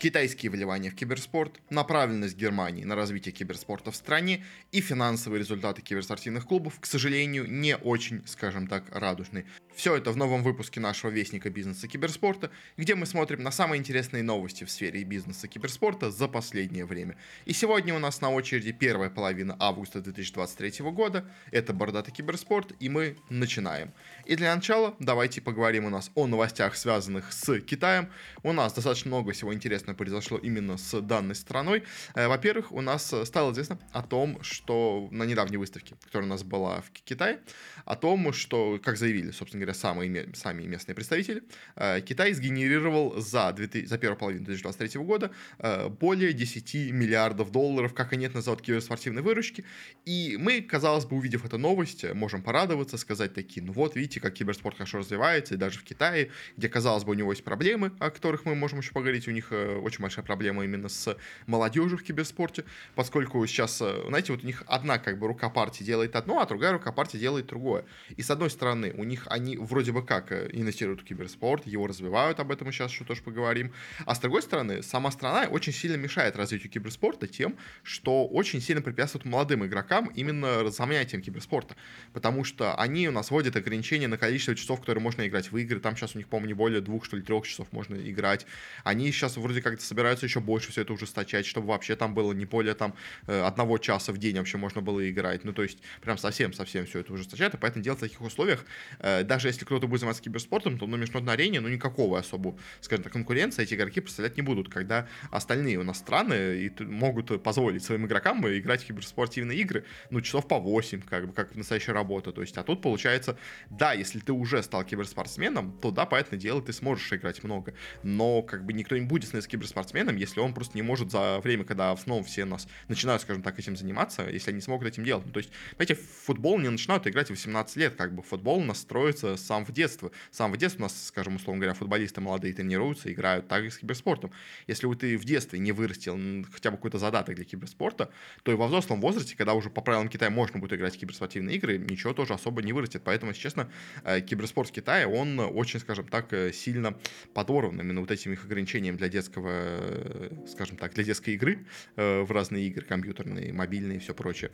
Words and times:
китайские 0.00 0.50
вливания 0.50 0.90
в 0.90 0.94
киберспорт, 0.94 1.60
направленность 1.68 2.34
Германии 2.34 2.84
на 2.84 2.96
развитие 2.96 3.32
киберспорта 3.32 3.90
в 3.90 3.96
стране 3.96 4.42
и 4.72 4.80
финансовые 4.80 5.40
результаты 5.40 5.82
киберспортивных 5.82 6.46
клубов, 6.46 6.80
к 6.80 6.86
сожалению, 6.86 7.46
не 7.46 7.76
очень, 7.76 8.26
скажем 8.26 8.66
так, 8.66 8.84
радужны. 8.90 9.44
Все 9.74 9.96
это 9.96 10.10
в 10.10 10.16
новом 10.16 10.42
выпуске 10.42 10.80
нашего 10.80 11.10
Вестника 11.10 11.50
бизнеса 11.50 11.86
киберспорта, 11.86 12.50
где 12.78 12.94
мы 12.94 13.04
смотрим 13.04 13.42
на 13.42 13.50
самые 13.50 13.78
интересные 13.78 14.22
новости 14.22 14.64
в 14.64 14.70
сфере 14.70 15.04
бизнеса 15.04 15.48
киберспорта 15.48 16.10
за 16.10 16.28
последнее 16.28 16.86
время. 16.86 17.16
И 17.44 17.52
сегодня 17.52 17.94
у 17.94 17.98
нас 17.98 18.22
на 18.22 18.30
очереди 18.30 18.72
первая 18.72 19.10
половина 19.10 19.54
августа 19.58 20.00
2023 20.00 20.84
года. 20.90 21.30
Это 21.50 21.74
Бородатый 21.74 22.12
киберспорт, 22.12 22.72
и 22.80 22.88
мы 22.88 23.16
начинаем. 23.28 23.92
И 24.24 24.34
для 24.34 24.54
начала 24.54 24.94
давайте 24.98 25.42
поговорим 25.42 25.84
у 25.84 25.90
нас 25.90 26.10
о 26.14 26.26
новостях, 26.26 26.74
связанных 26.74 27.32
с 27.32 27.60
Китаем. 27.60 28.08
У 28.42 28.52
нас 28.52 28.72
достаточно 28.72 29.08
много 29.08 29.32
всего 29.32 29.52
интересного 29.52 29.89
произошло 29.94 30.38
именно 30.38 30.76
с 30.76 31.00
данной 31.00 31.34
страной. 31.34 31.84
Э, 32.14 32.28
во-первых, 32.28 32.72
у 32.72 32.80
нас 32.80 33.14
стало 33.24 33.52
известно 33.52 33.78
о 33.92 34.02
том, 34.02 34.42
что 34.42 35.08
на 35.10 35.24
недавней 35.24 35.56
выставке, 35.56 35.94
которая 36.04 36.26
у 36.26 36.30
нас 36.30 36.42
была 36.42 36.80
в 36.80 36.90
Китае, 36.90 37.40
о 37.84 37.96
том, 37.96 38.32
что, 38.32 38.78
как 38.82 38.96
заявили, 38.96 39.30
собственно 39.30 39.60
говоря, 39.62 39.74
самые, 39.74 40.30
сами 40.34 40.64
местные 40.64 40.94
представители, 40.94 41.42
э, 41.76 42.00
Китай 42.00 42.32
сгенерировал 42.32 43.20
за, 43.20 43.52
2000, 43.52 43.86
за 43.86 43.98
первую 43.98 44.18
половину 44.18 44.44
2023 44.44 45.00
года 45.02 45.30
э, 45.58 45.88
более 45.88 46.32
10 46.32 46.92
миллиардов 46.92 47.50
долларов, 47.50 47.94
как 47.94 48.12
они 48.12 48.26
это 48.26 48.36
называют, 48.36 48.62
киберспортивной 48.62 49.22
выручки. 49.22 49.64
И 50.04 50.36
мы, 50.38 50.62
казалось 50.62 51.04
бы, 51.04 51.16
увидев 51.16 51.44
эту 51.44 51.58
новость, 51.58 52.04
можем 52.14 52.42
порадоваться, 52.42 52.96
сказать 52.98 53.34
такие, 53.34 53.64
ну 53.64 53.72
вот, 53.72 53.96
видите, 53.96 54.20
как 54.20 54.34
киберспорт 54.34 54.76
хорошо 54.76 54.98
развивается, 54.98 55.54
и 55.54 55.56
даже 55.56 55.78
в 55.78 55.84
Китае, 55.84 56.30
где, 56.56 56.68
казалось 56.68 57.04
бы, 57.04 57.12
у 57.12 57.14
него 57.14 57.32
есть 57.32 57.44
проблемы, 57.44 57.92
о 57.98 58.10
которых 58.10 58.44
мы 58.44 58.54
можем 58.54 58.80
еще 58.80 58.92
поговорить, 58.92 59.28
у 59.28 59.30
них 59.30 59.48
э, 59.50 59.76
очень 59.80 60.00
большая 60.00 60.24
проблема 60.24 60.64
именно 60.64 60.88
с 60.88 61.16
молодежью 61.46 61.98
в 61.98 62.02
киберспорте, 62.02 62.64
поскольку 62.94 63.44
сейчас, 63.46 63.78
знаете, 63.78 64.32
вот 64.32 64.42
у 64.42 64.46
них 64.46 64.62
одна 64.66 64.98
как 64.98 65.18
бы 65.18 65.26
рука 65.26 65.48
партии 65.50 65.84
делает 65.84 66.16
одно, 66.16 66.40
а 66.40 66.46
другая 66.46 66.72
рука 66.72 66.92
партии 66.92 67.18
делает 67.18 67.46
другое. 67.46 67.84
И 68.16 68.22
с 68.22 68.30
одной 68.30 68.50
стороны, 68.50 68.92
у 68.96 69.04
них 69.04 69.26
они 69.30 69.56
вроде 69.56 69.92
бы 69.92 70.04
как 70.04 70.32
э, 70.32 70.50
инвестируют 70.52 71.02
в 71.02 71.04
киберспорт, 71.04 71.66
его 71.66 71.86
развивают, 71.86 72.40
об 72.40 72.50
этом 72.52 72.66
мы 72.66 72.72
сейчас 72.72 72.90
еще 72.92 73.04
тоже 73.04 73.22
поговорим. 73.22 73.72
А 74.06 74.14
с 74.14 74.18
другой 74.18 74.42
стороны, 74.42 74.82
сама 74.82 75.10
страна 75.10 75.48
очень 75.48 75.72
сильно 75.72 75.96
мешает 75.96 76.36
развитию 76.36 76.70
киберспорта 76.70 77.26
тем, 77.26 77.56
что 77.82 78.26
очень 78.26 78.60
сильно 78.60 78.82
препятствует 78.82 79.24
молодым 79.24 79.64
игрокам 79.66 80.06
именно 80.14 80.70
занятием 80.70 81.22
киберспорта. 81.22 81.76
Потому 82.12 82.44
что 82.44 82.74
они 82.74 83.08
у 83.08 83.12
нас 83.12 83.30
вводят 83.30 83.56
ограничения 83.56 84.08
на 84.08 84.18
количество 84.18 84.54
часов, 84.54 84.80
которые 84.80 85.02
можно 85.02 85.26
играть 85.26 85.50
в 85.52 85.56
игры. 85.56 85.80
Там 85.80 85.96
сейчас 85.96 86.14
у 86.14 86.18
них, 86.18 86.28
по-моему, 86.28 86.48
не 86.48 86.54
более 86.54 86.80
двух, 86.80 87.04
что 87.04 87.16
ли, 87.16 87.22
трех 87.22 87.46
часов 87.46 87.68
можно 87.72 87.96
играть. 87.96 88.46
Они 88.84 89.10
сейчас 89.12 89.36
вроде 89.36 89.62
как 89.62 89.69
собираются 89.78 90.26
еще 90.26 90.40
больше 90.40 90.72
все 90.72 90.82
это 90.82 90.92
ужесточать, 90.92 91.46
чтобы 91.46 91.68
вообще 91.68 91.96
там 91.96 92.14
было 92.14 92.32
не 92.32 92.44
более 92.44 92.74
там 92.74 92.94
э, 93.26 93.42
одного 93.42 93.78
часа 93.78 94.12
в 94.12 94.18
день 94.18 94.36
вообще 94.36 94.58
можно 94.58 94.80
было 94.80 95.08
играть. 95.10 95.44
Ну, 95.44 95.52
то 95.52 95.62
есть, 95.62 95.78
прям 96.00 96.18
совсем-совсем 96.18 96.86
все 96.86 97.00
это 97.00 97.12
ужесточает. 97.12 97.54
И 97.54 97.56
поэтому 97.56 97.84
делать 97.84 97.98
в 97.98 98.02
таких 98.02 98.20
условиях, 98.20 98.64
э, 98.98 99.22
даже 99.24 99.48
если 99.48 99.64
кто-то 99.64 99.86
будет 99.86 100.00
заниматься 100.00 100.22
киберспортом, 100.22 100.78
то 100.78 100.86
на 100.86 100.96
международной 100.96 101.34
арене, 101.34 101.60
ну, 101.60 101.68
никакого 101.68 102.18
особо, 102.18 102.56
скажем 102.80 103.04
так, 103.04 103.12
конкуренции 103.12 103.62
эти 103.62 103.74
игроки 103.74 104.00
представлять 104.00 104.36
не 104.36 104.42
будут, 104.42 104.68
когда 104.68 105.06
остальные 105.30 105.78
у 105.78 105.82
нас 105.82 105.98
страны 105.98 106.34
и 106.34 106.82
могут 106.82 107.42
позволить 107.42 107.84
своим 107.84 108.06
игрокам 108.06 108.40
играть 108.48 108.82
в 108.82 108.86
киберспортивные 108.86 109.58
игры, 109.58 109.84
ну, 110.10 110.20
часов 110.20 110.48
по 110.48 110.58
8, 110.58 111.02
как 111.02 111.26
бы, 111.26 111.32
как 111.32 111.54
настоящая 111.54 111.92
работа. 111.92 112.32
То 112.32 112.40
есть, 112.40 112.56
а 112.56 112.62
тут 112.62 112.82
получается, 112.82 113.38
да, 113.70 113.92
если 113.92 114.18
ты 114.18 114.32
уже 114.32 114.62
стал 114.62 114.84
киберспортсменом, 114.84 115.72
то 115.80 115.90
да, 115.90 116.06
понятное 116.06 116.38
дело, 116.38 116.62
ты 116.62 116.72
сможешь 116.72 117.12
играть 117.12 117.42
много. 117.44 117.74
Но, 118.02 118.42
как 118.42 118.64
бы, 118.64 118.72
никто 118.72 118.96
не 118.96 119.04
будет 119.04 119.24
становиться 119.24 119.50
киберспортсменом, 119.60 120.16
если 120.16 120.40
он 120.40 120.54
просто 120.54 120.76
не 120.76 120.82
может 120.82 121.10
за 121.10 121.40
время, 121.40 121.64
когда 121.64 121.94
снова 121.96 122.24
все 122.24 122.44
нас 122.44 122.66
начинают, 122.88 123.22
скажем 123.22 123.42
так, 123.42 123.58
этим 123.58 123.76
заниматься, 123.76 124.28
если 124.28 124.50
они 124.50 124.60
смогут 124.60 124.88
этим 124.88 125.04
делать. 125.04 125.26
Ну, 125.26 125.32
то 125.32 125.38
есть, 125.38 125.50
знаете, 125.76 125.94
в 125.94 126.24
футбол 126.24 126.58
не 126.58 126.68
начинают 126.68 127.06
играть 127.06 127.28
в 127.28 127.30
18 127.30 127.76
лет, 127.76 127.94
как 127.96 128.14
бы 128.14 128.22
футбол 128.22 128.62
настроится 128.62 129.36
сам 129.36 129.64
в 129.64 129.72
детство. 129.72 130.10
Сам 130.30 130.52
в 130.52 130.56
детстве 130.56 130.80
у 130.80 130.84
нас, 130.84 131.06
скажем, 131.06 131.36
условно 131.36 131.60
говоря, 131.60 131.74
футболисты 131.74 132.20
молодые 132.20 132.54
тренируются, 132.54 133.12
играют 133.12 133.48
так 133.48 133.64
и 133.64 133.70
с 133.70 133.78
киберспортом. 133.78 134.32
Если 134.66 134.86
вы 134.86 134.96
ты 134.96 135.18
в 135.18 135.24
детстве 135.24 135.58
не 135.58 135.72
вырастил 135.72 136.18
хотя 136.52 136.70
бы 136.70 136.76
какой-то 136.76 136.98
задаток 136.98 137.36
для 137.36 137.44
киберспорта, 137.44 138.10
то 138.42 138.52
и 138.52 138.54
во 138.54 138.66
взрослом 138.66 139.00
возрасте, 139.00 139.36
когда 139.36 139.54
уже 139.54 139.70
по 139.70 139.80
правилам 139.80 140.08
Китая 140.08 140.30
можно 140.30 140.58
будет 140.58 140.72
играть 140.72 140.96
в 140.96 140.98
киберспортивные 140.98 141.56
игры, 141.56 141.78
ничего 141.78 142.14
тоже 142.14 142.34
особо 142.34 142.62
не 142.62 142.72
вырастет. 142.72 143.02
Поэтому, 143.04 143.32
если 143.32 143.42
честно, 143.42 143.70
э, 144.04 144.20
киберспорт 144.20 144.70
в 144.70 144.72
Китае, 144.72 145.06
он 145.06 145.38
очень, 145.38 145.80
скажем 145.80 146.06
так, 146.08 146.32
э, 146.32 146.52
сильно 146.52 146.96
подорван 147.34 147.80
именно 147.80 148.00
вот 148.00 148.10
этим 148.10 148.32
их 148.32 148.44
ограничением 148.44 148.96
для 148.96 149.08
детского, 149.08 149.49
э, 149.50 150.30
скажем 150.46 150.76
так, 150.76 150.94
для 150.94 151.04
детской 151.04 151.34
игры 151.34 151.66
в 151.96 152.30
разные 152.30 152.66
игры, 152.66 152.84
компьютерные, 152.84 153.52
мобильные 153.52 153.98
и 153.98 154.00
все 154.00 154.14
прочее. 154.14 154.50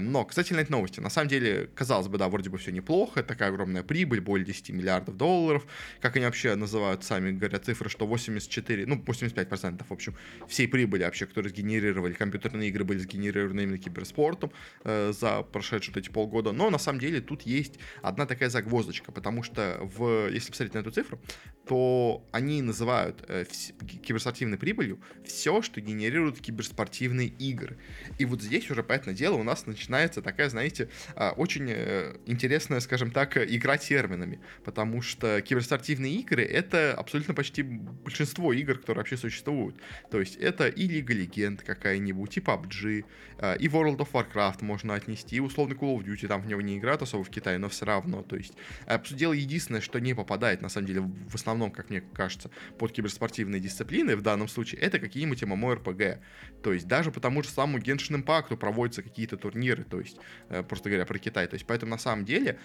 Но, 0.00 0.24
кстати, 0.24 0.52
на 0.52 0.60
этой 0.60 0.72
новости. 0.72 1.00
На 1.00 1.10
самом 1.10 1.28
деле, 1.28 1.68
казалось 1.74 2.08
бы, 2.08 2.18
да, 2.18 2.28
вроде 2.28 2.50
бы 2.50 2.58
все 2.58 2.72
неплохо, 2.72 3.22
такая 3.22 3.50
огромная 3.50 3.82
прибыль, 3.82 4.20
более 4.20 4.46
10 4.46 4.70
миллиардов 4.70 5.16
долларов. 5.16 5.66
Как 6.00 6.16
они 6.16 6.24
вообще 6.24 6.54
называют, 6.54 7.04
сами 7.04 7.32
говорят 7.32 7.64
цифры, 7.64 7.88
что 7.88 8.06
84, 8.06 8.86
ну, 8.86 8.96
85%, 8.96 9.84
в 9.88 9.92
общем, 9.92 10.14
всей 10.48 10.68
прибыли 10.68 11.04
вообще, 11.04 11.26
которые 11.26 11.50
сгенерировали 11.50 12.12
компьютерные 12.12 12.68
игры, 12.68 12.84
были 12.84 12.98
сгенерированы 12.98 13.62
именно 13.62 13.78
киберспортом 13.78 14.52
э, 14.84 15.12
за 15.12 15.42
прошедшие 15.42 15.94
вот 15.94 16.00
эти 16.02 16.10
полгода. 16.10 16.52
Но 16.52 16.70
на 16.70 16.78
самом 16.78 17.00
деле 17.00 17.20
тут 17.20 17.42
есть 17.42 17.78
одна 18.02 18.26
такая 18.26 18.48
загвоздочка, 18.48 19.12
потому 19.12 19.42
что 19.42 19.78
в, 19.80 20.28
если 20.28 20.50
посмотреть 20.50 20.74
на 20.74 20.78
эту 20.78 20.90
цифру, 20.90 21.20
то 21.66 22.26
они 22.32 22.62
называют 22.62 23.24
э, 23.28 23.44
киберспортивной 24.30 24.58
прибылью 24.58 25.00
все, 25.24 25.62
что 25.62 25.80
генерирует 25.80 26.40
киберспортивные 26.40 27.28
игры. 27.28 27.76
И 28.18 28.24
вот 28.24 28.42
здесь 28.42 28.70
уже, 28.70 28.82
понятное 28.82 29.14
дело, 29.14 29.34
у 29.36 29.42
нас 29.42 29.66
начинается 29.66 30.22
такая, 30.22 30.48
знаете, 30.48 30.88
э, 31.16 31.30
очень 31.30 31.68
э, 31.68 32.16
интересная, 32.26 32.80
скажем 32.80 33.10
так, 33.10 33.36
игра 33.36 33.76
терминами, 33.76 34.40
потому 34.64 35.02
что 35.02 35.40
киберспортивные 35.40 36.14
игры— 36.16 36.42
это 36.44 36.94
абсолютно 36.94 37.34
почти 37.34 37.62
большинство 37.62 38.52
игр, 38.52 38.78
которые 38.78 39.00
вообще 39.00 39.16
существуют. 39.16 39.76
То 40.10 40.20
есть 40.20 40.36
это 40.36 40.68
и 40.68 40.86
Лига 40.86 41.14
Легенд 41.14 41.62
какая-нибудь, 41.62 42.36
и 42.36 42.40
PUBG, 42.40 43.04
э, 43.38 43.56
и 43.58 43.68
World 43.68 43.98
of 43.98 44.12
Warcraft 44.12 44.64
можно 44.64 44.94
отнести, 44.94 45.36
и 45.36 45.40
условно 45.40 45.74
Call 45.74 45.98
of 45.98 46.04
Duty, 46.04 46.28
там 46.28 46.42
в 46.42 46.46
него 46.46 46.60
не 46.60 46.78
играют 46.78 47.02
особо 47.02 47.24
в 47.24 47.30
Китае, 47.30 47.58
но 47.58 47.68
все 47.68 47.84
равно, 47.84 48.22
то 48.22 48.36
есть, 48.36 48.54
сути 49.04 49.18
дела, 49.18 49.32
единственное, 49.32 49.80
что 49.80 49.98
не 50.00 50.14
попадает, 50.14 50.62
на 50.62 50.68
самом 50.68 50.86
деле, 50.86 51.00
в 51.00 51.34
основном, 51.34 51.70
как 51.70 51.90
мне 51.90 52.00
кажется, 52.00 52.50
под 52.78 52.92
киберспортивные 52.92 53.60
дисциплины, 53.60 54.16
в 54.20 54.22
данном 54.22 54.48
случае, 54.48 54.80
это 54.80 54.98
какие-нибудь 54.98 55.42
MMORPG. 55.42 56.20
То 56.62 56.72
есть 56.72 56.86
даже 56.86 57.10
по 57.10 57.20
тому 57.20 57.42
же 57.42 57.48
самому 57.48 57.78
Genshin 57.78 58.22
Impact 58.22 58.56
проводятся 58.56 59.02
какие-то 59.02 59.36
турниры, 59.36 59.84
то 59.84 59.98
есть, 59.98 60.18
э, 60.48 60.62
просто 60.62 60.88
говоря 60.90 61.06
про 61.06 61.18
Китай. 61.18 61.46
То 61.46 61.54
есть, 61.54 61.66
поэтому 61.66 61.90
на 61.90 61.98
самом 61.98 62.24
деле, 62.24 62.58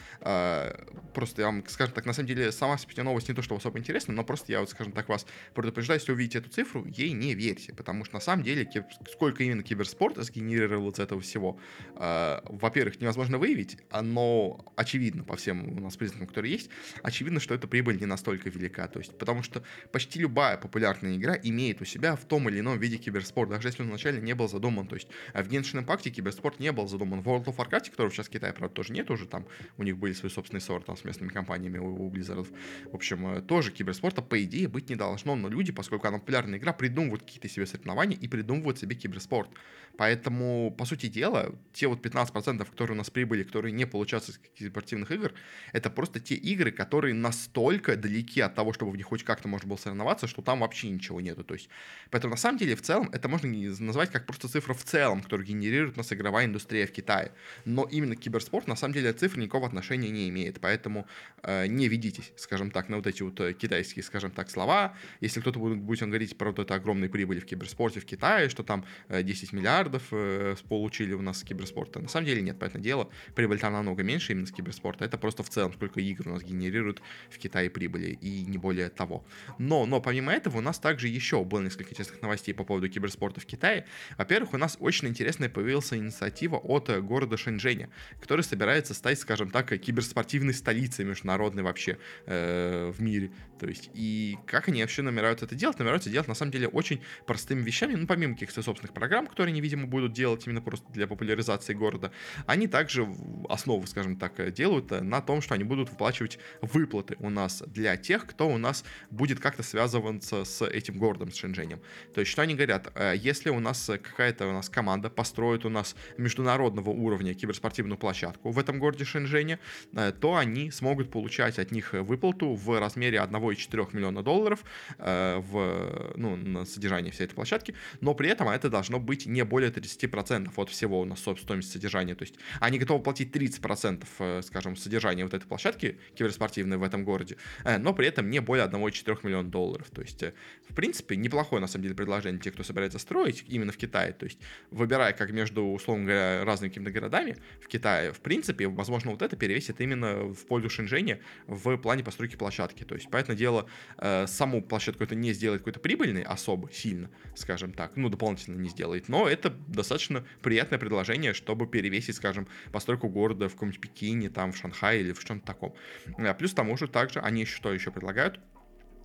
просто 1.14 1.42
я 1.42 1.48
вам, 1.48 1.64
скажем 1.68 1.94
так, 1.94 2.06
на 2.06 2.14
самом 2.14 2.28
деле, 2.28 2.52
сама 2.52 2.78
по 2.78 3.04
новость 3.04 3.30
не 3.30 3.36
то, 3.36 3.42
что 3.42 3.56
особо 3.56 3.80
интересна, 3.80 4.14
но 4.14 4.24
просто 4.24 4.52
я 4.52 4.60
вот, 4.60 4.70
скажем 4.70 4.94
так, 4.94 5.10
вас 5.10 5.26
предупреждаю, 5.54 6.00
если 6.00 6.12
увидите 6.12 6.40
эту 6.40 6.50
цифру, 6.50 6.86
ей 6.86 7.12
не 7.14 7.34
верьте, 7.34 7.74
потому 7.74 8.06
что 8.06 8.16
на 8.16 8.20
самом 8.20 8.44
деле, 8.44 8.70
сколько 9.12 9.44
именно 9.44 9.64
киберспорт 9.64 10.18
сгенерировал 10.18 10.90
из 10.92 11.00
этого 11.00 11.22
всего, 11.22 11.60
э, 11.96 12.40
во-первых, 12.44 13.00
невозможно 13.00 13.38
выявить, 13.38 13.78
но 14.02 14.66
очевидно 14.76 15.24
по 15.24 15.36
всем 15.36 15.78
у 15.78 15.82
нас 15.82 15.96
признакам, 15.96 16.28
которые 16.28 16.54
есть, 16.54 16.70
очевидно, 17.04 17.40
что 17.40 17.54
эта 17.54 17.68
прибыль 17.68 17.98
не 18.00 18.06
настолько 18.06 18.50
велика, 18.50 18.88
то 18.88 19.00
есть, 19.00 19.18
потому 19.18 19.44
что 19.44 19.64
почти 19.92 20.20
любая 20.20 20.58
популярная 20.58 21.16
игра 21.16 21.36
имеет 21.50 21.82
у 21.82 21.86
себя 21.86 22.16
в 22.16 22.26
том 22.26 22.50
или 22.50 22.60
ином 22.60 22.80
виде 22.80 22.98
киберспорт, 22.98 23.50
даже 23.50 23.68
если 23.68 23.84
он 23.84 23.90
вначале 23.90 24.22
не 24.22 24.34
был 24.34 24.48
задуман, 24.48 24.88
то 24.88 24.96
есть, 24.96 25.08
а 25.34 25.44
в 25.44 25.48
Genshin 25.48 25.86
Impact 25.86 26.10
киберспорт 26.10 26.60
не 26.60 26.72
был 26.72 26.88
задуман, 26.88 27.22
в 27.22 27.28
World 27.28 27.46
of 27.46 27.56
Warcraft, 27.58 27.92
которого 27.92 28.12
сейчас 28.12 28.28
в 28.28 28.30
Китае, 28.30 28.54
правда, 28.54 28.74
тоже 28.74 28.94
нет 28.94 29.10
уже, 29.12 29.26
там 29.26 29.46
у 29.78 29.84
них 29.84 29.98
были 29.98 30.14
свои 30.14 30.32
собственные 30.32 30.62
ссоры 30.62 30.84
там 30.84 30.98
с 30.98 31.04
местными 31.04 31.30
компаниями 31.30 31.78
у, 31.78 32.08
у 32.08 32.12
Blizzard, 32.12 32.48
в 32.92 32.96
общем, 32.96 33.28
э, 33.28 33.42
тоже 33.42 33.72
киберспорта, 33.72 34.22
по 34.22 34.42
идее, 34.44 34.68
быть 34.68 34.90
не 34.90 34.96
должно, 34.96 35.36
но 35.36 35.50
люди, 35.50 35.72
поскольку 35.72 36.08
она 36.08 36.20
популярная 36.20 36.60
игра, 36.60 36.74
придумывают 36.74 37.24
какие-то 37.24 37.48
себе 37.48 37.66
соревнования 37.66 38.18
и 38.18 38.28
придумывают 38.28 38.80
себе 38.80 38.96
киберспорт. 38.96 39.50
Поэтому, 39.98 40.76
по 40.78 40.86
сути 40.86 41.08
дела, 41.08 41.56
те 41.74 41.88
вот 41.88 42.06
15%, 42.06 42.66
которые 42.66 42.96
у 42.96 42.98
нас 42.98 43.10
прибыли, 43.10 43.44
которые 43.44 43.72
не 43.72 43.86
получаются 43.86 44.34
из 44.56 44.68
спортивных 44.68 45.12
игр, 45.12 45.34
это 45.72 45.90
просто 45.90 46.20
те 46.20 46.36
игры, 46.36 46.72
которые 46.72 47.14
настолько 47.14 47.96
далеки 47.96 48.42
от 48.42 48.56
того, 48.56 48.74
чтобы 48.74 48.92
в 48.92 48.98
них 48.98 49.06
хоть 49.06 49.24
как-то 49.24 49.48
можно 49.48 49.70
было 49.70 49.78
соревноваться, 49.78 50.28
что 50.28 50.42
там 50.42 50.60
вообще 50.60 50.90
ничего 50.90 51.20
нету. 51.36 51.44
То 51.44 51.54
есть, 51.54 51.70
поэтому 52.10 52.32
на 52.32 52.38
самом 52.38 52.58
деле 52.58 52.76
в 52.76 52.82
целом 52.82 53.10
это 53.12 53.28
можно 53.28 53.50
назвать 53.80 54.12
как 54.12 54.26
просто 54.26 54.48
цифра 54.48 54.74
в 54.74 54.84
целом, 54.84 55.22
которую 55.22 55.48
генерирует 55.48 55.96
у 55.96 55.98
нас 55.98 56.12
игровая 56.14 56.46
индустрия 56.46 56.88
в 56.88 56.92
Китае. 56.92 57.32
Но 57.66 57.84
именно 57.84 58.16
киберспорт 58.16 58.68
на 58.68 58.76
самом 58.76 58.94
деле 58.94 59.14
цифр 59.14 59.40
никакого 59.40 59.68
отношения 59.68 60.10
не 60.10 60.30
имеет. 60.30 60.60
Поэтому 60.60 61.08
э, 61.44 61.68
не 61.68 61.88
ведитесь, 61.88 62.34
скажем 62.38 62.72
так, 62.72 62.90
на 62.90 62.98
вот 62.98 63.08
эти 63.08 63.24
вот 63.24 63.40
э, 63.40 63.54
китайские, 63.54 64.04
скажем 64.04 64.32
так, 64.32 64.50
слова. 64.50 64.96
Если 65.22 65.42
кто-то 65.42 65.60
будет, 65.60 65.80
будет 65.80 66.08
говорить 66.08 66.38
про 66.38 66.50
вот 66.50 66.60
это 66.60 66.76
огромные 66.76 67.10
прибыли 67.10 67.40
в 67.40 67.46
киберспорте 67.46 68.00
в 68.00 68.06
Китае, 68.06 68.50
что 68.50 68.64
там 68.64 68.86
10 69.10 69.54
э, 69.54 69.56
миллиардов 69.56 70.04
э, 70.12 70.56
получили 70.68 71.14
у 71.14 71.22
нас 71.22 71.40
с 71.40 71.44
киберспорта. 71.44 72.00
На 72.00 72.08
самом 72.08 72.26
деле 72.26 72.42
нет, 72.42 72.60
понятное 72.60 72.82
дело, 72.82 73.10
прибыль 73.36 73.60
там 73.60 73.74
намного 73.74 74.04
меньше 74.04 74.34
именно 74.34 74.48
с 74.48 74.52
киберспорта. 74.52 75.06
Это 75.06 75.18
просто 75.18 75.44
в 75.44 75.50
целом, 75.50 75.74
сколько 75.74 76.00
игр 76.00 76.28
у 76.28 76.32
нас 76.32 76.44
генерируют 76.44 77.02
в 77.30 77.38
Китае 77.38 77.70
прибыли, 77.70 78.18
и 78.22 78.46
не 78.46 78.58
более 78.58 78.90
того. 78.90 79.26
Но, 79.58 79.86
но 79.86 80.02
помимо 80.02 80.32
этого 80.32 80.58
у 80.58 80.62
нас 80.62 80.80
также 80.80 81.08
есть 81.08 81.25
еще 81.26 81.44
было 81.44 81.62
несколько 81.62 81.90
интересных 81.90 82.22
новостей 82.22 82.54
по 82.54 82.64
поводу 82.64 82.88
киберспорта 82.88 83.40
в 83.40 83.46
Китае. 83.46 83.86
Во-первых, 84.18 84.54
у 84.54 84.58
нас 84.58 84.78
очень 84.80 85.08
интересная 85.08 85.50
появилась 85.50 85.92
инициатива 85.92 86.58
от 86.58 86.90
э, 86.90 87.02
города 87.02 87.36
Шэньчжэня, 87.36 87.90
который 88.22 88.42
собирается 88.42 88.94
стать, 88.94 89.20
скажем 89.20 89.50
так, 89.50 89.76
киберспортивной 89.80 90.54
столицей 90.54 91.04
международной 91.04 91.64
вообще 91.64 91.98
э, 92.28 92.92
в 92.96 93.02
мире. 93.02 93.32
То 93.60 93.68
есть, 93.68 93.90
и 93.94 94.38
как 94.46 94.68
они 94.68 94.82
вообще 94.82 95.02
намеряются 95.02 95.46
это 95.46 95.56
делать? 95.56 95.80
Намеряются 95.80 96.10
делать, 96.10 96.28
на 96.28 96.36
самом 96.36 96.52
деле, 96.52 96.68
очень 96.68 97.02
простыми 97.26 97.62
вещами, 97.62 97.96
ну, 97.96 98.06
помимо 98.06 98.34
каких-то 98.34 98.62
собственных 98.62 98.94
программ, 98.94 99.28
которые 99.28 99.52
они, 99.52 99.62
видимо, 99.62 99.88
будут 99.88 100.14
делать 100.14 100.46
именно 100.46 100.62
просто 100.62 100.86
для 100.92 101.08
популяризации 101.08 101.74
города, 101.74 102.12
они 102.46 102.68
также 102.68 103.08
основу, 103.50 103.88
скажем 103.88 104.18
так, 104.18 104.54
делают 104.54 104.92
на 104.92 105.22
том, 105.22 105.42
что 105.42 105.56
они 105.56 105.64
будут 105.64 105.90
выплачивать 105.90 106.38
выплаты 106.62 107.16
у 107.20 107.30
нас 107.30 107.64
для 107.66 107.98
тех, 107.98 108.28
кто 108.28 108.48
у 108.48 108.58
нас 108.58 108.84
будет 109.10 109.40
как-то 109.40 109.64
связываться 109.64 110.44
с 110.44 110.66
этим 110.66 110.98
городом, 110.98 111.15
с 111.32 111.36
Шэньчжэнем. 111.36 111.80
То 112.14 112.22
есть, 112.22 112.32
что 112.32 112.42
они 112.42 112.56
говорят, 112.56 112.92
э, 112.96 113.14
если 113.18 113.50
у 113.50 113.60
нас 113.60 113.86
какая-то 113.86 114.48
у 114.48 114.52
нас 114.52 114.70
команда 114.70 115.10
построит 115.10 115.66
у 115.66 115.70
нас 115.70 115.96
международного 116.18 116.90
уровня 116.90 117.34
киберспортивную 117.34 117.98
площадку 117.98 118.52
в 118.52 118.60
этом 118.60 118.80
городе 118.80 119.06
Шэньчжэне, 119.06 119.60
э, 119.94 120.12
то 120.20 120.36
они 120.36 120.72
смогут 120.72 121.12
получать 121.12 121.60
от 121.60 121.72
них 121.72 121.94
выплату 121.94 122.54
в 122.54 122.80
размере 122.80 123.20
1,4 123.20 123.90
миллиона 123.94 124.24
долларов 124.24 124.64
э, 124.98 125.38
в, 125.38 126.14
ну, 126.16 126.36
на 126.36 126.66
содержание 126.66 127.12
всей 127.12 127.26
этой 127.26 127.36
площадки, 127.36 127.76
но 128.02 128.14
при 128.14 128.30
этом 128.30 128.50
это 128.50 128.70
должно 128.70 129.00
быть 129.00 129.26
не 129.26 129.44
более 129.44 129.72
30% 129.72 130.52
от 130.56 130.70
всего 130.70 131.02
у 131.02 131.06
нас 131.06 131.20
стоимости 131.20 131.74
содержания. 131.74 132.16
То 132.16 132.24
есть 132.24 132.36
они 132.60 132.80
готовы 132.80 133.04
платить 133.04 133.36
30%, 133.36 134.42
скажем, 134.44 134.76
содержания 134.76 135.24
вот 135.24 135.34
этой 135.34 135.46
площадки 135.46 135.98
киберспортивной 136.16 136.78
в 136.78 136.84
этом 136.84 137.04
городе, 137.04 137.38
но 137.80 137.94
при 137.94 138.08
этом 138.08 138.30
не 138.30 138.40
более 138.40 138.66
1,4 138.66 139.20
миллиона 139.24 139.50
долларов. 139.50 139.90
То 139.92 140.02
есть, 140.02 140.24
в 140.70 140.74
принципе, 140.74 141.05
неплохое, 141.12 141.62
на 141.62 141.68
самом 141.68 141.84
деле, 141.84 141.96
предложение 141.96 142.42
тех, 142.42 142.54
кто 142.54 142.64
собирается 142.64 143.00
строить 143.00 143.46
именно 143.48 143.72
в 143.72 143.78
Китае. 143.78 144.14
То 144.14 144.26
есть, 144.26 144.40
выбирая 144.72 145.14
как 145.14 145.32
между, 145.32 145.64
условно 145.64 146.06
говоря, 146.06 146.46
разными 146.46 146.70
какими-то 146.70 146.92
городами 146.92 147.38
в 147.62 147.68
Китае, 147.68 148.12
в 148.12 148.20
принципе, 148.20 148.68
возможно, 148.68 149.12
вот 149.12 149.22
это 149.22 149.36
перевесит 149.36 149.82
именно 149.82 150.34
в 150.34 150.46
пользу 150.46 150.70
Шэньчжэня 150.70 151.20
в 151.48 151.78
плане 151.78 152.04
постройки 152.04 152.36
площадки. 152.36 152.84
То 152.84 152.96
есть, 152.96 153.10
понятное 153.10 153.36
дело, 153.36 153.68
э, 153.98 154.26
саму 154.28 154.62
площадку 154.62 155.04
это 155.04 155.16
не 155.16 155.34
сделает 155.34 155.62
какой-то 155.62 155.80
прибыльной 155.80 156.24
особо 156.24 156.72
сильно, 156.72 157.10
скажем 157.36 157.74
так, 157.74 157.96
ну, 157.96 158.10
дополнительно 158.10 158.60
не 158.60 158.70
сделает, 158.70 159.10
но 159.10 159.28
это 159.28 159.50
достаточно 159.68 160.26
приятное 160.42 160.80
предложение, 160.80 161.34
чтобы 161.34 161.68
перевесить, 161.68 162.16
скажем, 162.16 162.48
постройку 162.72 163.10
города 163.10 163.50
в 163.50 163.54
каком-нибудь 163.54 163.82
Пекине, 163.82 164.30
там, 164.30 164.52
в 164.52 164.58
Шанхае 164.58 165.02
или 165.02 165.14
в 165.14 165.24
чем-то 165.24 165.46
таком. 165.46 165.76
Э, 166.18 166.34
плюс 166.34 166.52
к 166.52 166.56
тому 166.56 166.78
же 166.78 166.88
также 166.88 167.20
они 167.20 167.46
что 167.46 167.74
еще 167.74 167.92
предлагают? 167.92 168.40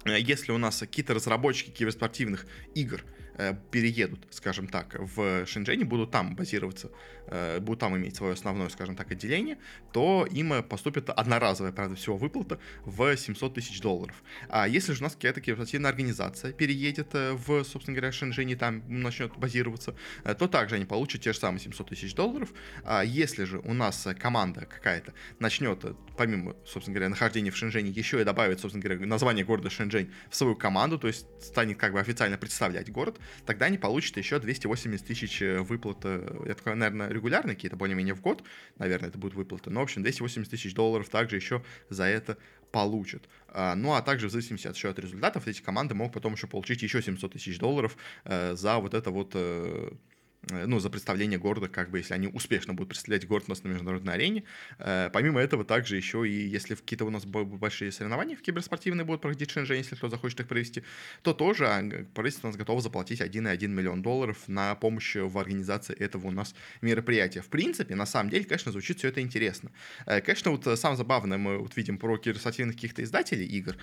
Э, 0.04 0.18
если 0.18 0.52
у 0.52 0.58
нас 0.58 0.78
какие-то 0.78 1.14
разработчики 1.14 1.70
киберспортивных 1.70 2.46
игр 2.74 3.02
переедут, 3.70 4.26
скажем 4.30 4.66
так, 4.68 4.96
в 4.98 5.46
Шэньчжэне, 5.46 5.84
будут 5.84 6.10
там 6.10 6.36
базироваться, 6.36 6.90
э, 7.26 7.60
будут 7.60 7.80
там 7.80 7.96
иметь 7.96 8.16
свое 8.16 8.34
основное, 8.34 8.68
скажем 8.68 8.96
так, 8.96 9.10
отделение, 9.10 9.58
то 9.92 10.26
им 10.30 10.62
поступит 10.64 11.10
одноразовая, 11.10 11.72
правда, 11.72 11.96
всего 11.96 12.16
выплата 12.16 12.58
в 12.84 13.16
700 13.16 13.54
тысяч 13.54 13.80
долларов. 13.80 14.22
А 14.48 14.68
если 14.68 14.92
же 14.92 15.00
у 15.00 15.04
нас 15.04 15.14
какая-то 15.14 15.40
корпоративная 15.40 15.90
организация 15.90 16.52
переедет 16.52 17.14
э, 17.14 17.32
в, 17.32 17.64
собственно 17.64 17.96
говоря, 17.96 18.12
Шэньчжэне, 18.12 18.56
там 18.56 18.82
начнет 18.88 19.36
базироваться, 19.36 19.94
то 20.24 20.48
также 20.48 20.76
они 20.76 20.84
получат 20.84 21.22
те 21.22 21.32
же 21.32 21.38
самые 21.38 21.60
700 21.60 21.88
тысяч 21.88 22.14
долларов. 22.14 22.50
А 22.84 23.02
если 23.02 23.44
же 23.44 23.58
у 23.58 23.74
нас 23.74 24.06
команда 24.18 24.66
какая-то 24.66 25.14
начнет, 25.38 25.84
помимо, 26.16 26.56
собственно 26.66 26.94
говоря, 26.94 27.08
нахождения 27.08 27.50
в 27.50 27.56
Шэньчжэне, 27.56 27.90
еще 27.90 28.20
и 28.20 28.24
добавит, 28.24 28.60
собственно 28.60 28.82
говоря, 28.82 29.06
название 29.06 29.44
города 29.44 29.70
Шэньчжэнь 29.70 30.10
в 30.28 30.36
свою 30.36 30.56
команду, 30.56 30.98
то 30.98 31.06
есть 31.06 31.26
станет 31.40 31.78
как 31.78 31.92
бы 31.92 32.00
официально 32.00 32.36
представлять 32.36 32.90
город, 32.90 33.19
тогда 33.46 33.66
они 33.66 33.78
получат 33.78 34.16
еще 34.16 34.38
280 34.38 35.06
тысяч 35.06 35.42
э, 35.42 35.60
выплат, 35.60 36.04
это, 36.04 36.74
наверное, 36.74 37.08
регулярные 37.08 37.54
какие-то, 37.54 37.76
более-менее 37.76 38.14
в 38.14 38.20
год, 38.20 38.42
наверное, 38.78 39.08
это 39.08 39.18
будут 39.18 39.36
выплаты, 39.36 39.70
но, 39.70 39.80
в 39.80 39.84
общем, 39.84 40.02
280 40.02 40.50
тысяч 40.50 40.74
долларов 40.74 41.08
также 41.08 41.36
еще 41.36 41.62
за 41.88 42.04
это 42.04 42.38
получат. 42.70 43.28
А, 43.48 43.74
ну, 43.74 43.94
а 43.94 44.02
также 44.02 44.28
в 44.28 44.30
зависимости 44.30 44.66
от, 44.66 44.76
еще 44.76 44.90
от 44.90 44.98
результатов 44.98 45.46
эти 45.48 45.60
команды 45.60 45.94
могут 45.94 46.14
потом 46.14 46.34
еще 46.34 46.46
получить 46.46 46.82
еще 46.82 47.02
700 47.02 47.32
тысяч 47.32 47.58
долларов 47.58 47.96
э, 48.24 48.54
за 48.54 48.78
вот 48.78 48.94
это 48.94 49.10
вот 49.10 49.32
э, 49.34 49.90
ну, 50.48 50.80
за 50.80 50.88
представление 50.88 51.38
города, 51.38 51.68
как 51.68 51.90
бы, 51.90 51.98
если 51.98 52.14
они 52.14 52.26
успешно 52.26 52.72
будут 52.72 52.88
представлять 52.88 53.26
город 53.26 53.44
у 53.48 53.50
нас 53.50 53.62
на 53.62 53.68
международной 53.68 54.14
арене. 54.14 54.44
Э, 54.78 55.10
помимо 55.12 55.40
этого, 55.40 55.64
также 55.64 55.96
еще 55.96 56.26
и 56.26 56.32
если 56.32 56.74
какие-то 56.74 57.04
у 57.04 57.10
нас 57.10 57.26
большие 57.26 57.92
соревнования 57.92 58.36
в 58.36 58.42
киберспортивные 58.42 59.04
будут 59.04 59.20
проходить 59.20 59.50
в 59.50 59.52
Шэньчжэне, 59.52 59.80
если 59.80 59.96
кто 59.96 60.08
захочет 60.08 60.40
их 60.40 60.48
провести, 60.48 60.82
то 61.22 61.34
тоже 61.34 61.66
а, 61.68 61.82
правительство 62.14 62.48
у 62.48 62.50
нас 62.50 62.56
готово 62.56 62.80
заплатить 62.80 63.20
1,1 63.20 63.68
миллион 63.68 64.02
долларов 64.02 64.38
на 64.46 64.74
помощь 64.74 65.16
в 65.16 65.38
организации 65.38 65.94
этого 65.94 66.28
у 66.28 66.30
нас 66.30 66.54
мероприятия. 66.80 67.42
В 67.42 67.48
принципе, 67.48 67.94
на 67.94 68.06
самом 68.06 68.30
деле, 68.30 68.44
конечно, 68.44 68.72
звучит 68.72 68.98
все 68.98 69.08
это 69.08 69.20
интересно. 69.20 69.70
Э, 70.06 70.22
конечно, 70.22 70.52
вот 70.52 70.64
самое 70.78 70.96
забавное 70.96 71.36
мы 71.36 71.58
вот 71.58 71.76
видим 71.76 71.98
про 71.98 72.16
киберспортивных 72.16 72.76
каких-то 72.76 73.02
издателей 73.02 73.46
игр, 73.46 73.76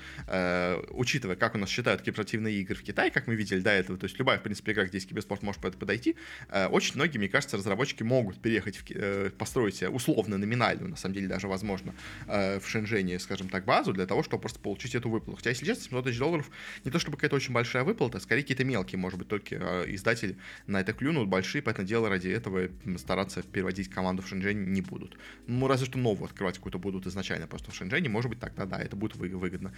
учитывая, 0.89 1.35
как 1.35 1.55
у 1.55 1.57
нас 1.57 1.69
считают 1.69 2.01
киберспортивные 2.01 2.55
игры 2.61 2.75
в 2.75 2.83
Китае, 2.83 3.11
как 3.11 3.27
мы 3.27 3.35
видели 3.35 3.59
до 3.59 3.71
этого, 3.71 3.97
то 3.97 4.05
есть 4.05 4.17
любая, 4.17 4.39
в 4.39 4.43
принципе, 4.43 4.71
игра, 4.71 4.85
где 4.85 4.97
есть 4.97 5.07
киберспорт, 5.07 5.43
может 5.43 5.61
подойти, 5.61 6.15
Э, 6.46 6.46
очень 6.71 6.95
многие, 6.95 7.17
мне 7.17 7.29
кажется, 7.29 7.57
разработчики 7.57 8.03
могут 8.03 8.39
переехать, 8.41 8.77
в, 8.77 8.83
э, 8.89 9.29
построить 9.37 9.83
условно 9.83 10.37
номинальную, 10.37 10.89
на 10.89 10.95
самом 10.95 11.15
деле 11.15 11.27
даже 11.27 11.47
возможно, 11.47 11.93
э, 12.27 12.59
в 12.59 12.67
Шэньчжэне, 12.67 13.19
скажем 13.19 13.49
так, 13.49 13.65
базу 13.65 13.93
для 13.93 14.05
того, 14.05 14.23
чтобы 14.23 14.41
просто 14.41 14.59
получить 14.59 14.95
эту 14.95 15.09
выплату. 15.09 15.37
Хотя, 15.37 15.49
если 15.49 15.65
честно, 15.65 15.83
700 15.83 16.05
тысяч 16.05 16.19
долларов 16.19 16.49
не 16.85 16.91
то 16.91 16.99
чтобы 16.99 17.17
какая-то 17.17 17.35
очень 17.35 17.53
большая 17.53 17.83
выплата, 17.83 18.19
скорее 18.19 18.41
какие-то 18.41 18.63
мелкие, 18.63 18.97
может 18.97 19.19
быть, 19.19 19.27
только 19.27 19.83
издатели 19.87 20.37
на 20.67 20.81
это 20.81 20.93
клюнут, 20.93 21.27
большие, 21.27 21.61
поэтому 21.61 21.87
дело 21.87 22.09
ради 22.09 22.29
этого 22.29 22.69
стараться 22.97 23.41
переводить 23.43 23.89
команду 23.89 24.21
в 24.21 24.27
Шэньчжэнь 24.27 24.71
не 24.71 24.81
будут. 24.81 25.17
Ну, 25.47 25.67
разве 25.67 25.85
что 25.85 25.97
новую 25.97 26.25
открывать 26.25 26.55
какую-то 26.55 26.79
будут 26.79 27.07
изначально 27.07 27.47
просто 27.47 27.71
в 27.71 27.75
Шэньчжэне, 27.75 28.09
может 28.09 28.29
быть, 28.29 28.39
тогда 28.39 28.65
да, 28.65 28.79
это 28.79 28.95
будет 28.95 29.15
выгодно. 29.15 29.73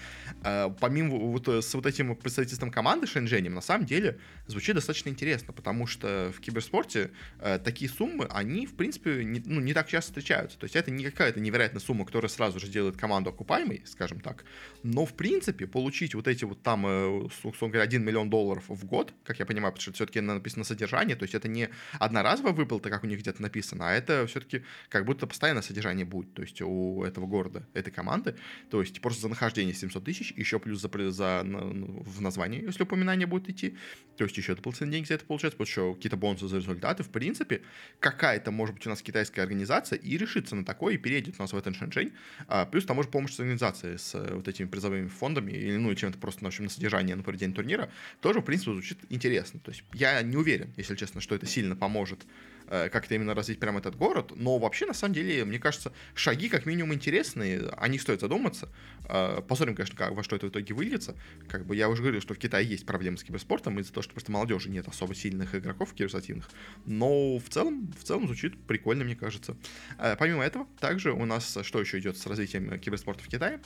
Помимо 0.80 1.18
вот 1.18 1.48
с 1.48 1.74
вот 1.74 1.86
этим 1.86 2.16
представительством 2.16 2.72
команды 2.72 3.08
Шэньчжэнем, 3.08 3.54
на 3.54 3.62
самом 3.62 3.86
деле, 3.86 4.20
звучит 4.48 4.76
достаточно 4.76 5.10
интересно, 5.10 5.54
потому 5.54 5.88
что 5.88 6.32
в 6.36 6.40
кибер 6.40 6.59
киберспорте 6.60 7.12
э, 7.40 7.60
такие 7.60 7.90
суммы, 7.90 8.28
они, 8.30 8.66
в 8.66 8.76
принципе, 8.76 9.24
не, 9.24 9.42
ну, 9.46 9.62
не 9.62 9.74
так 9.74 9.88
часто 9.88 10.12
встречаются. 10.12 10.58
То 10.58 10.66
есть 10.66 10.76
это 10.76 10.92
не 10.92 11.06
какая-то 11.06 11.40
невероятная 11.40 11.82
сумма, 11.82 12.06
которая 12.06 12.30
сразу 12.30 12.60
же 12.60 12.68
делает 12.68 12.98
команду 12.98 13.30
окупаемой, 13.30 13.82
скажем 13.86 14.20
так. 14.20 14.46
Но, 14.84 15.06
в 15.06 15.14
принципе, 15.14 15.68
получить 15.68 16.16
вот 16.16 16.28
эти 16.28 16.46
вот 16.46 16.62
там, 16.62 16.86
э, 16.86 17.08
условно 17.44 17.70
говоря, 17.70 17.84
1 17.84 18.04
миллион 18.04 18.30
долларов 18.30 18.66
в 18.68 18.86
год, 18.86 19.14
как 19.24 19.40
я 19.40 19.46
понимаю, 19.46 19.74
потому 19.74 19.82
что 19.82 19.94
все-таки 19.94 20.22
написано 20.22 20.64
содержание, 20.64 21.16
то 21.16 21.24
есть 21.24 21.36
это 21.36 21.48
не 21.48 21.70
одноразовая 22.00 22.54
выплата, 22.54 22.90
как 22.90 23.04
у 23.04 23.08
них 23.08 23.20
где-то 23.20 23.42
написано, 23.42 23.90
а 23.90 23.94
это 23.94 24.26
все-таки 24.28 24.64
как 24.90 25.06
будто 25.06 25.28
постоянное 25.28 25.64
содержание 25.64 26.06
будет, 26.06 26.34
то 26.34 26.42
есть 26.42 26.62
у 26.62 27.04
этого 27.04 27.26
города, 27.28 27.68
этой 27.74 27.92
команды. 27.92 28.36
То 28.70 28.82
есть 28.82 29.02
просто 29.02 29.22
за 29.22 29.30
нахождение 29.30 29.74
700 29.74 30.04
тысяч, 30.04 30.34
еще 30.36 30.60
плюс 30.60 30.82
за, 30.82 30.90
за 31.12 31.44
в 31.44 32.22
названии, 32.22 32.64
если 32.64 32.84
упоминание 32.84 33.28
будет 33.28 33.50
идти, 33.50 33.78
то 34.18 34.24
есть 34.26 34.38
еще 34.38 34.56
дополнительные 34.56 34.92
деньги 34.92 35.08
за 35.08 35.16
это 35.16 35.26
получается, 35.26 35.58
потому 35.58 35.72
что 35.72 35.94
какие-то 35.94 36.18
бонусы 36.18 36.48
за 36.50 36.58
результаты, 36.58 37.04
в 37.04 37.10
принципе, 37.10 37.62
какая-то, 38.00 38.52
может 38.52 38.76
быть, 38.76 38.86
у 38.88 38.90
нас 38.90 39.02
китайская 39.02 39.42
организация 39.42 39.98
и 39.98 40.18
решится 40.18 40.56
на 40.56 40.66
такое, 40.66 40.96
и 40.96 40.98
переедет 40.98 41.36
у 41.40 41.42
нас 41.42 41.54
в 41.54 41.58
этот 41.58 41.76
Шэньчжэнь. 41.76 42.12
А, 42.48 42.66
плюс 42.66 42.86
там 42.86 42.98
может 42.98 43.12
помощь 43.12 43.34
с 43.34 43.40
организацией, 43.40 43.98
с 43.98 44.16
э, 44.16 44.34
вот 44.34 44.48
этими 44.48 44.68
призовыми 44.68 45.08
фондами, 45.08 45.52
или, 45.52 45.78
ну, 45.78 45.94
чем-то 45.96 46.18
просто, 46.18 46.44
в 46.44 46.48
общем, 46.48 46.66
на 46.66 46.70
содержание, 46.70 47.16
на 47.16 47.24
проведение 47.24 47.56
турнира, 47.56 47.90
тоже, 48.22 48.42
в 48.42 48.44
принципе, 48.44 48.72
звучит 48.72 48.98
интересно. 49.10 49.60
То 49.60 49.72
есть 49.72 49.84
я 49.94 50.22
не 50.22 50.38
уверен, 50.38 50.74
если 50.78 50.96
честно, 50.96 51.22
что 51.22 51.36
это 51.36 51.46
сильно 51.46 51.76
поможет 51.76 52.26
как-то 52.70 53.16
именно 53.16 53.34
развить 53.34 53.60
прямо 53.60 53.80
этот 53.80 53.96
город. 53.96 54.34
Но 54.36 54.58
вообще, 54.60 54.86
на 54.86 54.94
самом 54.94 55.14
деле, 55.14 55.44
мне 55.46 55.60
кажется, 55.60 55.92
шаги 56.14 56.50
как 56.50 56.66
минимум 56.66 56.94
интересные, 56.94 57.70
о 57.70 57.88
них 57.88 58.02
стоит 58.02 58.22
задуматься. 58.22 58.70
Э, 59.08 59.42
посмотрим, 59.48 59.76
конечно, 59.76 59.98
как, 59.98 60.12
во 60.14 60.24
что 60.24 60.36
это 60.36 60.48
в 60.48 60.50
итоге 60.50 60.74
выльется. 60.74 61.16
Как 61.48 61.66
бы 61.66 61.76
я 61.76 61.90
уже 61.90 62.02
говорил, 62.02 62.22
что 62.22 62.34
в 62.34 62.38
Китае 62.38 62.68
есть 62.68 62.86
проблемы 62.86 63.18
с 63.18 63.24
киберспортом 63.24 63.80
из-за 63.80 63.94
того, 63.94 64.04
что 64.04 64.14
просто 64.14 64.32
молодежи 64.32 64.70
нет 64.70 64.88
особо 64.88 65.16
сильных 65.16 65.56
игроков 65.56 65.94
киберспортивных. 65.94 66.50
Но 66.86 67.38
в 67.38 67.50
целом, 67.50 67.92
в 68.00 68.04
целом 68.04 68.28
звучит 68.28 68.58
прикольно, 68.66 69.04
мне 69.04 69.16
кажется. 69.16 69.58
Э, 69.98 70.16
помимо 70.18 70.44
этого, 70.44 70.68
также 70.80 71.12
у 71.12 71.26
нас 71.26 71.58
что 71.64 71.80
еще 71.80 72.00
идет 72.00 72.18
с 72.18 72.26
развитием 72.28 72.80
киберспорта 72.80 73.24
в 73.24 73.28
Китае? 73.28 73.60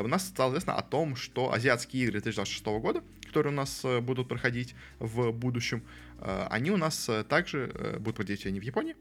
У 0.00 0.06
нас 0.06 0.26
стало 0.26 0.50
известно 0.50 0.74
о 0.74 0.82
том, 0.82 1.16
что 1.16 1.52
азиатские 1.52 2.04
игры 2.04 2.20
2026 2.20 2.66
года, 2.80 3.02
которые 3.26 3.52
у 3.52 3.56
нас 3.56 3.84
будут 4.00 4.28
проходить 4.28 4.74
в 4.98 5.30
будущем, 5.30 5.78
э, 5.78 6.05
они 6.50 6.70
у 6.70 6.76
нас 6.76 7.08
э, 7.08 7.24
также 7.24 7.70
э, 7.74 7.98
будут 7.98 8.16
проходить 8.16 8.46
они 8.46 8.60
в 8.60 8.62
Японии, 8.62 8.96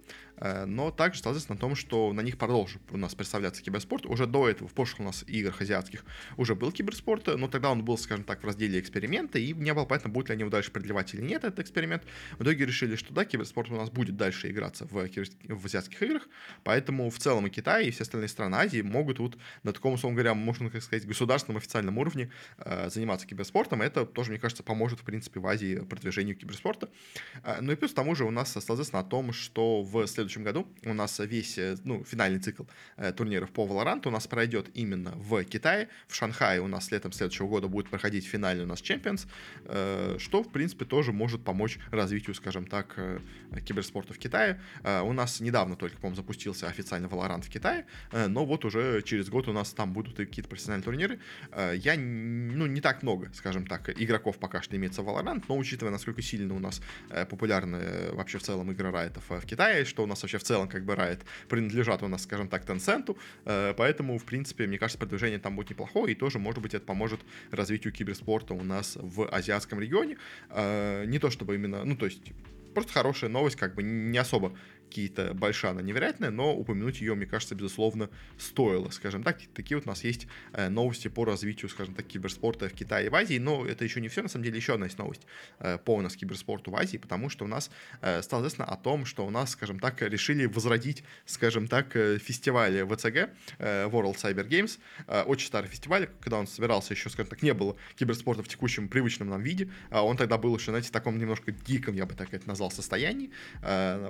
но 0.65 0.91
также 0.91 1.21
соответственно 1.21 1.55
на 1.55 1.61
том, 1.61 1.75
что 1.75 2.11
на 2.11 2.19
них 2.19 2.37
продолжит 2.37 2.81
у 2.91 2.97
нас 2.97 3.15
представляться 3.15 3.63
киберспорт. 3.63 4.05
Уже 4.05 4.27
до 4.27 4.49
этого, 4.49 4.67
в 4.67 4.73
прошлых 4.73 4.99
у 4.99 5.03
нас 5.03 5.23
играх 5.27 5.61
азиатских, 5.61 6.03
уже 6.35 6.55
был 6.55 6.73
киберспорт, 6.73 7.27
но 7.27 7.47
тогда 7.47 7.71
он 7.71 7.85
был, 7.85 7.97
скажем 7.97 8.25
так, 8.25 8.43
в 8.43 8.45
разделе 8.45 8.79
эксперимента, 8.81 9.39
и 9.39 9.53
не 9.53 9.73
было 9.73 9.85
понятно, 9.85 10.09
будет 10.09 10.27
ли 10.27 10.33
они 10.33 10.41
его 10.41 10.49
дальше 10.49 10.71
продлевать 10.71 11.13
или 11.13 11.21
нет, 11.21 11.45
этот 11.45 11.59
эксперимент. 11.59 12.03
В 12.37 12.43
итоге 12.43 12.65
решили, 12.65 12.97
что 12.97 13.13
да, 13.13 13.23
киберспорт 13.23 13.69
у 13.71 13.75
нас 13.75 13.89
будет 13.89 14.17
дальше 14.17 14.51
играться 14.51 14.85
в, 14.85 14.91
в 14.91 15.65
азиатских 15.65 16.03
играх, 16.03 16.27
поэтому 16.63 17.09
в 17.09 17.17
целом 17.17 17.47
и 17.47 17.49
Китай, 17.49 17.87
и 17.87 17.91
все 17.91 18.03
остальные 18.03 18.27
страны 18.27 18.55
Азии 18.55 18.81
могут 18.81 19.19
вот 19.19 19.37
на 19.63 19.71
таком, 19.71 19.93
условно 19.93 20.17
говоря, 20.17 20.33
можно 20.33 20.69
так 20.69 20.83
сказать, 20.83 21.07
государственном 21.07 21.57
официальном 21.57 21.97
уровне 21.97 22.29
э, 22.57 22.89
заниматься 22.89 23.25
киберспортом. 23.25 23.81
Это 23.81 24.05
тоже, 24.05 24.31
мне 24.31 24.39
кажется, 24.39 24.63
поможет, 24.63 24.99
в 24.99 25.03
принципе, 25.03 25.39
в 25.39 25.47
Азии 25.47 25.79
продвижению 25.79 26.35
киберспорта. 26.35 26.89
Э, 27.43 27.59
ну 27.61 27.71
и 27.71 27.75
плюс 27.75 27.91
к 27.91 27.95
тому 27.95 28.15
же 28.15 28.25
у 28.25 28.31
нас, 28.31 28.51
соответственно, 28.51 29.01
о 29.01 29.03
том, 29.03 29.33
что 29.33 29.81
в 29.81 30.05
следующем 30.07 30.43
году 30.43 30.67
у 30.83 30.93
нас 30.93 31.19
весь, 31.19 31.57
э, 31.57 31.77
ну, 31.83 32.03
финальный 32.03 32.39
цикл 32.39 32.63
э, 32.97 33.11
турниров 33.13 33.51
по 33.51 33.65
Valorant 33.65 34.07
у 34.07 34.11
нас 34.11 34.27
пройдет 34.27 34.69
именно 34.73 35.11
в 35.15 35.43
Китае. 35.43 35.89
В 36.07 36.15
Шанхае 36.15 36.61
у 36.61 36.67
нас 36.67 36.91
летом 36.91 37.11
следующего 37.11 37.47
года 37.47 37.67
будет 37.67 37.89
проходить 37.89 38.25
финальный 38.25 38.63
у 38.63 38.67
нас 38.67 38.81
Champions, 38.81 39.27
э, 39.65 40.17
что, 40.19 40.43
в 40.43 40.51
принципе, 40.51 40.85
тоже 40.85 41.11
может 41.11 41.43
помочь 41.43 41.79
развитию, 41.91 42.35
скажем 42.35 42.65
так, 42.65 42.97
киберспорта 43.65 44.13
в 44.13 44.17
Китае. 44.17 44.61
У 44.83 45.13
нас 45.13 45.39
недавно 45.39 45.75
только, 45.75 45.97
по-моему, 45.97 46.15
запустился 46.15 46.67
официально 46.67 47.07
Valorant 47.07 47.43
в 47.43 47.49
Китае, 47.49 47.85
но 48.11 48.45
вот 48.45 48.65
уже 48.65 49.01
через 49.03 49.29
год 49.29 49.47
у 49.47 49.53
нас 49.53 49.73
там 49.73 49.93
будут 49.93 50.17
какие-то 50.17 50.49
профессиональные 50.49 50.83
турниры. 50.83 51.19
Я, 51.75 51.95
ну, 51.97 52.65
не 52.65 52.81
так 52.81 53.03
много, 53.03 53.31
скажем 53.33 53.67
так, 53.67 53.89
игроков 53.89 54.37
пока 54.37 54.61
что 54.61 54.75
имеется 54.75 55.01
в 55.01 55.09
Valorant, 55.09 55.43
но 55.47 55.57
учитывая, 55.57 55.91
насколько 55.91 56.21
сильно 56.21 56.53
у 56.53 56.59
нас 56.59 56.81
э, 57.09 57.25
популярны 57.25 57.77
э, 57.77 58.11
вообще 58.13 58.37
в 58.37 58.43
целом 58.43 58.71
игры 58.71 58.91
Райтов 58.91 59.23
в 59.29 59.45
Китае, 59.45 59.85
что 59.85 60.03
у 60.03 60.05
нас 60.05 60.21
вообще 60.21 60.37
в 60.37 60.43
целом 60.43 60.67
как 60.67 60.85
бы 60.85 60.93
Riot 60.93 61.21
принадлежат 61.49 62.03
у 62.03 62.07
нас, 62.07 62.23
скажем 62.23 62.47
так, 62.47 62.65
Tencent, 62.65 63.15
поэтому, 63.75 64.17
в 64.17 64.25
принципе, 64.25 64.67
мне 64.67 64.77
кажется, 64.77 64.99
продвижение 64.99 65.39
там 65.39 65.55
будет 65.55 65.69
неплохое, 65.69 66.13
и 66.13 66.15
тоже, 66.15 66.39
может 66.39 66.61
быть, 66.61 66.73
это 66.73 66.85
поможет 66.85 67.21
развитию 67.51 67.93
киберспорта 67.93 68.53
у 68.53 68.63
нас 68.63 68.97
в 69.01 69.27
азиатском 69.27 69.79
регионе. 69.79 70.17
Не 70.49 71.19
то 71.19 71.29
чтобы 71.29 71.55
именно, 71.55 71.83
ну, 71.83 71.95
то 71.95 72.05
есть 72.05 72.21
просто 72.75 72.93
хорошая 72.93 73.29
новость, 73.31 73.55
как 73.55 73.73
бы 73.73 73.81
не 73.81 74.17
особо 74.17 74.55
какие-то 74.95 75.33
большая, 75.33 75.71
она 75.71 75.81
невероятная, 75.81 76.31
но 76.31 76.55
упомянуть 76.55 77.01
ее, 77.01 77.15
мне 77.15 77.25
кажется, 77.25 77.53
безусловно, 77.53 78.09
стоило, 78.37 78.89
скажем 78.91 79.23
так. 79.23 79.41
Такие 79.53 79.75
вот 79.75 79.85
у 79.85 79.89
нас 79.89 80.05
есть 80.05 80.25
э, 80.53 80.69
новости 80.69 81.09
по 81.09 81.25
развитию, 81.25 81.67
скажем 81.67 81.93
так, 81.95 82.07
киберспорта 82.07 82.69
в 82.69 82.73
Китае 82.73 83.07
и 83.07 83.09
в 83.09 83.15
Азии, 83.15 83.37
но 83.37 83.65
это 83.65 83.83
еще 83.83 83.99
не 83.99 84.07
все, 84.07 84.21
на 84.21 84.29
самом 84.29 84.45
деле, 84.45 84.55
еще 84.55 84.75
одна 84.75 84.85
есть 84.85 84.97
новость 84.97 85.23
э, 85.59 85.77
по 85.79 85.95
у 85.95 86.01
нас 86.01 86.15
киберспорту 86.15 86.71
в 86.71 86.77
Азии, 86.77 86.95
потому 86.95 87.29
что 87.29 87.43
у 87.43 87.47
нас 87.49 87.69
э, 88.01 88.21
стало 88.21 88.39
известно 88.43 88.63
о 88.63 88.77
том, 88.77 89.05
что 89.05 89.25
у 89.25 89.29
нас, 89.29 89.49
скажем 89.49 89.79
так, 89.79 90.01
решили 90.01 90.45
возродить, 90.45 91.03
скажем 91.25 91.67
так, 91.67 91.91
фестиваль 91.91 92.85
ВЦГ, 92.85 93.31
World 93.59 94.15
Cyber 94.15 94.47
Games, 94.47 94.79
очень 95.25 95.47
старый 95.47 95.69
фестиваль, 95.69 96.07
когда 96.21 96.39
он 96.39 96.47
собирался 96.47 96.93
еще, 96.93 97.09
скажем 97.09 97.31
так, 97.31 97.41
не 97.41 97.53
было 97.53 97.75
киберспорта 97.97 98.43
в 98.43 98.47
текущем 98.47 98.87
привычном 98.87 99.27
нам 99.27 99.41
виде, 99.41 99.69
а 99.89 100.05
он 100.05 100.15
тогда 100.15 100.37
был 100.37 100.55
еще, 100.55 100.71
знаете, 100.71 100.87
в 100.87 100.91
таком 100.91 101.19
немножко 101.19 101.51
диком, 101.51 101.95
я 101.95 102.05
бы 102.05 102.13
так 102.13 102.33
это 102.33 102.47
назвал, 102.47 102.71
состоянии. 102.71 103.31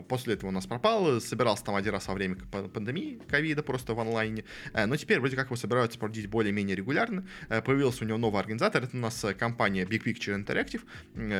После 0.07 0.35
этого 0.35 0.49
у 0.49 0.53
нас 0.53 0.67
пропал, 0.79 1.21
собирался 1.21 1.63
там 1.63 1.75
один 1.75 1.93
раз 1.93 2.07
во 2.07 2.13
время 2.13 2.35
пандемии 2.73 3.21
ковида 3.29 3.63
просто 3.63 3.93
в 3.93 3.99
онлайне, 3.99 4.43
э, 4.73 4.85
но 4.85 4.97
теперь 4.97 5.19
вроде 5.19 5.37
как 5.37 5.45
его 5.45 5.55
собираются 5.55 5.97
проводить 5.97 6.27
более-менее 6.27 6.75
регулярно. 6.75 7.25
Э, 7.47 7.61
появился 7.61 8.03
у 8.03 8.07
него 8.07 8.17
новый 8.17 8.41
организатор, 8.41 8.83
это 8.83 8.97
у 8.97 8.99
нас 8.99 9.23
э, 9.23 9.33
компания 9.33 9.85
Big 9.85 10.03
Picture 10.03 10.35
Interactive, 10.35 10.81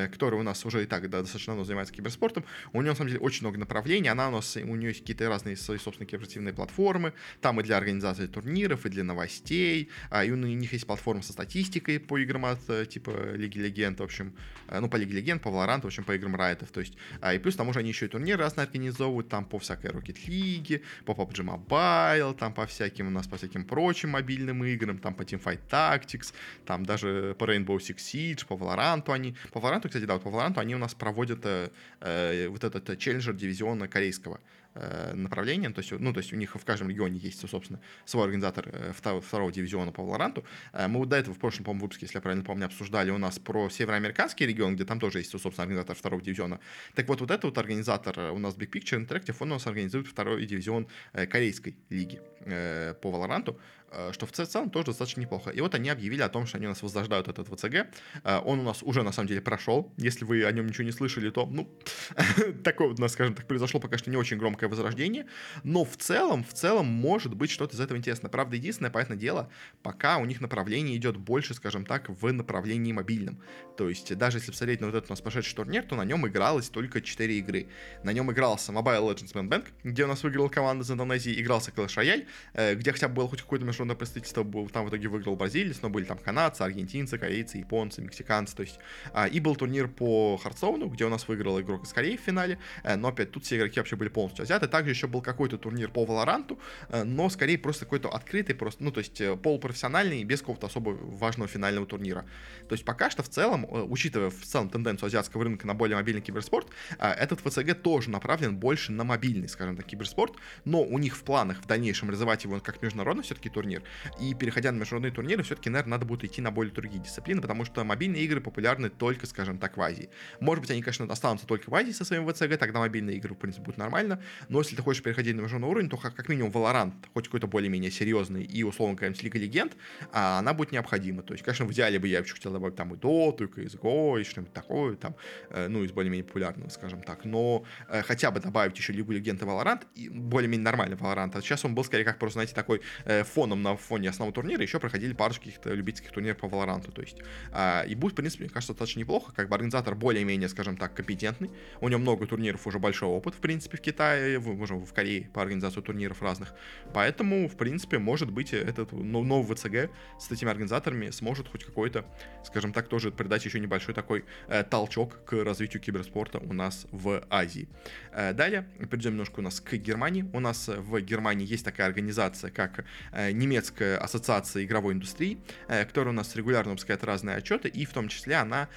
которая 0.10 0.40
у 0.40 0.44
нас 0.44 0.66
уже 0.66 0.84
и 0.84 0.86
так 0.86 1.10
да, 1.10 1.22
достаточно 1.22 1.52
давно 1.52 1.66
занимается 1.66 1.94
киберспортом. 1.94 2.46
У 2.72 2.82
нее, 2.82 2.92
на 2.92 2.96
самом 2.96 3.10
деле, 3.10 3.20
очень 3.20 3.42
много 3.42 3.58
направлений, 3.58 4.08
она 4.08 4.30
у 4.30 4.32
нас, 4.32 4.56
у 4.56 4.76
нее 4.76 4.90
есть 4.90 5.02
какие-то 5.02 5.28
разные 5.28 5.58
свои 5.58 5.78
собственные 5.78 6.10
киберспортивные 6.10 6.54
платформы, 6.54 7.12
там 7.42 7.60
и 7.60 7.64
для 7.64 7.76
организации 7.78 8.28
турниров, 8.28 8.86
и 8.86 8.90
для 8.90 9.04
новостей, 9.04 9.90
а 10.10 10.24
и 10.24 10.32
у 10.32 10.36
них 10.36 10.72
есть 10.72 10.88
платформа 10.88 11.22
со 11.22 11.34
статистикой 11.34 12.00
по 12.00 12.18
играм 12.18 12.46
от 12.46 12.90
типа 12.90 13.34
Лиги 13.34 13.60
Легенд, 13.60 14.00
в 14.00 14.04
общем, 14.04 14.34
ну, 14.72 14.88
по 14.88 14.96
Лиге 14.96 15.18
Легенд, 15.18 15.42
по 15.42 15.50
Valorant, 15.50 15.82
в 15.82 15.86
общем, 15.86 16.04
по 16.04 16.16
играм 16.16 16.36
Райтов, 16.36 16.72
то 16.72 16.80
есть, 16.80 16.94
а, 17.22 17.34
и 17.34 17.40
плюс 17.40 17.56
там 17.56 17.68
уже 17.68 17.80
они 17.80 17.90
еще 17.90 18.06
и 18.06 18.10
турниры 18.10 18.40
разные 18.40 18.64
организовывают, 18.64 19.15
делают 19.16 19.30
там 19.30 19.46
по 19.46 19.58
всякой 19.58 19.92
Rocket 19.92 20.28
League, 20.28 20.82
по 21.06 21.14
PUBG 21.14 21.44
Mobile, 21.44 22.34
там 22.34 22.54
по 22.54 22.66
всяким 22.66 23.08
у 23.08 23.10
нас, 23.10 23.28
по 23.28 23.36
всяким 23.36 23.66
прочим 23.66 24.10
мобильным 24.10 24.64
играм, 24.64 24.98
там 24.98 25.14
по 25.14 25.24
Teamfight 25.24 25.60
Tactics, 25.70 26.34
там 26.66 26.86
даже 26.86 27.36
по 27.38 27.46
Rainbow 27.46 27.78
Six 27.78 27.96
Siege, 27.98 28.46
по 28.48 28.56
Valorant 28.56 29.14
они, 29.14 29.36
по 29.52 29.60
Valorant, 29.60 29.88
кстати, 29.88 30.06
да, 30.06 30.14
вот 30.14 30.24
по 30.24 30.30
Valorant 30.30 30.60
они 30.60 30.76
у 30.76 30.80
нас 30.80 30.94
проводят 30.94 31.46
э, 31.46 31.70
э 32.02 32.48
вот 32.50 32.64
этот 32.64 32.98
челленджер 33.00 33.34
дивизиона 33.34 33.88
корейского, 33.88 34.40
Э, 34.78 35.14
направлением, 35.14 35.74
то 35.74 35.80
есть, 35.80 35.94
ну, 35.94 36.12
то 36.12 36.20
есть 36.20 36.34
у 36.34 36.36
них 36.36 36.54
в 36.54 36.66
каждом 36.66 36.90
регионе 36.90 37.18
есть, 37.18 37.48
собственно, 37.48 37.80
свой 38.04 38.26
организатор 38.26 38.68
э, 38.70 38.92
второго, 38.94 39.22
второго 39.22 39.50
дивизиона 39.50 39.94
по 39.94 40.04
Валоранту. 40.04 40.44
Э, 40.74 40.90
мы 40.90 41.00
вот 41.00 41.08
до 41.08 41.16
этого 41.16 41.34
в 41.34 41.40
прошлом, 41.40 41.64
по-моему, 41.64 41.84
выпуске, 41.84 42.06
если 42.06 42.18
я 42.18 42.22
правильно 42.22 42.44
помню, 42.44 42.66
обсуждали 42.66 43.10
у 43.10 43.18
нас 43.18 43.40
про 43.40 43.70
североамериканский 43.70 44.46
регион, 44.46 44.76
где 44.76 44.84
там 44.84 45.00
тоже 45.00 45.20
есть, 45.20 45.32
собственно, 45.32 45.64
организатор 45.64 45.96
второго 45.96 46.22
дивизиона. 46.22 46.60
Так 46.94 47.08
вот, 47.08 47.22
вот 47.22 47.32
этот 47.32 47.46
вот 47.46 47.58
организатор 47.58 48.20
у 48.34 48.38
нас 48.38 48.58
Big 48.58 48.70
Picture 48.70 49.00
Interactive, 49.00 49.38
он 49.40 49.52
у 49.52 49.54
нас 49.54 49.66
организует 49.66 50.08
второй 50.08 50.46
дивизион 50.46 50.88
корейской 51.14 51.78
лиги 51.90 52.20
по 52.46 53.12
Валоранту. 53.12 53.60
Э, 53.96 54.12
что 54.12 54.26
в 54.26 54.32
целом 54.32 54.70
тоже 54.70 54.88
достаточно 54.88 55.22
неплохо. 55.22 55.52
И 55.52 55.62
вот 55.62 55.74
они 55.74 55.90
объявили 55.90 56.22
о 56.22 56.30
том, 56.30 56.46
что 56.46 56.58
они 56.58 56.66
у 56.66 56.70
нас 56.70 56.82
возрождают 56.82 57.28
этот 57.28 57.48
ВЦГ. 57.48 57.88
Э, 58.24 58.40
он 58.44 58.60
у 58.60 58.64
нас 58.64 58.84
уже, 58.84 59.04
на 59.04 59.12
самом 59.12 59.30
деле, 59.30 59.42
прошел. 59.42 59.94
Если 59.98 60.26
вы 60.26 60.44
о 60.44 60.52
нем 60.52 60.68
ничего 60.68 60.84
не 60.84 60.92
слышали, 60.92 61.30
то, 61.30 61.46
ну, 61.46 61.70
такое 62.64 62.90
у 62.90 63.02
нас, 63.02 63.14
скажем 63.14 63.36
так, 63.36 63.48
произошло 63.48 63.80
пока 63.80 63.98
что 63.98 64.10
не 64.10 64.18
очень 64.18 64.38
громкое 64.38 64.68
возрождение. 64.68 65.28
Но 65.64 65.86
в 65.86 65.96
целом, 65.98 66.44
в 66.44 66.54
целом, 66.54 66.88
может 66.88 67.36
быть 67.36 67.52
что-то 67.52 67.76
из 67.76 67.80
этого 67.80 67.98
интересно. 67.98 68.28
Правда, 68.28 68.56
единственное, 68.58 68.92
понятное 68.92 69.18
дело, 69.18 69.50
пока 69.82 70.18
у 70.18 70.26
них 70.26 70.42
направление 70.42 70.98
идет 70.98 71.16
больше, 71.18 71.54
скажем 71.54 71.86
так, 71.86 72.10
в 72.10 72.32
направлении 72.34 72.92
мобильном. 72.92 73.42
То 73.78 73.88
есть, 73.88 74.16
даже 74.18 74.40
если 74.40 74.52
посмотреть 74.52 74.82
на 74.82 74.88
вот 74.88 74.96
этот 74.96 75.10
у 75.10 75.14
нас 75.14 75.22
прошедший 75.22 75.56
турнир, 75.56 75.84
то 75.84 75.96
на 75.96 76.04
нем 76.04 76.28
игралось 76.28 76.70
только 76.70 77.02
4 77.02 77.38
игры. 77.38 77.68
На 78.04 78.12
нем 78.12 78.32
игрался 78.32 78.74
Mobile 78.74 79.14
Legends 79.14 79.34
Man 79.34 79.48
Bank, 79.48 79.68
где 79.84 80.04
у 80.04 80.08
нас 80.08 80.24
выиграл 80.24 80.50
команда 80.50 80.84
из 80.84 80.92
Индонезии, 80.92 81.40
игрался 81.40 81.72
Clash 81.72 81.96
Royale, 81.96 82.24
э, 82.24 82.26
где 82.54 82.92
хотя 82.92 83.08
бы 83.08 83.16
был 83.16 83.28
хоть 83.28 83.42
международный 83.42 83.86
международное 83.86 83.96
представительство 83.96 84.44
был, 84.44 84.70
там 84.70 84.86
в 84.86 84.90
итоге 84.90 85.08
выиграл 85.08 85.36
бразилец, 85.36 85.82
но 85.82 85.90
были 85.90 86.06
там 86.06 86.18
канадцы, 86.18 86.62
аргентинцы, 86.62 87.18
корейцы, 87.18 87.58
японцы, 87.58 88.02
мексиканцы, 88.02 88.56
то 88.56 88.64
есть, 88.64 88.80
а, 89.14 89.28
и 89.28 89.40
был 89.40 89.56
турнир 89.56 89.88
по 89.88 90.38
Хардстоуну, 90.38 90.88
где 90.88 91.06
у 91.06 91.10
нас 91.10 91.28
выиграл 91.28 91.60
игрок 91.62 91.84
из 91.84 91.94
Кореи 91.94 92.18
в 92.18 92.22
финале, 92.22 92.58
э, 92.84 92.96
но 92.96 93.10
опять 93.10 93.32
тут 93.32 93.46
все 93.46 93.58
игроки 93.58 93.80
вообще 93.80 93.96
были 93.96 94.10
полностью 94.10 94.44
азиаты, 94.44 94.68
также 94.68 94.92
еще 94.92 95.08
был 95.08 95.22
какой-то 95.22 95.58
турнир 95.58 95.90
по 95.90 96.06
Валоранту, 96.06 96.60
э, 96.90 97.04
но 97.04 97.30
скорее 97.30 97.58
просто 97.58 97.86
какой-то 97.86 98.10
открытый, 98.10 98.56
просто, 98.56 98.84
ну, 98.84 98.92
то 98.92 99.00
есть, 99.00 99.22
э, 99.22 99.36
полупрофессиональный, 99.36 100.24
без 100.24 100.40
какого-то 100.40 100.68
особо 100.68 100.90
важного 100.90 101.48
финального 101.48 101.86
турнира. 101.86 102.26
То 102.68 102.74
есть, 102.74 102.86
пока 102.86 103.10
что 103.10 103.24
в 103.24 103.30
целом, 103.30 103.66
учитывая 103.70 104.30
в 104.30 104.42
целом 104.42 104.70
тенденцию 104.70 105.08
азиатского 105.08 105.44
рынка 105.44 105.68
на 105.68 105.74
более 105.74 105.96
мобильный 105.96 106.22
киберспорт, 106.22 106.68
этот 107.00 107.40
ВЦГ 107.42 107.82
тоже 107.82 108.10
направлен 108.10 108.58
больше 108.58 108.92
на 108.92 109.04
мобильный, 109.04 109.48
скажем 109.48 109.78
так, 109.78 109.86
киберспорт, 109.86 110.34
но 110.66 110.82
у 110.82 110.98
них 110.98 111.16
в 111.16 111.24
планах 111.24 111.62
в 111.62 111.68
дальнейшем 111.68 112.10
развивать 112.10 112.25
его 112.34 112.60
как 112.60 112.82
международный 112.82 113.24
все-таки 113.24 113.50
турнир. 113.50 113.84
И 114.20 114.34
переходя 114.34 114.72
на 114.72 114.78
международные 114.78 115.12
турниры, 115.12 115.44
все-таки, 115.44 115.70
наверное, 115.70 115.92
надо 115.92 116.06
будет 116.06 116.24
идти 116.24 116.42
на 116.42 116.52
более 116.52 116.74
другие 116.74 117.02
дисциплины, 117.02 117.42
потому 117.42 117.66
что 117.66 117.84
мобильные 117.84 118.24
игры 118.24 118.42
популярны 118.42 118.90
только, 118.90 119.26
скажем 119.28 119.58
так, 119.58 119.78
в 119.78 119.82
Азии. 119.82 120.10
Может 120.40 120.62
быть, 120.62 120.72
они, 120.72 120.82
конечно, 120.82 121.06
останутся 121.06 121.48
только 121.48 121.70
в 121.70 121.76
Азии 121.76 121.92
со 121.92 122.06
своим 122.06 122.28
ВЦГ, 122.28 122.58
тогда 122.58 122.80
мобильные 122.80 123.18
игры, 123.18 123.34
в 123.34 123.38
принципе, 123.38 123.64
будут 123.64 123.78
нормально. 123.78 124.22
Но 124.50 124.60
если 124.60 124.76
ты 124.76 124.82
хочешь 124.82 125.04
переходить 125.04 125.36
на 125.36 125.42
международный 125.42 125.70
уровень, 125.70 125.90
то 125.90 125.98
как, 125.98 126.30
минимум 126.30 126.52
Valorant, 126.52 126.94
хоть 127.14 127.26
какой-то 127.26 127.48
более-менее 127.48 127.92
серьезный 127.92 128.44
и, 128.44 128.64
условно, 128.64 128.96
какая-нибудь 128.96 129.24
Лига 129.24 129.40
Легенд, 129.40 129.76
она 130.12 130.54
будет 130.54 130.72
необходима. 130.72 131.24
То 131.24 131.34
есть, 131.34 131.44
конечно, 131.44 131.66
в 131.66 131.72
идеале 131.72 132.00
бы 132.00 132.08
я 132.08 132.20
еще 132.20 132.34
хотел 132.34 132.52
добавить 132.52 132.76
там 132.76 132.94
и 132.94 132.98
Dota, 132.98 133.44
и 133.44 133.66
CSGO, 133.66 134.22
и 134.22 134.24
что-нибудь 134.24 134.54
такое, 134.54 134.96
там, 134.96 135.16
э, 135.50 135.68
ну, 135.68 135.84
из 135.84 135.92
более-менее 135.92 136.26
популярного, 136.26 136.70
скажем 136.70 137.02
так. 137.02 137.26
Но 137.26 137.64
э, 137.90 138.02
хотя 138.02 138.32
бы 138.32 138.40
добавить 138.40 138.78
еще 138.78 138.94
Лигу 138.94 139.12
Легенд 139.12 139.42
и 139.42 139.46
Valorant, 139.46 139.84
и 139.96 140.10
более-менее 140.10 140.64
нормальный 140.64 140.98
Valorant. 140.98 141.32
А 141.38 141.42
сейчас 141.42 141.66
он 141.66 141.76
был 141.76 141.84
скорее 141.84 142.04
как 142.04 142.15
просто, 142.20 142.38
знаете, 142.38 142.54
такой 142.54 142.82
э, 143.06 143.24
фоном 143.24 143.62
на 143.62 143.78
фоне 143.78 144.10
основного 144.10 144.34
турнира 144.34 144.62
еще 144.62 144.80
проходили 144.80 145.14
парочку 145.14 145.46
каких-то 145.46 145.74
любительских 145.74 146.12
турниров 146.12 146.38
по 146.38 146.46
Valorant, 146.46 146.92
то 146.92 147.02
есть. 147.02 147.18
А, 147.52 147.84
и 147.84 147.96
будет, 147.96 148.14
в 148.14 148.16
принципе, 148.16 148.44
мне 148.46 148.54
кажется, 148.54 148.74
достаточно 148.74 149.00
неплохо, 149.00 149.34
как 149.34 149.50
бы 149.50 149.56
организатор 149.56 149.96
более-менее, 149.96 150.50
скажем 150.50 150.78
так, 150.78 150.94
компетентный, 150.94 151.52
у 151.82 151.90
него 151.90 152.00
много 152.00 152.28
турниров, 152.28 152.66
уже 152.68 152.80
большой 152.80 153.10
опыт, 153.10 153.36
в 153.36 153.40
принципе, 153.40 153.78
в 153.78 153.82
Китае, 153.82 154.40
в, 154.40 154.62
уже 154.62 154.76
в 154.76 154.94
Корее 154.94 155.30
по 155.34 155.42
организации 155.42 155.82
турниров 155.82 156.22
разных, 156.22 156.54
поэтому, 156.94 157.48
в 157.48 157.56
принципе, 157.58 158.00
может 158.00 158.32
быть, 158.32 158.54
этот 158.54 158.92
ну, 158.92 159.24
новый 159.24 159.56
ВЦГ 159.56 159.92
с 160.20 160.32
этими 160.32 160.50
организаторами 160.50 161.10
сможет 161.12 161.48
хоть 161.48 161.64
какой-то, 161.64 162.06
скажем 162.44 162.74
так, 162.74 162.88
тоже 162.88 163.12
придать 163.12 163.46
еще 163.46 163.60
небольшой 163.60 163.94
такой 163.94 164.26
э, 164.48 164.64
толчок 164.64 165.24
к 165.26 165.34
развитию 165.44 165.82
киберспорта 165.82 166.40
у 166.40 166.54
нас 166.54 166.88
в 166.92 167.24
Азии. 167.30 167.68
Э, 168.12 168.34
далее, 168.34 168.68
перейдем 168.90 169.12
немножко 169.12 169.40
у 169.40 169.44
нас 169.44 169.60
к 169.60 169.74
Германии. 169.74 170.26
У 170.34 170.40
нас 170.40 170.68
в 170.68 171.00
Германии 171.02 171.46
есть 171.46 171.66
такая 171.66 171.88
организация, 171.96 172.52
как 172.52 172.84
э, 173.14 173.32
немецкая 173.32 173.98
ассоциация 173.98 174.66
игровой 174.66 174.94
индустрии, 174.94 175.38
э, 175.70 175.86
которая 175.86 176.14
у 176.14 176.16
нас 176.18 176.36
регулярно 176.36 176.72
выпускает 176.72 177.04
разные 177.04 177.38
отчеты, 177.38 177.70
и 177.70 177.86
в 177.86 177.94
том 177.94 178.10
числе 178.10 178.36
она 178.36 178.68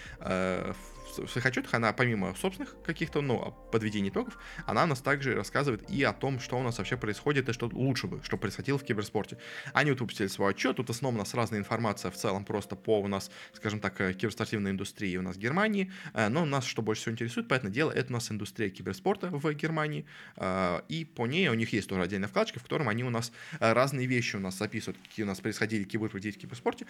в 1.18 1.28
своих 1.28 1.46
отчетах, 1.46 1.74
она 1.74 1.92
помимо 1.92 2.34
собственных 2.34 2.76
каких-то, 2.82 3.20
ну, 3.20 3.54
подведений 3.72 4.08
итогов, 4.08 4.38
она 4.66 4.86
нас 4.86 5.00
также 5.00 5.34
рассказывает 5.34 5.90
и 5.90 6.02
о 6.02 6.12
том, 6.12 6.40
что 6.40 6.58
у 6.58 6.62
нас 6.62 6.78
вообще 6.78 6.96
происходит 6.96 7.48
и 7.48 7.52
что 7.52 7.68
лучше 7.72 8.06
бы, 8.06 8.20
что 8.22 8.36
происходило 8.36 8.78
в 8.78 8.84
киберспорте. 8.84 9.38
Они 9.72 9.90
вот 9.90 10.00
выпустили 10.00 10.26
свой 10.28 10.50
отчет, 10.50 10.76
тут 10.76 10.88
в 10.88 10.90
основном 10.90 11.20
у 11.20 11.24
нас 11.24 11.34
разная 11.34 11.58
информация 11.58 12.10
в 12.10 12.16
целом 12.16 12.44
просто 12.44 12.76
по 12.76 13.00
у 13.00 13.08
нас, 13.08 13.30
скажем 13.52 13.80
так, 13.80 14.00
э, 14.00 14.14
киберспортивной 14.14 14.70
индустрии 14.70 15.16
у 15.16 15.22
нас 15.22 15.36
в 15.36 15.38
Германии, 15.38 15.92
э, 16.14 16.28
но 16.28 16.44
нас 16.44 16.64
что 16.64 16.82
больше 16.82 17.02
всего 17.02 17.14
интересует, 17.14 17.48
понятное 17.48 17.72
дело, 17.72 17.90
это 17.90 18.10
у 18.10 18.12
нас 18.12 18.30
индустрия 18.30 18.70
киберспорта 18.70 19.28
в 19.30 19.52
Германии, 19.54 20.06
э, 20.36 20.80
и 20.88 21.04
по 21.04 21.26
ней 21.26 21.48
у 21.48 21.54
них 21.54 21.72
есть 21.72 21.88
тоже 21.88 22.02
отдельная 22.02 22.28
вкладочка, 22.28 22.60
в 22.60 22.62
котором 22.62 22.88
они 22.88 23.04
у 23.04 23.10
нас 23.10 23.32
разные 23.58 24.06
вещи 24.06 24.36
у 24.36 24.40
нас 24.40 24.56
записывают, 24.56 24.98
какие 25.02 25.24
у 25.24 25.26
нас 25.26 25.40
происходили, 25.40 25.84
какие 25.84 25.98
будут 25.98 26.12
происходить 26.12 26.38
в 26.38 26.40
киберспорте, 26.40 26.86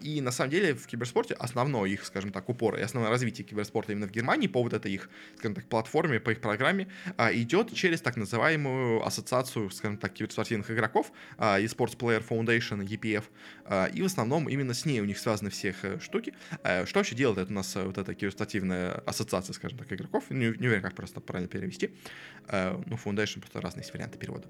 и 0.00 0.20
на 0.20 0.30
самом 0.30 0.50
деле 0.50 0.74
в 0.74 0.86
киберспорте 0.86 1.34
основной 1.34 1.90
их, 1.92 2.04
скажем 2.04 2.32
так, 2.32 2.48
упор 2.48 2.76
и 2.76 2.80
основное 2.82 3.10
развитие 3.10 3.46
киберспорта 3.46 3.69
именно 3.88 4.06
в 4.06 4.10
Германии 4.10 4.48
по 4.48 4.62
вот 4.62 4.72
этой 4.72 4.92
их, 4.92 5.08
скажем 5.36 5.54
так, 5.54 5.64
платформе, 5.66 6.20
по 6.20 6.30
их 6.30 6.40
программе, 6.40 6.88
идет 7.32 7.74
через 7.74 8.00
так 8.00 8.16
называемую 8.16 9.06
ассоциацию, 9.06 9.70
скажем 9.70 9.98
так, 9.98 10.12
киберспортивных 10.12 10.70
игроков, 10.70 11.12
eSports 11.38 11.96
Player 11.96 12.26
Foundation, 12.26 12.84
EPF, 12.84 13.24
и 13.94 14.02
в 14.02 14.04
основном 14.04 14.48
именно 14.48 14.74
с 14.74 14.84
ней 14.84 15.00
у 15.00 15.04
них 15.04 15.18
связаны 15.18 15.50
все 15.50 15.68
их 15.68 15.84
э, 15.84 15.98
штуки. 16.00 16.34
Э, 16.62 16.86
что 16.86 16.98
вообще 16.98 17.14
делает 17.14 17.50
у 17.50 17.52
нас 17.52 17.76
э, 17.76 17.84
вот 17.84 17.98
эта 17.98 18.14
киберспортивная 18.14 18.92
ассоциация, 19.06 19.54
скажем 19.54 19.78
так, 19.78 19.92
игроков? 19.92 20.24
Не, 20.30 20.46
не 20.58 20.66
уверен, 20.66 20.82
как 20.82 20.94
просто 20.94 21.20
правильно 21.20 21.48
перевести. 21.48 21.94
Ну, 22.50 22.96
Foundation 22.96 23.40
просто 23.40 23.60
разные 23.60 23.82
есть 23.82 23.92
варианты 23.92 24.18
перевода. 24.18 24.48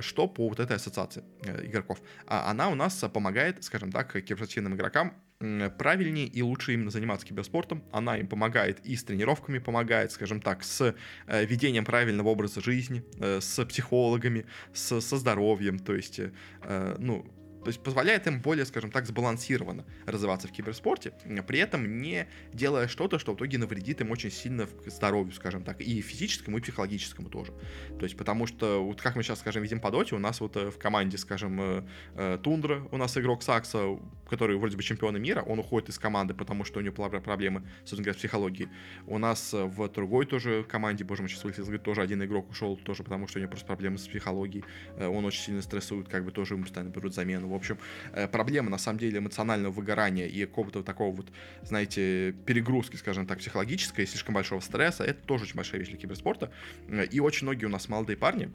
Что 0.00 0.28
по 0.28 0.48
вот 0.48 0.60
этой 0.60 0.76
ассоциации 0.76 1.22
игроков? 1.62 2.00
Она 2.26 2.68
у 2.68 2.74
нас 2.74 3.04
помогает, 3.12 3.62
скажем 3.64 3.92
так, 3.92 4.12
киберспортивным 4.12 4.74
игрокам 4.74 5.14
правильнее 5.38 6.26
и 6.26 6.42
лучше 6.42 6.74
именно 6.74 6.90
заниматься 6.90 7.26
киберспортом. 7.26 7.82
Она 7.92 8.18
им 8.18 8.26
помогает 8.26 8.80
и 8.84 8.96
с 8.96 9.04
тренировками, 9.04 9.58
помогает, 9.58 10.10
скажем 10.10 10.40
так, 10.40 10.64
с 10.64 10.94
э, 11.26 11.44
ведением 11.44 11.84
правильного 11.84 12.28
образа 12.28 12.60
жизни, 12.60 13.04
э, 13.20 13.40
с 13.40 13.64
психологами, 13.64 14.46
с, 14.72 15.00
со 15.00 15.16
здоровьем. 15.16 15.78
То 15.78 15.94
есть, 15.94 16.18
э, 16.18 16.96
ну, 16.98 17.24
то 17.62 17.68
есть 17.68 17.80
позволяет 17.80 18.26
им 18.26 18.40
более, 18.40 18.64
скажем 18.66 18.90
так, 18.90 19.06
сбалансированно 19.06 19.84
развиваться 20.06 20.48
в 20.48 20.52
киберспорте, 20.52 21.12
при 21.46 21.58
этом 21.58 22.00
не 22.00 22.26
делая 22.52 22.88
что-то, 22.88 23.18
что 23.18 23.32
в 23.32 23.36
итоге 23.36 23.58
навредит 23.58 24.00
им 24.00 24.10
очень 24.10 24.30
сильно 24.30 24.66
в 24.66 24.90
здоровью, 24.90 25.32
скажем 25.32 25.62
так, 25.62 25.80
и 25.80 26.00
физическому, 26.00 26.58
и 26.58 26.60
психологическому 26.60 27.28
тоже. 27.28 27.52
То 27.98 28.04
есть 28.04 28.16
потому 28.16 28.46
что, 28.46 28.84
вот 28.84 29.00
как 29.00 29.16
мы 29.16 29.22
сейчас, 29.22 29.40
скажем, 29.40 29.62
видим 29.62 29.80
по 29.80 29.90
доте, 29.90 30.14
у 30.14 30.18
нас 30.18 30.40
вот 30.40 30.56
э, 30.56 30.70
в 30.70 30.78
команде, 30.78 31.18
скажем, 31.18 31.60
э, 31.60 31.82
э, 32.14 32.38
Тундра, 32.42 32.86
у 32.90 32.96
нас 32.96 33.16
игрок 33.16 33.42
Сакса, 33.42 33.98
который 34.28 34.56
вроде 34.56 34.76
бы 34.76 34.82
чемпион 34.82 35.20
мира, 35.20 35.42
он 35.42 35.58
уходит 35.58 35.88
из 35.88 35.98
команды, 35.98 36.34
потому 36.34 36.64
что 36.64 36.78
у 36.78 36.82
него 36.82 36.94
проблемы, 36.94 37.62
собственно 37.80 38.02
говоря, 38.02 38.14
с 38.14 38.18
психологией. 38.18 38.68
У 39.06 39.18
нас 39.18 39.52
в 39.52 39.88
другой 39.88 40.26
тоже 40.26 40.64
команде, 40.64 41.04
боже 41.04 41.22
мой, 41.22 41.28
сейчас 41.28 41.44
вылетел, 41.44 41.78
тоже 41.78 42.02
один 42.02 42.22
игрок 42.22 42.50
ушел 42.50 42.76
тоже, 42.76 43.02
потому 43.02 43.26
что 43.26 43.38
у 43.38 43.40
него 43.40 43.50
просто 43.50 43.66
проблемы 43.66 43.98
с 43.98 44.06
психологией. 44.06 44.64
Он 44.98 45.24
очень 45.24 45.42
сильно 45.42 45.62
стрессует, 45.62 46.08
как 46.08 46.24
бы 46.24 46.30
тоже 46.30 46.54
ему 46.54 46.64
постоянно 46.64 46.90
берут 46.90 47.14
замену 47.14 47.48
общем, 47.58 47.78
э, 48.12 48.28
проблема, 48.28 48.70
на 48.70 48.78
самом 48.78 48.98
деле, 48.98 49.18
эмоционального 49.18 49.72
выгорания 49.72 50.26
и 50.26 50.46
какого-то 50.46 50.82
такого 50.82 51.14
вот, 51.14 51.28
знаете, 51.62 52.34
перегрузки, 52.46 52.96
скажем 52.96 53.26
так, 53.26 53.38
психологической, 53.38 54.06
слишком 54.06 54.34
большого 54.34 54.60
стресса, 54.60 55.04
это 55.04 55.20
тоже 55.26 55.44
очень 55.44 55.56
большая 55.56 55.80
вещь 55.80 55.90
для 55.90 55.98
киберспорта. 55.98 56.50
Э, 56.88 57.04
и 57.04 57.20
очень 57.20 57.46
многие 57.46 57.66
у 57.66 57.70
нас 57.70 57.88
молодые 57.88 58.16
парни, 58.16 58.50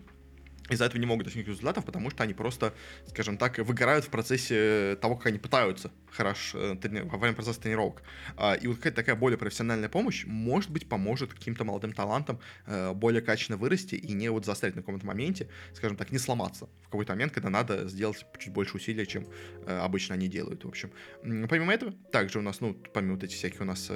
из-за 0.69 0.85
этого 0.85 0.99
не 0.99 1.05
могут 1.05 1.25
достигнуть 1.25 1.49
результатов, 1.49 1.85
потому 1.85 2.09
что 2.09 2.23
они 2.23 2.33
просто, 2.33 2.73
скажем 3.07 3.37
так, 3.37 3.57
выгорают 3.57 4.05
в 4.05 4.09
процессе 4.09 4.97
того, 5.01 5.15
как 5.17 5.27
они 5.27 5.37
пытаются 5.37 5.91
хорошо 6.13 6.57
э, 6.57 6.75
трени- 6.75 7.01
во 7.01 7.17
время 7.17 7.35
процесса 7.35 7.59
тренировок. 7.59 8.03
А, 8.37 8.53
и 8.53 8.67
вот 8.67 8.77
какая-то 8.77 8.97
такая 8.97 9.15
более 9.15 9.37
профессиональная 9.37 9.89
помощь, 9.89 10.25
может 10.25 10.69
быть, 10.69 10.87
поможет 10.87 11.33
каким-то 11.33 11.63
молодым 11.63 11.93
талантам 11.93 12.39
э, 12.65 12.93
более 12.93 13.21
качественно 13.21 13.57
вырасти 13.57 13.95
и 13.95 14.13
не 14.13 14.29
вот 14.29 14.45
застрять 14.45 14.75
на 14.75 14.81
каком-то 14.81 15.05
моменте, 15.05 15.49
скажем 15.73 15.97
так, 15.97 16.11
не 16.11 16.19
сломаться 16.19 16.69
в 16.83 16.85
какой-то 16.85 17.13
момент, 17.13 17.33
когда 17.33 17.49
надо 17.49 17.87
сделать 17.87 18.25
чуть 18.37 18.53
больше 18.53 18.77
усилий, 18.77 19.07
чем 19.07 19.25
э, 19.65 19.77
обычно 19.77 20.15
они 20.15 20.27
делают, 20.27 20.63
в 20.63 20.67
общем. 20.67 20.91
Помимо 21.21 21.73
этого, 21.73 21.91
также 22.11 22.39
у 22.39 22.41
нас, 22.41 22.61
ну, 22.61 22.73
помимо 22.93 23.15
вот 23.15 23.23
этих 23.23 23.35
всяких 23.35 23.61
у 23.61 23.65
нас, 23.65 23.91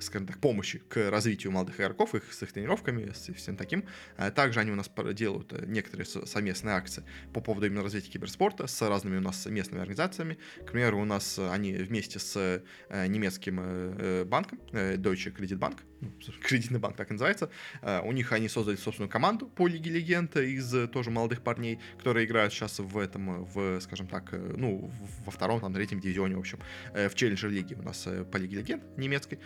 скажем 0.00 0.26
так, 0.26 0.38
помощи 0.38 0.78
к 0.88 1.10
развитию 1.10 1.52
молодых 1.52 1.80
игроков, 1.80 2.14
их 2.14 2.32
с 2.32 2.42
их 2.42 2.52
тренировками, 2.52 3.12
с 3.12 3.32
всем 3.32 3.56
таким, 3.56 3.84
также 4.34 4.60
они 4.60 4.70
у 4.70 4.74
нас 4.74 4.90
делают 5.14 5.66
некоторые 5.66 6.06
совместные 6.06 6.74
акции 6.74 7.04
по 7.32 7.40
поводу 7.40 7.66
именно 7.66 7.82
развития 7.82 8.10
киберспорта 8.10 8.66
с 8.66 8.88
разными 8.88 9.16
у 9.16 9.20
нас 9.20 9.46
местными 9.46 9.80
организациями. 9.80 10.38
К 10.66 10.72
примеру, 10.72 11.00
у 11.00 11.04
нас 11.04 11.38
они 11.54 11.72
вместе 11.72 12.18
с 12.18 12.36
э, 12.36 13.06
немецким 13.06 13.60
э, 13.60 13.94
э, 13.98 14.24
банком, 14.24 14.58
Deutsche 14.72 15.34
Kreditbank, 15.34 15.78
ну, 16.00 16.10
кредитный 16.42 16.78
банк 16.78 16.96
так 16.96 17.10
и 17.10 17.12
называется, 17.14 17.48
у 18.02 18.12
них 18.12 18.32
они 18.32 18.48
создали 18.48 18.76
собственную 18.76 19.08
команду 19.08 19.46
по 19.46 19.66
Лиге 19.66 19.90
Легенд 19.90 20.36
из 20.36 20.88
тоже 20.90 21.10
молодых 21.10 21.42
парней, 21.42 21.78
которые 21.96 22.26
играют 22.26 22.52
сейчас 22.52 22.78
в 22.78 22.98
этом, 22.98 23.44
в, 23.44 23.80
скажем 23.80 24.06
так, 24.06 24.32
ну, 24.32 24.90
во 25.24 25.32
втором, 25.32 25.60
там, 25.60 25.72
третьем 25.72 26.00
дивизионе, 26.00 26.36
в 26.36 26.40
общем, 26.40 26.58
в 26.92 27.14
Челленджер 27.14 27.48
Лиге 27.50 27.76
у 27.76 27.82
нас 27.82 28.06
по 28.30 28.36
Лиге 28.36 28.58
Легенд 28.58 28.82
немецкой, 28.98 29.38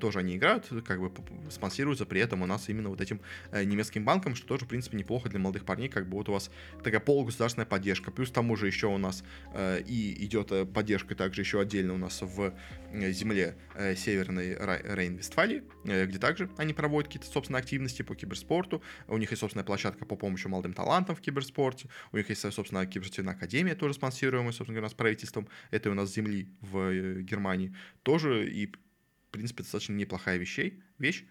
тоже 0.00 0.20
они 0.20 0.36
играют, 0.36 0.68
как 0.86 1.00
бы 1.00 1.12
спонсируются 1.50 2.06
при 2.06 2.20
этом 2.20 2.42
у 2.42 2.46
нас 2.46 2.68
именно 2.68 2.88
вот 2.88 3.00
этим 3.00 3.20
немецким 3.52 4.04
банком, 4.04 4.34
что 4.34 4.46
тоже, 4.46 4.64
в 4.64 4.68
принципе, 4.68 4.96
неплохо 4.96 5.28
для 5.28 5.38
молодых 5.38 5.64
парней, 5.64 5.88
как 5.88 6.08
бы 6.08 6.16
вот 6.16 6.28
у 6.28 6.32
вас 6.32 6.50
такая 6.82 7.00
полугосударственная 7.00 7.66
поддержка, 7.66 8.10
плюс 8.10 8.30
к 8.30 8.32
тому 8.32 8.56
же 8.56 8.66
еще 8.68 8.86
у 8.86 8.98
нас 8.98 9.22
и 9.58 10.16
идет 10.24 10.72
поддержка 10.72 11.14
также 11.14 11.42
еще 11.42 11.55
отдельно 11.60 11.94
у 11.94 11.98
нас 11.98 12.22
в 12.22 12.54
э, 12.92 13.12
земле 13.12 13.56
э, 13.74 13.94
Северной 13.94 14.54
Рейн-Вестфалии, 14.54 15.64
э, 15.84 16.06
где 16.06 16.18
также 16.18 16.50
они 16.56 16.72
проводят 16.72 17.08
какие-то, 17.08 17.30
собственные 17.30 17.60
активности 17.60 18.02
по 18.02 18.14
киберспорту. 18.14 18.82
У 19.08 19.16
них 19.16 19.30
есть 19.30 19.40
собственная 19.40 19.64
площадка 19.64 20.04
по 20.04 20.16
помощи 20.16 20.46
молодым 20.46 20.72
талантам 20.72 21.16
в 21.16 21.20
киберспорте. 21.20 21.88
У 22.12 22.16
них 22.16 22.28
есть, 22.28 22.40
собственно, 22.52 22.86
киберспортивная 22.86 23.34
академия, 23.34 23.74
тоже 23.74 23.94
спонсируемая, 23.94 24.52
собственно 24.52 24.76
говоря, 24.76 24.90
с 24.90 24.94
правительством. 24.94 25.48
Это 25.70 25.90
у 25.90 25.94
нас 25.94 26.12
земли 26.12 26.48
в 26.60 27.22
Германии. 27.22 27.74
Тоже 28.02 28.50
и, 28.50 28.66
в 28.66 29.30
принципе, 29.30 29.62
достаточно 29.62 29.94
неплохая 29.94 30.38
вещей, 30.38 30.82
вещь. 30.98 31.24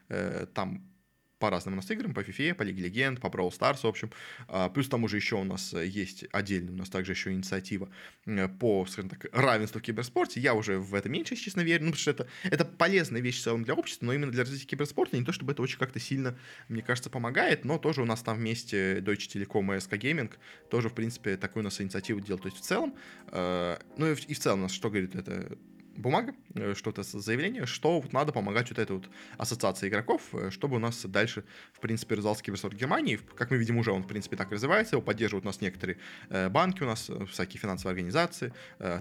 Там 0.54 0.94
по 1.39 1.50
разным 1.50 1.74
у 1.74 1.78
нас 1.78 1.89
играм, 1.91 2.13
по 2.13 2.21
FIFA, 2.21 2.54
по 2.54 2.63
Лиге 2.63 2.84
Легенд, 2.84 3.19
по 3.19 3.28
Brawl 3.28 3.52
Stars, 3.52 3.82
в 3.82 3.86
общем. 3.86 4.12
А, 4.48 4.69
плюс 4.69 4.88
там 4.88 5.04
уже 5.04 5.17
еще 5.17 5.36
у 5.36 5.43
нас 5.43 5.74
есть 5.74 6.26
отдельно, 6.32 6.71
у 6.71 6.76
нас 6.76 6.89
также 6.89 7.12
еще 7.12 7.32
инициатива 7.32 7.89
э, 8.26 8.48
по, 8.48 8.86
скажем 8.86 9.10
так, 9.10 9.28
равенству 9.34 9.80
в 9.80 9.84
киберспорте. 9.84 10.39
Я 10.39 10.54
уже 10.54 10.80
в 10.80 10.93
это 10.93 11.10
меньше, 11.10 11.36
честно, 11.36 11.62
верю, 11.62 11.86
ну, 11.86 11.91
потому 11.91 12.02
что 12.02 12.12
это, 12.12 12.28
это 12.43 12.65
полезная 12.65 13.21
вещь 13.21 13.39
в 13.39 13.43
целом 13.43 13.63
для 13.63 13.74
общества, 13.74 14.06
но 14.06 14.13
именно 14.13 14.32
для 14.32 14.43
развития 14.43 14.65
киберспорта 14.65 15.17
не 15.17 15.26
то, 15.26 15.32
чтобы 15.32 15.52
это 15.52 15.62
очень 15.62 15.78
как-то 15.78 16.00
сильно, 16.00 16.38
мне 16.69 16.82
кажется, 16.82 17.10
помогает, 17.10 17.65
но 17.65 17.78
тоже 17.78 18.02
у 18.02 18.06
нас 18.06 18.21
там 18.21 18.38
вместе 18.38 19.00
Deutsche 19.00 19.28
Telekom 19.28 19.76
и 19.76 19.80
SK 19.80 20.00
Gaming 20.00 20.34
тоже, 20.69 20.89
в 20.89 20.93
принципе, 20.93 21.38
такую 21.38 21.62
у 21.62 21.65
нас 21.65 21.82
инициативу 21.82 22.19
делают. 22.19 22.43
То 22.43 22.50
есть 22.50 22.60
в 22.60 22.65
целом, 22.65 22.95
э, 23.28 23.78
ну 23.98 24.12
и 24.12 24.15
в, 24.15 24.30
и 24.30 24.34
в 24.34 24.39
целом 24.39 24.60
у 24.60 24.63
нас 24.63 24.71
что 24.71 24.89
говорит 24.89 25.15
это 25.15 25.58
бумага, 25.95 26.34
э, 26.53 26.73
что-то 26.75 27.03
заявление, 27.03 27.65
что 27.65 27.99
вот 27.99 28.13
надо 28.13 28.31
помогать 28.31 28.69
вот 28.69 28.79
этой 28.79 28.93
вот 28.93 29.10
ассоциации 29.38 29.88
игроков, 29.88 30.21
э, 30.34 30.49
чтобы 30.51 30.75
у 30.75 30.79
нас 30.79 31.05
дальше, 31.05 31.43
в 31.73 31.79
принципе, 31.79 32.15
развивался 32.15 32.43
киберспорт 32.43 32.75
Германии. 32.75 33.19
Как 33.36 33.51
мы 33.51 33.58
видим, 33.58 33.77
уже 33.77 33.91
он, 33.91 34.03
в 34.03 34.08
принципе, 34.08 34.36
так 34.36 34.51
развивается, 34.51 34.95
его 34.95 35.01
поддерживают 35.01 35.45
у 35.45 35.47
нас 35.47 35.62
некоторые 35.62 35.97
э, 36.29 36.49
банки, 36.49 36.84
у 36.84 36.86
нас 36.86 37.10
всякие 37.29 37.60
финансовые 37.60 37.93
организации, 37.93 38.53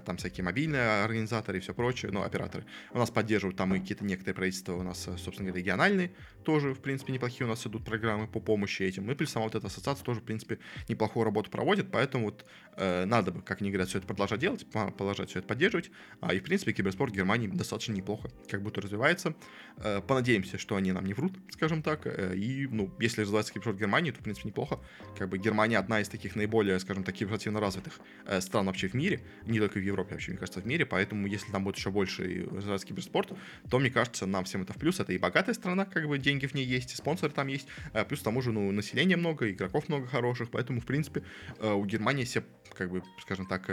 там 0.05 0.17
всякие 0.17 0.43
мобильные 0.43 1.03
организаторы 1.03 1.57
и 1.57 1.61
все 1.61 1.73
прочее, 1.73 2.11
ну, 2.11 2.23
операторы. 2.23 2.65
У 2.91 2.97
нас 2.97 3.09
поддерживают 3.09 3.57
там 3.57 3.73
и 3.75 3.79
какие-то 3.79 4.05
некоторые 4.05 4.35
правительства 4.35 4.73
у 4.73 4.83
нас, 4.83 5.03
собственно 5.17 5.47
говоря, 5.47 5.61
региональные, 5.61 6.11
тоже, 6.43 6.73
в 6.73 6.79
принципе, 6.79 7.13
неплохие 7.13 7.45
у 7.45 7.49
нас 7.49 7.65
идут 7.65 7.83
программы 7.83 8.27
по 8.27 8.39
помощи 8.39 8.83
этим. 8.83 9.09
И 9.11 9.15
плюс 9.15 9.31
сама 9.31 9.45
вот 9.45 9.55
эта 9.55 9.67
ассоциация 9.67 10.03
тоже, 10.03 10.21
в 10.21 10.23
принципе, 10.23 10.59
неплохую 10.87 11.23
работу 11.23 11.49
проводит, 11.49 11.91
поэтому 11.91 12.25
вот 12.25 12.45
надо 12.77 13.31
бы, 13.31 13.41
как 13.41 13.61
они 13.61 13.71
говорят, 13.71 13.89
все 13.89 13.99
это 13.99 14.07
продолжать 14.07 14.39
делать, 14.39 14.65
продолжать 14.71 15.29
все 15.29 15.39
это 15.39 15.47
поддерживать. 15.47 15.91
А, 16.21 16.33
и, 16.33 16.39
в 16.39 16.43
принципе, 16.43 16.73
киберспорт 16.85 17.13
Германии 17.13 17.47
достаточно 17.47 17.93
неплохо 17.93 18.29
как 18.47 18.61
будто 18.61 18.79
развивается. 18.79 19.33
Э, 19.77 20.01
понадеемся, 20.01 20.59
что 20.59 20.75
они 20.75 20.91
нам 20.91 21.05
не 21.05 21.13
врут, 21.13 21.33
скажем 21.49 21.81
так. 21.81 22.05
Э, 22.05 22.35
и, 22.35 22.67
ну, 22.67 22.93
если 22.99 23.21
развивается 23.21 23.51
киберспорт 23.53 23.77
Германии, 23.77 24.11
то, 24.11 24.19
в 24.19 24.23
принципе, 24.23 24.49
неплохо. 24.49 24.79
Как 25.17 25.29
бы 25.29 25.39
Германия 25.39 25.79
одна 25.79 26.01
из 26.01 26.09
таких 26.09 26.35
наиболее, 26.35 26.79
скажем 26.79 27.03
так, 27.03 27.15
киберспортивно 27.15 27.59
развитых 27.59 27.99
э, 28.27 28.39
стран 28.39 28.67
вообще 28.67 28.87
в 28.87 28.93
мире, 28.93 29.21
не 29.47 29.59
только 29.59 29.79
в 29.79 29.81
Европе, 29.81 30.13
вообще, 30.13 30.31
мне 30.31 30.37
кажется, 30.37 30.61
в 30.61 30.67
мире. 30.67 30.85
Поэтому, 30.85 31.25
если 31.25 31.51
там 31.51 31.63
будет 31.63 31.77
еще 31.77 31.89
больше 31.89 32.47
развиваться 32.51 32.85
киберспорт, 32.85 33.33
то, 33.69 33.79
мне 33.79 33.89
кажется, 33.89 34.27
нам 34.27 34.45
всем 34.45 34.61
это 34.61 34.73
в 34.73 34.77
плюс. 34.77 34.99
Это 34.99 35.11
и 35.11 35.17
богатая 35.17 35.53
страна, 35.53 35.85
как 35.85 36.07
бы 36.07 36.19
деньги 36.19 36.45
в 36.45 36.53
ней 36.53 36.65
есть, 36.65 36.93
и 36.93 36.95
спонсоры 36.95 37.33
там 37.33 37.47
есть. 37.47 37.67
Плюс 38.07 38.19
к 38.19 38.23
тому 38.23 38.41
же, 38.41 38.51
ну, 38.51 38.71
населения 38.71 39.17
много, 39.17 39.49
игроков 39.49 39.89
много 39.89 40.05
хороших. 40.05 40.51
Поэтому, 40.51 40.81
в 40.81 40.85
принципе, 40.85 41.23
у 41.59 41.83
Германии 41.85 42.25
все, 42.25 42.43
как 42.73 42.91
бы, 42.91 43.01
скажем 43.21 43.47
так, 43.47 43.69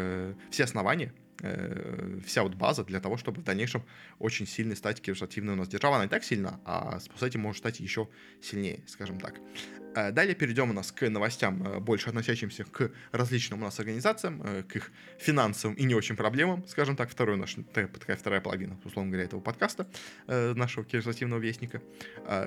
все 0.51 0.65
основания 0.65 1.13
Э, 1.41 2.19
вся 2.25 2.43
вот 2.43 2.55
база 2.55 2.85
для 2.85 3.01
того, 3.01 3.17
чтобы 3.17 3.41
в 3.41 3.45
дальнейшем 3.45 3.83
очень 4.19 4.47
сильно 4.47 4.77
стать 4.77 5.01
киберспортивной 5.01 5.55
у 5.55 5.57
нас 5.57 5.69
держава. 5.69 5.97
Она 5.97 6.05
не 6.05 6.11
так 6.11 6.25
сильно, 6.25 6.61
а 6.65 7.01
с 7.01 7.23
этим 7.23 7.41
может 7.41 7.59
стать 7.59 7.81
еще 7.81 8.09
сильнее, 8.41 8.83
скажем 8.87 9.19
так. 9.19 9.35
Э, 9.95 10.11
далее 10.11 10.35
перейдем 10.35 10.71
у 10.71 10.73
нас 10.73 10.93
к 10.93 11.09
новостям, 11.09 11.63
э, 11.63 11.79
больше 11.79 12.09
относящимся 12.09 12.65
к 12.65 12.91
различным 13.13 13.61
у 13.61 13.65
нас 13.65 13.79
организациям, 13.79 14.43
э, 14.43 14.63
к 14.63 14.77
их 14.77 14.91
финансовым 15.19 15.77
и 15.77 15.85
не 15.85 15.95
очень 15.95 16.17
проблемам, 16.17 16.67
скажем 16.67 16.97
так, 16.97 17.11
второй 17.11 17.37
наш, 17.37 17.57
такая 17.75 18.17
вторая 18.17 18.41
половина, 18.41 18.79
условно 18.85 19.11
говоря, 19.11 19.25
этого 19.25 19.41
подкаста, 19.41 19.87
нашего 20.27 20.85
киберспортивного 20.85 21.41
вестника. 21.41 21.83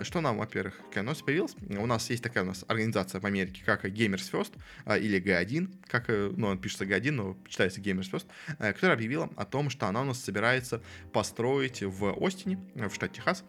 Что 0.03 0.21
нам, 0.21 0.37
во-первых, 0.37 0.77
какая 0.89 1.03
новость 1.03 1.23
появилась? 1.25 1.55
У 1.69 1.85
нас 1.85 2.09
есть 2.09 2.23
такая 2.23 2.43
у 2.43 2.47
нас 2.47 2.65
организация 2.67 3.21
в 3.21 3.25
Америке, 3.25 3.61
как 3.65 3.85
Gamers 3.85 4.31
First, 4.31 4.53
или 4.99 5.21
G1, 5.21 5.73
как, 5.87 6.07
ну, 6.07 6.47
он 6.47 6.57
пишется 6.57 6.85
G1, 6.85 7.11
но 7.11 7.37
читается 7.47 7.81
Gamers 7.81 8.11
First, 8.11 8.25
которая 8.57 8.95
объявила 8.95 9.29
о 9.35 9.45
том, 9.45 9.69
что 9.69 9.87
она 9.87 10.01
у 10.01 10.05
нас 10.05 10.19
собирается 10.19 10.81
построить 11.13 11.81
в 11.83 12.15
Остине, 12.25 12.59
в 12.75 12.93
штате 12.93 13.15
Техас, 13.15 13.43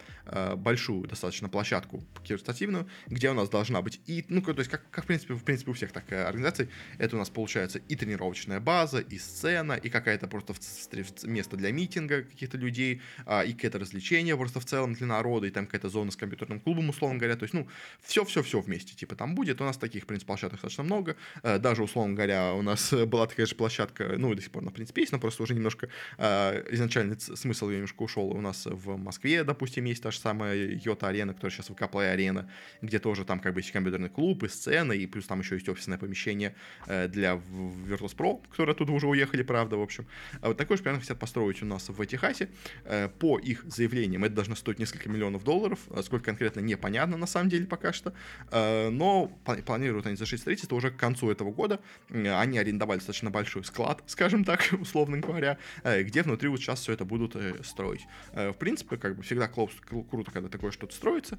большую 0.56 1.06
достаточно 1.06 1.48
площадку 1.48 2.04
киберспортивную, 2.22 2.88
где 3.06 3.30
у 3.30 3.34
нас 3.34 3.48
должна 3.48 3.80
быть 3.86 4.00
и, 4.06 4.24
ну, 4.28 4.42
то 4.42 4.58
есть, 4.58 4.70
как, 4.70 4.82
как 4.90 5.04
в, 5.04 5.06
принципе, 5.06 5.34
в 5.34 5.44
принципе, 5.44 5.70
у 5.70 5.74
всех 5.74 5.92
так 5.92 6.04
э, 6.10 6.24
организаций, 6.24 6.68
это 6.98 7.14
у 7.14 7.18
нас 7.18 7.30
получается 7.30 7.80
и 7.88 7.94
тренировочная 7.94 8.58
база, 8.58 8.98
и 8.98 9.16
сцена, 9.18 9.74
и 9.74 9.88
какая-то 9.88 10.26
просто 10.26 10.54
в, 10.54 10.58
в, 10.58 11.28
место 11.28 11.56
для 11.56 11.70
митинга 11.70 12.22
каких-то 12.22 12.58
людей, 12.58 13.00
а, 13.26 13.42
и 13.42 13.52
какое-то 13.52 13.78
развлечение 13.78 14.36
просто 14.36 14.58
в 14.58 14.64
целом 14.64 14.94
для 14.94 15.06
народа, 15.06 15.46
и 15.46 15.50
там 15.50 15.66
какая-то 15.66 15.88
зона 15.88 16.10
с 16.10 16.16
компьютерным 16.16 16.58
клубом, 16.58 16.88
условно 16.88 17.18
говоря, 17.18 17.36
то 17.36 17.44
есть, 17.44 17.54
ну, 17.54 17.68
все-все-все 18.02 18.60
вместе, 18.60 18.94
типа, 18.96 19.14
там 19.14 19.34
будет, 19.34 19.60
у 19.60 19.64
нас 19.64 19.76
таких, 19.76 20.02
в 20.02 20.06
принципе, 20.06 20.26
площадок 20.26 20.54
достаточно 20.54 20.82
много, 20.82 21.16
э, 21.44 21.58
даже, 21.58 21.84
условно 21.84 22.14
говоря, 22.14 22.54
у 22.54 22.62
нас 22.62 22.92
была 23.06 23.26
такая 23.28 23.46
же 23.46 23.54
площадка, 23.54 24.14
ну, 24.18 24.32
и 24.32 24.34
до 24.34 24.42
сих 24.42 24.50
пор, 24.50 24.64
на 24.64 24.72
принципе, 24.72 25.02
есть, 25.02 25.12
но 25.12 25.20
просто 25.20 25.44
уже 25.44 25.54
немножко 25.54 25.88
э, 26.18 26.64
изначальный 26.72 27.18
смысл 27.20 27.68
ее 27.68 27.76
немножко 27.76 28.02
ушел 28.02 28.30
у 28.30 28.40
нас 28.40 28.66
в 28.66 28.96
Москве, 28.96 29.44
допустим, 29.44 29.84
есть 29.84 30.02
та 30.02 30.10
же 30.10 30.18
самая 30.18 30.56
Йота-арена, 30.56 31.34
которая 31.34 31.56
сейчас 31.56 31.66
ВК 31.66 31.82
Play 31.82 32.10
арена, 32.10 32.50
где 32.82 32.98
тоже 32.98 33.24
там 33.24 33.38
как 33.38 33.54
бы 33.54 33.62
компьютерный 33.76 34.08
клуб 34.08 34.42
и 34.42 34.48
сцена, 34.48 34.92
и 34.92 35.06
плюс 35.06 35.26
там 35.26 35.40
еще 35.40 35.54
есть 35.56 35.68
офисное 35.68 35.98
помещение 35.98 36.54
э, 36.86 37.08
для 37.08 37.34
Virtus.pro, 37.34 38.42
которые 38.50 38.72
оттуда 38.72 38.92
уже 38.92 39.06
уехали, 39.06 39.42
правда, 39.42 39.76
в 39.76 39.82
общем. 39.82 40.06
А 40.40 40.48
вот 40.48 40.56
такой 40.56 40.78
же 40.78 40.82
примерно 40.82 41.02
хотят 41.02 41.18
построить 41.18 41.62
у 41.62 41.66
нас 41.66 41.88
в 41.88 42.06
Техасе. 42.06 42.48
Э, 42.84 43.08
по 43.08 43.38
их 43.38 43.64
заявлениям 43.64 44.24
это 44.24 44.34
должно 44.34 44.54
стоить 44.54 44.78
несколько 44.78 45.10
миллионов 45.10 45.44
долларов, 45.44 45.78
а 45.90 46.02
сколько 46.02 46.24
конкретно 46.24 46.60
непонятно 46.60 47.18
на 47.18 47.26
самом 47.26 47.50
деле 47.50 47.66
пока 47.66 47.92
что, 47.92 48.14
э, 48.50 48.88
но 48.88 49.26
планируют 49.66 50.06
они 50.06 50.16
завершить 50.16 50.40
строительство 50.40 50.74
уже 50.74 50.90
к 50.90 50.96
концу 50.96 51.30
этого 51.30 51.52
года. 51.52 51.80
Они 52.10 52.58
арендовали 52.58 52.98
достаточно 52.98 53.30
большой 53.30 53.64
склад, 53.64 54.02
скажем 54.06 54.44
так, 54.44 54.66
условно 54.80 55.18
говоря, 55.18 55.58
где 55.84 56.22
внутри 56.22 56.48
вот 56.48 56.60
сейчас 56.60 56.80
все 56.80 56.92
это 56.92 57.04
будут 57.04 57.36
строить. 57.62 58.06
В 58.32 58.54
принципе, 58.54 58.96
как 58.96 59.16
бы 59.16 59.22
всегда 59.22 59.48
круто, 59.48 60.30
когда 60.30 60.48
такое 60.48 60.70
что-то 60.70 60.94
строится 60.94 61.38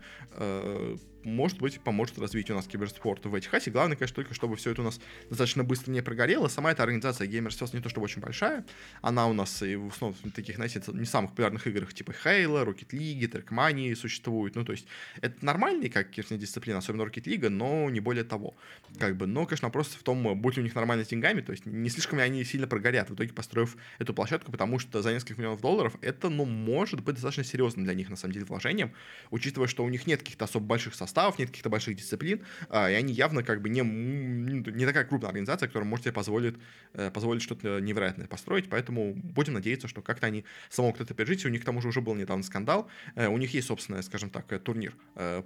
может 1.28 1.60
быть, 1.60 1.80
поможет 1.82 2.18
развитию 2.18 2.56
у 2.56 2.60
нас 2.60 2.68
киберспорта 2.68 3.30
в 3.30 3.36
этих 3.36 3.50
хасе. 3.50 3.70
Главное, 3.70 3.98
конечно, 3.98 4.16
только 4.16 4.34
чтобы 4.34 4.56
все 4.56 4.72
это 4.72 4.82
у 4.82 4.86
нас 4.86 5.00
достаточно 5.30 5.64
быстро 5.64 5.92
не 5.92 6.02
прогорело. 6.02 6.48
Сама 6.48 6.72
эта 6.72 6.84
организация 6.84 7.28
Gamers 7.28 7.76
не 7.76 7.82
то 7.82 7.90
чтобы 7.90 8.06
очень 8.06 8.22
большая. 8.22 8.66
Она 9.02 9.28
у 9.28 9.34
нас 9.34 9.62
и 9.62 9.76
в 9.76 9.90
основном 9.90 10.18
таких, 10.32 10.56
знаете, 10.56 10.82
не 10.94 11.06
самых 11.06 11.32
популярных 11.32 11.68
играх 11.68 11.94
типа 11.94 12.14
Halo, 12.24 12.66
Rocket 12.66 12.90
League, 12.92 13.30
Trackmania 13.30 13.96
существует. 13.96 14.56
Ну, 14.56 14.64
то 14.64 14.72
есть, 14.72 14.88
это 15.22 15.46
нормальный, 15.46 15.90
как 15.90 16.12
дисциплина, 16.12 16.80
особенно 16.80 17.04
Rocket 17.04 17.24
League, 17.24 17.50
но 17.50 17.90
не 17.90 18.00
более 18.00 18.24
того. 18.24 18.56
Как 18.98 19.18
бы, 19.18 19.28
но, 19.28 19.46
конечно, 19.46 19.68
вопрос 19.68 19.90
в 19.90 20.04
том, 20.04 20.40
будет 20.40 20.56
ли 20.56 20.62
у 20.62 20.64
них 20.64 20.76
нормально 20.76 21.04
с 21.04 21.10
деньгами, 21.10 21.42
то 21.42 21.52
есть 21.52 21.66
не 21.66 21.90
слишком 21.90 22.20
ли 22.20 22.24
они 22.24 22.44
сильно 22.44 22.68
прогорят, 22.68 23.10
в 23.10 23.16
итоге 23.16 23.34
построив 23.34 23.76
эту 24.00 24.14
площадку, 24.14 24.52
потому 24.52 24.80
что 24.80 25.02
за 25.02 25.12
несколько 25.12 25.40
миллионов 25.40 25.62
долларов 25.62 25.96
это, 26.02 26.30
ну, 26.30 26.46
может 26.46 27.02
быть 27.02 27.16
достаточно 27.16 27.44
серьезным 27.44 27.86
для 27.86 27.94
них, 27.94 28.10
на 28.10 28.16
самом 28.16 28.34
деле, 28.34 28.46
вложением, 28.46 28.94
учитывая, 29.32 29.68
что 29.68 29.84
у 29.84 29.90
них 29.90 30.08
нет 30.08 30.20
каких-то 30.22 30.46
особо 30.46 30.66
больших 30.66 30.96
составов, 30.96 31.17
составов, 31.18 31.40
нет 31.40 31.50
каких-то 31.50 31.70
больших 31.70 31.96
дисциплин, 31.96 32.46
а, 32.70 32.92
и 32.92 32.94
они 32.94 33.14
явно 33.14 33.44
как 33.44 33.62
бы 33.62 33.70
не, 33.70 33.82
не 33.82 34.86
такая 34.86 35.04
крупная 35.04 35.30
организация, 35.30 35.68
которая 35.68 35.90
может 35.90 36.04
себе 36.04 36.14
позволить, 36.14 36.56
э, 36.94 37.10
позволить 37.12 37.42
что-то 37.42 37.80
невероятное 37.80 38.28
построить, 38.28 38.70
поэтому 38.70 39.14
будем 39.16 39.54
надеяться, 39.54 39.88
что 39.88 40.02
как-то 40.02 40.28
они 40.28 40.46
смогут 40.70 41.02
это 41.02 41.14
пережить, 41.14 41.46
у 41.46 41.50
них 41.50 41.62
к 41.62 41.66
тому 41.66 41.82
же 41.82 41.88
уже 41.88 42.02
был 42.02 42.16
недавно 42.16 42.44
скандал, 42.44 42.88
э, 43.16 43.28
у 43.28 43.38
них 43.38 43.54
есть 43.54 43.68
собственный, 43.68 44.04
скажем 44.04 44.30
так, 44.30 44.46
э, 44.52 44.60
турнир 44.60 44.94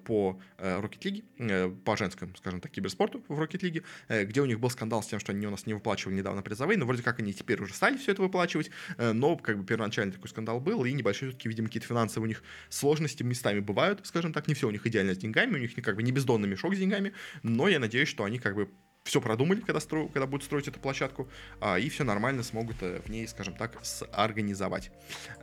по 0.06 0.40
Rocket 0.58 1.00
League, 1.00 1.76
по 1.84 1.98
женскому, 1.98 2.36
скажем 2.36 2.60
так, 2.60 2.72
киберспорту 2.72 3.24
в 3.28 3.40
Rocket 3.40 3.62
League, 3.62 4.26
где 4.26 4.42
у 4.42 4.46
них 4.46 4.60
был 4.60 4.70
скандал 4.70 5.02
с 5.02 5.08
тем, 5.08 5.20
что 5.20 5.32
они 5.32 5.48
у 5.48 5.52
нас 5.52 5.66
не 5.66 5.74
выплачивали 5.74 6.16
недавно 6.16 6.42
призовые, 6.42 6.78
но 6.78 6.86
вроде 6.86 7.04
как 7.04 7.20
они 7.20 7.34
теперь 7.34 7.62
уже 7.62 7.74
стали 7.74 7.98
все 7.98 8.12
это 8.12 8.22
выплачивать, 8.22 8.72
но 8.98 9.38
как 9.38 9.58
бы 9.58 9.66
первоначально 9.66 10.14
такой 10.14 10.30
скандал 10.30 10.60
был, 10.60 10.86
и 10.86 10.92
небольшие 10.92 11.30
все-таки, 11.30 11.50
видимо, 11.50 11.68
какие-то 11.68 11.88
финансовые 11.88 12.26
у 12.26 12.28
них 12.28 12.44
сложности 12.70 13.24
местами 13.24 13.60
бывают, 13.60 14.02
скажем 14.04 14.34
так, 14.34 14.48
не 14.48 14.54
все 14.54 14.68
у 14.68 14.72
них 14.72 14.86
идеально 14.86 15.16
с 15.16 15.18
деньгами, 15.18 15.51
у 15.58 15.62
них 15.62 15.74
как 15.76 15.96
бы 15.96 16.04
не 16.04 16.12
бездонный 16.12 16.48
мешок 16.48 16.76
с 16.76 16.78
деньгами, 16.78 17.14
но 17.44 17.68
я 17.68 17.80
надеюсь, 17.80 18.10
что 18.10 18.24
они 18.24 18.40
как 18.40 18.56
бы 18.56 18.70
все 19.04 19.20
продумали, 19.20 19.62
когда, 19.62 19.80
стро... 19.80 20.08
когда 20.08 20.28
будут 20.28 20.44
строить 20.46 20.68
эту 20.68 20.80
площадку, 20.80 21.30
а, 21.60 21.80
и 21.80 21.90
все 21.90 22.04
нормально 22.04 22.44
смогут 22.44 22.78
э, 22.82 23.02
в 23.04 23.10
ней, 23.10 23.28
скажем 23.28 23.56
так, 23.56 23.80
сорганизовать. 23.84 24.92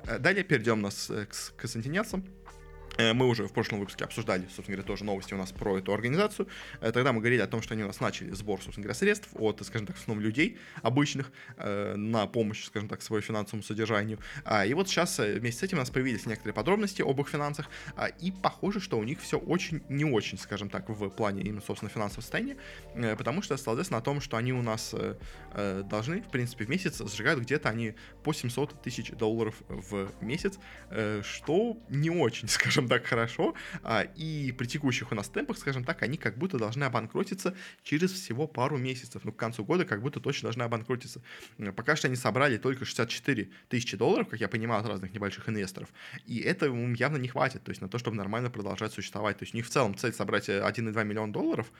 Э, 0.05 0.19
далее 0.19 0.45
перейдем 0.45 0.81
нас 0.81 1.11
э, 1.11 1.27
к, 1.27 1.57
к. 1.57 1.67
Э, 2.99 3.13
мы 3.15 3.27
уже 3.27 3.47
в 3.47 3.53
прошлом 3.53 3.79
выпуске 3.79 4.05
обсуждали, 4.05 4.43
собственно 4.43 4.77
говоря, 4.77 4.83
тоже 4.83 5.05
новости 5.05 5.33
у 5.33 5.37
нас 5.37 5.53
про 5.53 5.79
эту 5.79 5.95
организацию. 5.95 6.49
Э, 6.81 6.91
тогда 6.93 7.13
мы 7.13 7.21
говорили 7.21 7.41
о 7.41 7.47
том, 7.47 7.63
что 7.63 7.75
они 7.75 7.85
у 7.85 7.87
нас 7.87 8.01
начали 8.01 8.31
сбор, 8.33 8.61
собственно 8.61 8.83
говоря, 8.83 8.99
средств 8.99 9.29
от, 9.35 9.65
скажем 9.65 9.87
так, 9.87 9.97
в 9.97 10.01
основном 10.01 10.25
людей 10.25 10.59
обычных 10.83 11.31
э, 11.57 11.95
на 11.95 12.27
помощь, 12.27 12.65
скажем 12.65 12.89
так, 12.89 13.01
своему 13.01 13.23
финансовому 13.23 13.63
содержанию. 13.63 14.19
А, 14.45 14.67
и 14.67 14.75
вот 14.75 14.89
сейчас 14.89 15.19
вместе 15.19 15.61
с 15.61 15.63
этим 15.63 15.79
у 15.79 15.81
нас 15.81 15.91
появились 15.91 16.27
некоторые 16.27 16.55
подробности 16.55 17.03
об 17.03 17.21
их 17.21 17.29
финансах, 17.29 17.71
а, 17.97 18.07
и 18.07 18.33
похоже, 18.33 18.81
что 18.81 18.99
у 18.99 19.05
них 19.05 19.21
все 19.21 19.39
очень 19.39 19.83
не 19.89 20.05
очень, 20.05 20.37
скажем 20.37 20.69
так, 20.69 20.89
в 20.89 21.09
плане 21.11 21.43
именно, 21.43 21.61
собственно, 21.61 21.91
финансового 21.91 22.23
состояния, 22.23 22.57
потому 23.17 23.43
что 23.43 23.55
известно 23.55 23.99
о 23.99 24.01
том, 24.01 24.21
что 24.21 24.37
они 24.37 24.53
у 24.53 24.63
нас 24.63 24.95
должны, 25.55 26.23
в 26.23 26.31
принципе, 26.31 26.65
в 26.65 26.69
месяц 26.69 27.01
сжигают 27.01 27.41
где-то 27.41 27.69
они 27.69 27.95
по 28.25 28.33
700 28.33 28.83
тысяч 28.83 29.11
долларов 29.13 29.55
в 29.69 30.11
месяц, 30.21 30.59
что 31.23 31.79
не 31.89 32.11
очень, 32.11 32.49
скажем 32.49 32.88
так 32.89 33.07
хорошо, 33.07 33.55
а, 33.83 34.03
и 34.03 34.53
при 34.53 34.67
текущих 34.67 35.13
у 35.13 35.15
нас 35.15 35.29
темпах, 35.29 35.59
скажем 35.59 35.85
так, 35.85 36.03
они 36.03 36.17
как 36.17 36.37
будто 36.39 36.59
должны 36.59 36.85
обанкротиться 36.85 37.55
через 37.83 38.13
всего 38.13 38.47
пару 38.47 38.79
месяцев, 38.79 39.23
ну, 39.25 39.33
к 39.33 39.37
концу 39.37 39.65
года 39.65 39.85
как 39.85 40.03
будто 40.03 40.21
точно 40.21 40.47
должны 40.47 40.63
обанкротиться. 40.63 41.23
Пока 41.77 41.97
что 41.97 42.09
они 42.09 42.17
собрали 42.17 42.57
только 42.57 42.85
64 42.85 43.51
тысячи 43.69 43.97
долларов, 43.97 44.29
как 44.29 44.41
я 44.41 44.49
понимаю, 44.49 44.81
от 44.81 44.89
разных 44.89 45.13
небольших 45.13 45.49
инвесторов, 45.49 45.89
и 46.27 46.39
это 46.39 46.67
им 46.67 46.95
явно 46.95 47.17
не 47.17 47.29
хватит, 47.29 47.63
то 47.63 47.71
есть 47.71 47.81
на 47.81 47.89
то, 47.89 47.99
чтобы 47.99 48.17
нормально 48.17 48.51
продолжать 48.51 48.93
существовать. 48.93 49.39
То 49.39 49.45
есть 49.45 49.55
у 49.55 49.57
них 49.57 49.67
в 49.67 49.71
целом 49.71 49.97
цель 49.97 50.13
собрать 50.13 50.49
1,2 50.49 51.05
миллиона 51.05 51.33
долларов, 51.33 51.71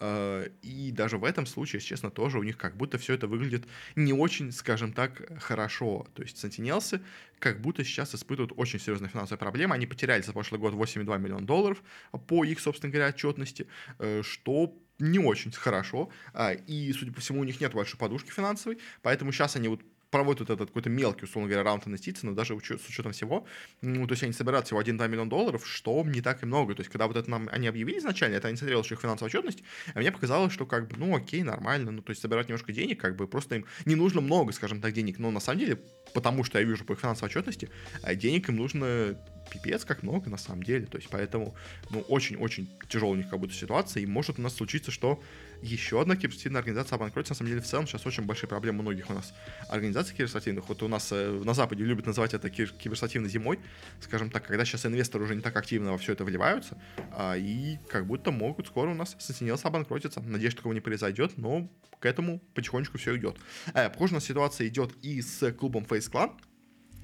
а, 0.00 0.44
и 0.62 0.92
даже 0.92 1.18
в 1.18 1.24
этом 1.24 1.46
случае, 1.46 1.78
если 1.78 1.88
честно, 1.88 2.10
тоже 2.10 2.38
у 2.38 2.42
них 2.42 2.56
как 2.56 2.76
будто 2.76 2.98
все 2.98 3.14
это 3.14 3.26
выглядит 3.26 3.66
не 3.96 4.12
очень, 4.12 4.52
скажем 4.52 4.92
так, 4.92 5.22
хорошо. 5.40 6.06
То 6.14 6.22
есть 6.22 6.42
Sentinels 6.44 7.00
как 7.38 7.60
будто 7.60 7.84
сейчас 7.84 8.14
испытывают 8.14 8.52
очень 8.56 8.80
серьезные 8.80 9.08
финансовые 9.08 9.38
проблемы. 9.38 9.74
Они 9.74 9.86
потеряли 9.86 10.22
за 10.22 10.32
прошлый 10.32 10.57
год 10.58 10.74
8,2 10.74 11.18
миллиона 11.18 11.46
долларов 11.46 11.82
по 12.26 12.44
их, 12.44 12.60
собственно 12.60 12.92
говоря, 12.92 13.08
отчетности, 13.08 13.66
э, 13.98 14.22
что 14.22 14.74
не 14.98 15.18
очень 15.18 15.52
хорошо. 15.52 16.10
А, 16.32 16.52
и, 16.52 16.92
судя 16.92 17.12
по 17.12 17.20
всему, 17.20 17.40
у 17.40 17.44
них 17.44 17.60
нет 17.60 17.72
большой 17.72 17.98
подушки 17.98 18.30
финансовой, 18.30 18.78
поэтому 19.02 19.32
сейчас 19.32 19.56
они 19.56 19.68
вот 19.68 19.80
проводят 20.10 20.50
этот 20.50 20.70
какой-то 20.70 20.88
мелкий, 20.88 21.24
условно 21.24 21.48
говоря, 21.48 21.64
раунд 21.64 21.86
инвестиций, 21.86 22.28
но 22.28 22.34
даже 22.34 22.58
с 22.58 22.88
учетом 22.88 23.12
всего, 23.12 23.46
ну, 23.82 24.06
то 24.06 24.12
есть 24.12 24.22
они 24.22 24.32
собирают 24.32 24.66
всего 24.66 24.80
1-2 24.80 25.08
миллиона 25.08 25.28
долларов, 25.28 25.66
что 25.66 26.02
не 26.04 26.20
так 26.20 26.42
и 26.42 26.46
много. 26.46 26.74
То 26.74 26.80
есть, 26.80 26.90
когда 26.90 27.06
вот 27.06 27.16
это 27.16 27.28
нам 27.30 27.48
они 27.52 27.66
объявили 27.66 27.98
изначально, 27.98 28.36
это 28.36 28.48
я 28.48 28.52
не 28.52 28.58
смотрел 28.58 28.82
еще 28.82 28.94
их 28.94 29.00
финансовую 29.00 29.28
отчетность, 29.28 29.62
а 29.94 29.98
мне 29.98 30.10
показалось, 30.10 30.52
что 30.52 30.66
как 30.66 30.88
бы, 30.88 30.96
ну, 30.96 31.16
окей, 31.16 31.42
нормально, 31.42 31.90
ну, 31.90 32.02
то 32.02 32.10
есть 32.10 32.22
собирать 32.22 32.48
немножко 32.48 32.72
денег, 32.72 33.00
как 33.00 33.16
бы 33.16 33.26
просто 33.26 33.56
им 33.56 33.66
не 33.84 33.94
нужно 33.94 34.20
много, 34.20 34.52
скажем 34.52 34.80
так, 34.80 34.92
денег, 34.92 35.18
но 35.18 35.30
на 35.30 35.40
самом 35.40 35.60
деле, 35.60 35.78
потому 36.14 36.44
что 36.44 36.58
я 36.58 36.64
вижу 36.64 36.84
по 36.84 36.92
их 36.92 37.00
финансовой 37.00 37.30
отчетности, 37.30 37.70
а 38.02 38.14
денег 38.14 38.48
им 38.48 38.56
нужно 38.56 39.18
пипец 39.50 39.84
как 39.84 40.02
много 40.02 40.28
на 40.30 40.36
самом 40.36 40.62
деле. 40.62 40.86
То 40.86 40.98
есть 40.98 41.08
поэтому, 41.10 41.54
ну, 41.90 42.00
очень-очень 42.00 42.68
тяжелая 42.88 43.14
у 43.14 43.16
них 43.16 43.30
как 43.30 43.40
будто 43.40 43.54
ситуация, 43.54 44.02
и 44.02 44.06
может 44.06 44.38
у 44.38 44.42
нас 44.42 44.54
случиться, 44.54 44.90
что 44.90 45.22
еще 45.62 46.00
одна 46.00 46.16
киберспортивная 46.16 46.60
организация 46.60 46.96
обанкротится. 46.96 47.32
На 47.32 47.38
самом 47.38 47.50
деле, 47.50 47.62
в 47.62 47.66
целом, 47.66 47.86
сейчас 47.86 48.06
очень 48.06 48.24
большие 48.24 48.48
проблемы 48.48 48.80
у 48.80 48.82
многих 48.82 49.10
у 49.10 49.14
нас 49.14 49.32
организаций 49.68 49.97
киберспортивных. 50.06 50.68
Вот 50.68 50.82
у 50.82 50.88
нас 50.88 51.10
э, 51.12 51.30
на 51.44 51.54
Западе 51.54 51.84
любят 51.84 52.06
называть 52.06 52.34
это 52.34 52.50
киберспортивной 52.50 53.28
зимой, 53.28 53.58
скажем 54.00 54.30
так, 54.30 54.46
когда 54.46 54.64
сейчас 54.64 54.86
инвесторы 54.86 55.24
уже 55.24 55.34
не 55.34 55.42
так 55.42 55.56
активно 55.56 55.92
во 55.92 55.98
все 55.98 56.12
это 56.12 56.24
вливаются, 56.24 56.80
а, 57.12 57.36
и 57.36 57.78
как 57.88 58.06
будто 58.06 58.30
могут 58.30 58.68
скоро 58.68 58.90
у 58.90 58.94
нас 58.94 59.16
Sentinels 59.18 59.60
обанкротиться. 59.64 60.20
Надеюсь, 60.20 60.54
такого 60.54 60.72
не 60.72 60.80
произойдет, 60.80 61.36
но 61.36 61.68
к 62.00 62.06
этому 62.06 62.40
потихонечку 62.54 62.98
все 62.98 63.16
идет. 63.16 63.36
Э, 63.74 63.90
похоже, 63.90 64.14
у 64.14 64.16
нас 64.16 64.24
ситуация 64.24 64.68
идет 64.68 64.92
и 65.02 65.20
с 65.20 65.52
клубом 65.52 65.84
Face 65.84 66.10
Clan, 66.10 66.32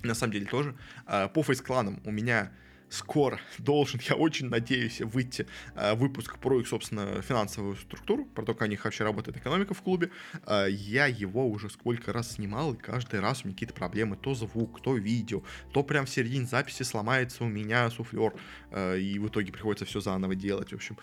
на 0.02 0.14
самом 0.14 0.32
деле 0.32 0.46
тоже. 0.46 0.76
А, 1.06 1.28
по 1.28 1.40
Clan 1.40 2.00
у 2.04 2.10
меня 2.10 2.52
скоро 2.94 3.40
должен, 3.58 4.00
я 4.08 4.14
очень 4.14 4.48
надеюсь, 4.48 5.00
выйти 5.00 5.46
э, 5.74 5.94
выпуск 5.94 6.38
про 6.38 6.60
их, 6.60 6.68
собственно, 6.68 7.20
финансовую 7.22 7.76
структуру, 7.76 8.24
про 8.24 8.44
то, 8.44 8.54
как 8.54 8.68
у 8.68 8.70
них 8.70 8.84
вообще 8.84 9.04
работает 9.04 9.36
экономика 9.36 9.74
в 9.74 9.82
клубе. 9.82 10.10
Э, 10.46 10.66
я 10.70 11.06
его 11.06 11.48
уже 11.48 11.68
сколько 11.68 12.12
раз 12.12 12.32
снимал, 12.32 12.74
и 12.74 12.76
каждый 12.76 13.20
раз 13.20 13.42
у 13.42 13.48
меня 13.48 13.54
какие-то 13.54 13.74
проблемы. 13.74 14.16
То 14.16 14.34
звук, 14.34 14.80
то 14.82 14.96
видео, 14.96 15.42
то 15.72 15.82
прям 15.82 16.06
в 16.06 16.10
середине 16.10 16.46
записи 16.46 16.82
сломается 16.82 17.44
у 17.44 17.48
меня 17.48 17.90
суфлер, 17.90 18.34
э, 18.70 18.98
и 18.98 19.18
в 19.18 19.28
итоге 19.28 19.52
приходится 19.52 19.84
все 19.84 20.00
заново 20.00 20.34
делать. 20.34 20.70
В 20.72 20.74
общем, 20.74 20.96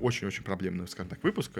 очень-очень 0.00 0.44
проблемный, 0.44 0.86
скажем 0.88 1.10
так, 1.10 1.22
выпуск. 1.22 1.50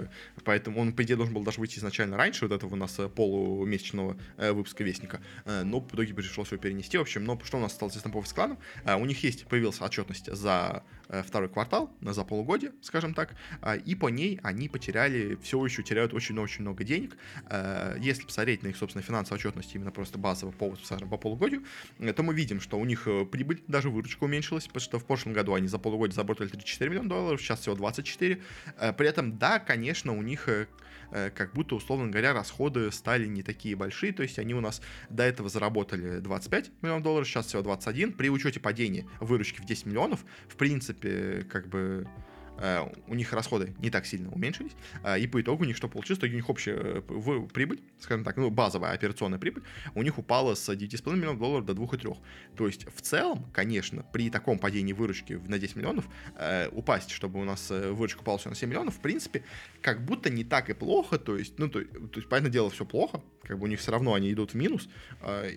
Поэтому 0.44 0.80
он, 0.80 0.92
по 0.92 1.02
идее, 1.02 1.16
должен 1.16 1.34
был 1.34 1.42
даже 1.42 1.60
выйти 1.60 1.78
изначально 1.78 2.16
раньше 2.16 2.46
вот 2.46 2.54
этого 2.54 2.74
у 2.74 2.76
нас 2.76 3.00
полумесячного 3.14 4.16
выпуска 4.36 4.84
Вестника. 4.84 5.20
Но 5.44 5.80
в 5.80 5.94
итоге 5.94 6.14
пришлось 6.14 6.50
его 6.50 6.60
перенести. 6.60 6.98
В 6.98 7.02
общем, 7.02 7.24
но 7.24 7.38
что 7.44 7.58
у 7.58 7.60
нас 7.60 7.72
осталось 7.72 7.94
с 7.94 8.02
по 8.02 8.22
кланом? 8.22 8.58
Э, 8.84 8.96
у 8.96 9.04
них 9.04 9.22
есть, 9.24 9.46
появилась 9.54 9.80
отчетность 9.80 10.34
за 10.34 10.82
второй 11.08 11.48
квартал, 11.48 11.90
за 12.00 12.24
полугодие, 12.24 12.72
скажем 12.80 13.14
так, 13.14 13.34
а, 13.60 13.76
и 13.76 13.94
по 13.94 14.08
ней 14.08 14.40
они 14.42 14.68
потеряли, 14.68 15.36
все 15.42 15.64
еще 15.64 15.82
теряют 15.82 16.14
очень-очень 16.14 16.62
много 16.62 16.84
денег. 16.84 17.16
Э, 17.48 17.96
если 18.00 18.24
посмотреть 18.24 18.62
на 18.62 18.68
их, 18.68 18.76
собственно, 18.76 19.02
финансовую 19.02 19.38
отчетность 19.38 19.74
именно 19.74 19.90
просто 19.90 20.18
повод, 20.18 20.80
скажем, 20.82 21.08
по 21.08 21.16
полугодию, 21.16 21.64
э, 21.98 22.12
то 22.12 22.22
мы 22.22 22.34
видим, 22.34 22.60
что 22.60 22.78
у 22.78 22.84
них 22.84 23.06
прибыль, 23.30 23.62
даже 23.68 23.90
выручка 23.90 24.24
уменьшилась, 24.24 24.66
потому 24.66 24.80
что 24.80 24.98
в 24.98 25.04
прошлом 25.04 25.32
году 25.32 25.54
они 25.54 25.68
за 25.68 25.78
полугодие 25.78 26.14
заработали 26.14 26.48
34 26.48 26.90
миллиона 26.90 27.08
долларов, 27.08 27.40
сейчас 27.40 27.60
всего 27.60 27.74
24. 27.74 28.40
При 28.96 29.06
этом, 29.06 29.38
да, 29.38 29.58
конечно, 29.58 30.12
у 30.12 30.22
них 30.22 30.48
как 31.10 31.52
будто, 31.52 31.76
условно 31.76 32.10
говоря, 32.10 32.32
расходы 32.32 32.90
стали 32.90 33.26
не 33.26 33.42
такие 33.42 33.76
большие, 33.76 34.12
то 34.12 34.22
есть 34.22 34.38
они 34.38 34.54
у 34.54 34.60
нас 34.60 34.80
до 35.10 35.22
этого 35.22 35.48
заработали 35.48 36.18
25 36.18 36.72
миллионов 36.82 37.02
долларов, 37.02 37.28
сейчас 37.28 37.46
всего 37.46 37.62
21. 37.62 38.12
При 38.12 38.30
учете 38.30 38.58
падения 38.58 39.06
выручки 39.20 39.60
в 39.60 39.64
10 39.64 39.86
миллионов, 39.86 40.24
в 40.48 40.56
принципе, 40.56 40.93
принципе, 40.94 41.44
как 41.50 41.68
бы 41.68 42.06
у 43.06 43.14
них 43.14 43.32
расходы 43.32 43.74
не 43.78 43.90
так 43.90 44.06
сильно 44.06 44.30
уменьшились, 44.30 44.72
э, 45.02 45.18
и 45.18 45.26
по 45.26 45.40
итогу 45.40 45.64
у 45.64 45.66
них 45.66 45.76
что 45.76 45.88
получилось? 45.88 46.18
Итоге 46.18 46.34
у 46.34 46.36
них 46.36 46.48
общая 46.48 46.76
э, 46.76 47.46
прибыль, 47.52 47.82
скажем 47.98 48.24
так, 48.24 48.36
ну, 48.36 48.50
базовая 48.50 48.92
операционная 48.92 49.38
прибыль, 49.38 49.62
у 49.94 50.02
них 50.02 50.18
упала 50.18 50.54
с 50.54 50.68
9,5 50.68 51.16
миллионов 51.16 51.38
долларов 51.38 51.66
до 51.66 51.72
2,3. 51.72 52.16
То 52.56 52.66
есть 52.66 52.86
в 52.94 53.00
целом, 53.00 53.46
конечно, 53.52 54.04
при 54.12 54.30
таком 54.30 54.58
падении 54.58 54.92
выручки 54.92 55.34
на 55.46 55.58
10 55.58 55.76
миллионов, 55.76 56.06
упасть, 56.72 57.10
чтобы 57.10 57.40
у 57.40 57.44
нас 57.44 57.70
выручка 57.70 58.20
упала 58.20 58.38
все 58.38 58.48
на 58.48 58.54
7 58.54 58.68
миллионов, 58.68 58.96
в 58.96 59.00
принципе, 59.00 59.42
как 59.80 60.04
будто 60.04 60.30
не 60.30 60.44
так 60.44 60.70
и 60.70 60.74
плохо, 60.74 61.18
то 61.18 61.36
есть, 61.36 61.58
ну, 61.58 61.68
то, 61.68 61.80
то 61.84 62.16
есть, 62.16 62.28
понятное 62.28 62.52
дело, 62.52 62.70
все 62.70 62.84
плохо, 62.84 63.20
как 63.42 63.58
бы 63.58 63.64
у 63.64 63.66
них 63.66 63.80
все 63.80 63.92
равно 63.92 64.14
они 64.14 64.32
идут 64.32 64.52
в 64.52 64.54
минус, 64.54 64.88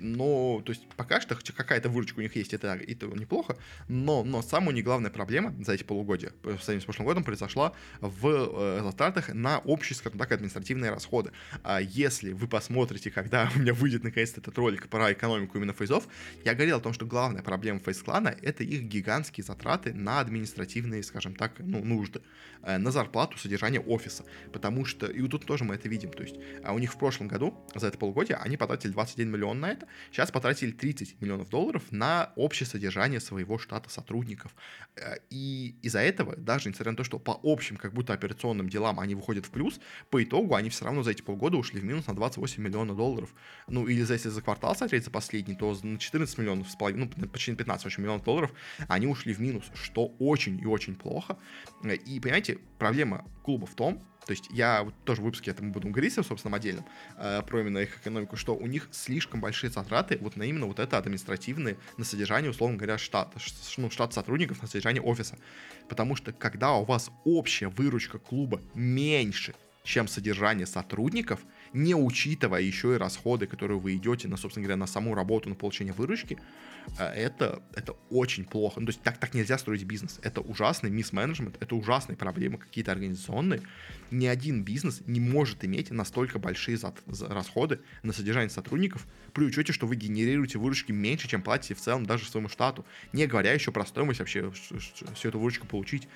но, 0.02 0.62
то 0.66 0.72
есть, 0.72 0.88
пока 0.96 1.22
что 1.22 1.36
какая-то 1.36 1.90
выручка 1.90 2.20
у 2.20 2.22
них 2.22 2.36
есть, 2.36 2.54
это, 2.54 2.68
это 2.68 3.08
неплохо, 3.08 3.58
но, 3.88 4.24
но 4.24 4.42
самая 4.42 4.74
не 4.74 4.82
главная 4.82 5.12
проблема 5.12 5.54
за 5.64 5.74
эти 5.74 5.84
полугодия, 5.84 6.32
по 6.42 6.50
сравнению 6.58 6.82
с 6.82 6.87
прошлым 6.88 7.06
годом 7.06 7.24
произошла 7.24 7.74
в 8.02 8.28
э, 8.28 8.82
затратах 8.84 9.34
на 9.34 9.60
общие, 9.60 9.96
скажем 9.96 10.18
так, 10.18 10.32
административные 10.32 10.90
расходы. 10.90 11.32
А 11.64 11.80
если 11.80 12.32
вы 12.34 12.48
посмотрите, 12.48 13.12
когда 13.12 13.52
у 13.56 13.60
меня 13.60 13.74
выйдет 13.74 14.04
наконец-то 14.04 14.40
этот 14.40 14.58
ролик 14.58 14.88
про 14.88 15.12
экономику 15.12 15.58
именно 15.58 15.74
фейзов, 15.74 16.08
я 16.46 16.54
говорил 16.54 16.78
о 16.78 16.80
том, 16.80 16.94
что 16.94 17.06
главная 17.06 17.44
проблема 17.44 17.80
фейс-клана— 17.80 18.36
это 18.42 18.64
их 18.64 18.84
гигантские 18.84 19.44
затраты 19.44 19.94
на 19.94 20.20
административные, 20.20 21.04
скажем 21.04 21.36
так, 21.36 21.54
ну, 21.60 21.84
нужды, 21.84 22.22
э, 22.64 22.78
на 22.78 22.92
зарплату, 22.92 23.38
содержание 23.38 23.82
офиса. 23.82 24.24
Потому 24.54 24.86
что, 24.86 25.08
и 25.08 25.28
тут 25.28 25.46
тоже 25.46 25.66
мы 25.66 25.76
это 25.76 25.90
видим, 25.90 26.12
то 26.12 26.24
есть 26.24 26.36
а 26.64 26.74
у 26.74 26.80
них 26.80 26.94
в 26.94 26.98
прошлом 26.98 27.28
году, 27.28 27.54
за 27.76 27.88
это 27.88 27.98
полугодие, 27.98 28.38
они 28.38 28.58
потратили 28.58 28.92
21 28.92 29.30
миллион 29.30 29.60
на 29.60 29.72
это, 29.72 29.88
сейчас 30.12 30.32
потратили 30.32 30.72
30 30.72 31.22
миллионов 31.22 31.50
долларов 31.50 31.84
на 31.92 32.32
общее 32.36 32.68
содержание 32.68 33.20
своего 33.20 33.58
штата 33.58 33.90
сотрудников. 33.90 34.56
Э, 34.96 35.18
и 35.30 35.76
из-за 35.82 36.00
этого, 36.00 36.36
даже 36.36 36.70
несмотря 36.78 36.92
на 36.92 36.98
то, 36.98 37.04
что 37.04 37.18
по 37.18 37.40
общим 37.44 37.78
как 37.78 37.94
будто 37.94 38.14
операционным 38.14 38.70
делам 38.70 39.00
они 39.00 39.16
выходят 39.16 39.46
в 39.46 39.50
плюс, 39.50 39.80
по 40.10 40.24
итогу 40.24 40.54
они 40.56 40.70
все 40.70 40.86
равно 40.86 41.02
за 41.02 41.12
эти 41.12 41.24
полгода 41.24 41.58
ушли 41.58 41.80
в 41.80 41.84
минус 41.84 42.06
на 42.08 42.16
28 42.16 42.62
миллионов 42.64 42.96
долларов. 42.96 43.34
Ну, 43.68 43.88
или 43.88 44.00
если 44.00 44.30
за 44.30 44.42
квартал 44.42 44.76
смотреть 44.76 45.06
за 45.06 45.12
последний, 45.12 45.56
то 45.56 45.76
на 45.82 45.98
14 45.98 46.38
миллионов 46.38 46.70
с 46.70 46.76
половиной, 46.76 47.10
ну, 47.16 47.28
почти 47.28 47.52
на 47.52 47.58
15 47.58 47.86
очень 47.88 48.04
миллионов 48.04 48.24
долларов 48.24 48.54
они 48.88 49.08
ушли 49.08 49.34
в 49.34 49.40
минус, 49.40 49.66
что 49.74 50.14
очень 50.20 50.60
и 50.60 50.66
очень 50.66 50.96
плохо. 50.96 51.38
И, 51.84 52.20
понимаете, 52.20 52.60
проблема 52.78 53.26
клуба 53.44 53.66
в 53.66 53.74
том, 53.74 54.04
то 54.28 54.32
есть 54.32 54.50
я 54.52 54.84
вот 54.84 54.94
тоже 55.06 55.22
в 55.22 55.24
выпуске 55.24 55.52
этому 55.52 55.72
буду 55.72 55.88
говорить, 55.88 56.14
собственно, 56.14 56.58
отдельном, 56.58 56.86
э, 57.18 57.42
про 57.48 57.62
именно 57.62 57.78
их 57.78 57.98
экономику, 57.98 58.36
что 58.36 58.56
у 58.56 58.68
них 58.68 58.90
слишком 58.92 59.40
большие 59.40 59.72
затраты 59.72 60.18
вот 60.20 60.36
на 60.36 60.44
именно 60.44 60.66
вот 60.66 60.80
это 60.80 60.98
административные, 60.98 61.78
на 61.96 62.04
содержание, 62.04 62.52
условно 62.52 62.76
говоря, 62.76 62.98
штата, 62.98 63.40
ну, 63.78 63.90
штат 63.90 64.14
сотрудников, 64.14 64.62
на 64.62 64.68
содержание 64.68 65.02
офиса. 65.02 65.38
Потому 65.88 66.18
что 66.18 66.34
когда 66.34 66.74
у 66.74 66.84
вас 66.84 67.10
общая 67.24 67.70
выручка 67.70 68.20
клуба 68.20 68.62
меньше, 68.76 69.56
чем 69.84 70.10
содержание 70.10 70.68
сотрудников, 70.68 71.40
не 71.74 71.96
учитывая 71.96 72.62
еще 72.62 72.96
и 72.96 72.98
расходы, 72.98 73.48
которые 73.48 73.80
вы 73.80 73.96
идете 73.96 74.28
на, 74.28 74.38
собственно 74.38 74.64
говоря, 74.64 74.78
на 74.78 74.88
саму 74.88 75.16
работу, 75.16 75.50
на 75.50 75.56
получение 75.56 75.94
выручки, 75.94 76.38
э, 76.98 77.04
это, 77.04 77.62
это 77.76 77.96
очень 78.10 78.46
плохо. 78.46 78.80
Ну, 78.80 78.88
то 78.88 78.92
есть 78.92 79.02
так, 79.02 79.18
так 79.18 79.34
нельзя 79.34 79.58
строить 79.58 79.84
бизнес. 79.84 80.20
Это 80.24 80.42
ужасный 80.42 80.90
мисс-менеджмент, 80.90 81.58
это 81.60 81.76
ужасные 81.76 82.16
проблемы 82.18 82.58
какие-то 82.58 82.92
организационные. 82.92 83.62
Ни 84.12 84.26
один 84.26 84.64
бизнес 84.64 85.02
не 85.06 85.20
может 85.20 85.64
иметь 85.66 85.92
настолько 85.92 86.40
большие 86.40 86.78
зат, 86.78 86.98
расходы 87.30 87.80
на 88.04 88.14
содержание 88.14 88.50
сотрудников, 88.50 89.06
при 89.34 89.46
учете, 89.46 89.74
что 89.74 89.86
вы 89.86 89.96
генерируете 89.96 90.58
выручки 90.58 90.92
меньше, 90.92 91.28
чем 91.28 91.42
платите 91.42 91.76
в 91.76 91.80
целом 91.80 92.06
даже 92.06 92.26
своему 92.26 92.50
штату, 92.50 92.86
не 93.14 93.28
говоря 93.28 93.54
еще 93.54 93.72
про 93.72 93.86
стоимость 93.86 94.20
вообще 94.20 94.52
всю 94.52 95.30
эту 95.30 95.40
выручку 95.40 95.68
получить. 95.68 96.08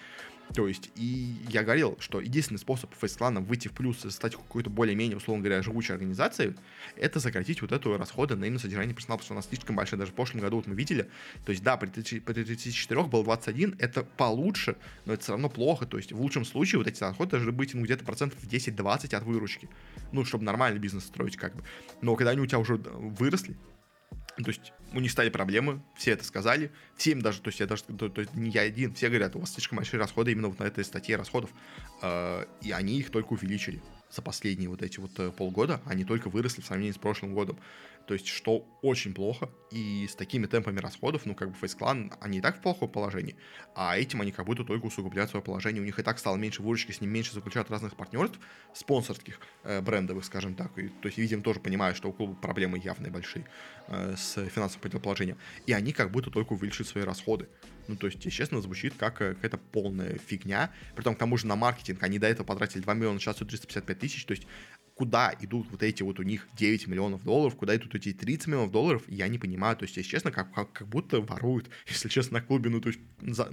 То 0.53 0.67
есть, 0.67 0.91
и 0.95 1.35
я 1.49 1.63
говорил, 1.63 1.97
что 1.99 2.19
единственный 2.19 2.57
способ 2.57 2.93
фейс-клана 2.95 3.41
выйти 3.41 3.67
в 3.67 3.73
плюс 3.73 4.03
и 4.05 4.09
стать 4.09 4.35
какой-то 4.35 4.69
более-менее, 4.69 5.17
условно 5.17 5.43
говоря, 5.43 5.61
живучей 5.61 5.93
организацией, 5.93 6.55
это 6.95 7.19
сократить 7.19 7.61
вот 7.61 7.71
эту 7.71 7.97
расходы 7.97 8.35
на 8.35 8.45
именно 8.45 8.59
содержание 8.59 8.93
персонала, 8.93 9.17
потому 9.17 9.25
что 9.25 9.33
у 9.33 9.37
нас 9.37 9.47
слишком 9.47 9.75
большая, 9.75 9.99
даже 9.99 10.11
в 10.11 10.15
прошлом 10.15 10.41
году 10.41 10.57
вот 10.57 10.67
мы 10.67 10.75
видели, 10.75 11.09
то 11.45 11.51
есть, 11.51 11.63
да, 11.63 11.77
при 11.77 11.87
34 11.89 13.03
был 13.03 13.23
21, 13.23 13.75
это 13.79 14.03
получше, 14.03 14.75
но 15.05 15.13
это 15.13 15.23
все 15.23 15.31
равно 15.33 15.49
плохо, 15.49 15.85
то 15.85 15.97
есть, 15.97 16.11
в 16.11 16.19
лучшем 16.19 16.45
случае 16.45 16.79
вот 16.79 16.87
эти 16.87 17.01
расходы 17.01 17.31
должны 17.31 17.51
быть, 17.51 17.73
ну, 17.73 17.83
где-то 17.83 18.03
процентов 18.03 18.39
10-20 18.43 19.15
от 19.15 19.23
выручки, 19.23 19.69
ну, 20.11 20.25
чтобы 20.25 20.43
нормальный 20.43 20.79
бизнес 20.79 21.05
строить, 21.05 21.37
как 21.37 21.55
бы. 21.55 21.63
Но 22.01 22.15
когда 22.15 22.31
они 22.31 22.41
у 22.41 22.45
тебя 22.45 22.59
уже 22.59 22.75
выросли, 22.75 23.55
то 24.37 24.49
есть 24.49 24.73
у 24.93 24.99
них 24.99 25.11
стали 25.11 25.29
проблемы, 25.29 25.81
все 25.95 26.11
это 26.11 26.23
сказали, 26.23 26.71
всем 26.95 27.21
даже, 27.21 27.41
то 27.41 27.49
есть 27.49 27.59
я 27.59 27.67
даже, 27.67 27.83
то, 27.83 28.09
то 28.09 28.21
есть 28.21 28.33
не 28.33 28.49
я 28.49 28.61
один, 28.61 28.93
все 28.93 29.09
говорят, 29.09 29.35
у 29.35 29.39
вас 29.39 29.53
слишком 29.53 29.77
большие 29.77 29.99
расходы 29.99 30.31
именно 30.31 30.47
вот 30.47 30.59
на 30.59 30.63
этой 30.63 30.83
статье 30.83 31.15
расходов, 31.15 31.49
э, 32.01 32.45
и 32.61 32.71
они 32.71 32.99
их 32.99 33.09
только 33.09 33.33
увеличили 33.33 33.81
за 34.09 34.21
последние 34.21 34.69
вот 34.69 34.81
эти 34.81 34.99
вот 34.99 35.11
э, 35.19 35.31
полгода, 35.31 35.81
они 35.85 36.03
только 36.03 36.29
выросли 36.29 36.61
в 36.61 36.65
сравнении 36.65 36.91
с 36.91 36.97
прошлым 36.97 37.33
годом. 37.33 37.57
То 38.11 38.15
есть, 38.15 38.27
что 38.27 38.67
очень 38.81 39.13
плохо, 39.13 39.49
и 39.71 40.05
с 40.05 40.15
такими 40.15 40.45
темпами 40.45 40.79
расходов, 40.79 41.25
ну, 41.25 41.33
как 41.33 41.49
бы 41.49 41.55
Face 41.55 41.77
Clan, 41.79 42.13
они 42.19 42.39
и 42.39 42.41
так 42.41 42.57
в 42.57 42.59
плохом 42.61 42.89
положении, 42.89 43.37
а 43.73 43.97
этим 43.97 44.19
они 44.19 44.33
как 44.33 44.45
будто 44.45 44.65
только 44.65 44.87
усугубляют 44.87 45.29
свое 45.31 45.41
положение. 45.41 45.81
У 45.81 45.85
них 45.85 45.97
и 45.97 46.03
так 46.03 46.19
стало 46.19 46.35
меньше 46.35 46.61
выручки, 46.61 46.91
с 46.91 46.99
ним 46.99 47.09
меньше 47.09 47.33
заключают 47.33 47.71
разных 47.71 47.95
партнерств, 47.95 48.37
спонсорских, 48.73 49.39
э, 49.63 49.79
брендовых, 49.79 50.25
скажем 50.25 50.55
так. 50.55 50.77
И, 50.77 50.89
то 50.89 51.07
есть, 51.07 51.17
видимо, 51.19 51.41
тоже 51.41 51.61
понимают, 51.61 51.95
что 51.95 52.09
у 52.09 52.11
клуба 52.11 52.35
проблемы 52.35 52.79
явные 52.79 53.13
большие 53.13 53.45
э, 53.87 54.15
с 54.17 54.45
финансовым 54.49 54.99
положением. 54.99 55.37
И 55.65 55.71
они 55.71 55.93
как 55.93 56.11
будто 56.11 56.29
только 56.31 56.51
увеличивают 56.51 56.89
свои 56.89 57.05
расходы. 57.05 57.47
Ну, 57.87 57.95
то 57.95 58.07
есть, 58.07 58.29
честно, 58.29 58.61
звучит 58.61 58.93
как 58.97 59.21
э, 59.21 59.35
какая-то 59.35 59.57
полная 59.57 60.17
фигня. 60.17 60.69
Притом, 60.97 61.15
к 61.15 61.17
тому 61.17 61.37
же, 61.37 61.47
на 61.47 61.55
маркетинг 61.55 62.03
они 62.03 62.19
до 62.19 62.27
этого 62.27 62.45
потратили 62.45 62.81
2 62.81 62.93
миллиона, 62.93 63.21
сейчас 63.21 63.37
355 63.37 63.99
тысяч. 63.99 64.25
То 64.25 64.33
есть, 64.33 64.45
куда 65.01 65.33
идут 65.39 65.65
вот 65.71 65.81
эти 65.81 66.03
вот 66.03 66.19
у 66.19 66.23
них 66.23 66.47
9 66.55 66.85
миллионов 66.85 67.23
долларов, 67.23 67.55
куда 67.55 67.75
идут 67.75 67.95
эти 67.95 68.13
30 68.13 68.45
миллионов 68.45 68.71
долларов, 68.71 69.01
я 69.07 69.27
не 69.29 69.39
понимаю. 69.39 69.75
То 69.75 69.85
есть, 69.85 69.97
если 69.97 70.11
честно, 70.11 70.31
как, 70.31 70.53
как, 70.53 70.71
как 70.71 70.87
будто 70.87 71.21
воруют, 71.21 71.71
если 71.87 72.07
честно, 72.07 72.37
на 72.37 72.45
клубе. 72.45 72.69
Ну, 72.69 72.79
то 72.81 72.89
есть, 72.89 72.99
за, 73.19 73.51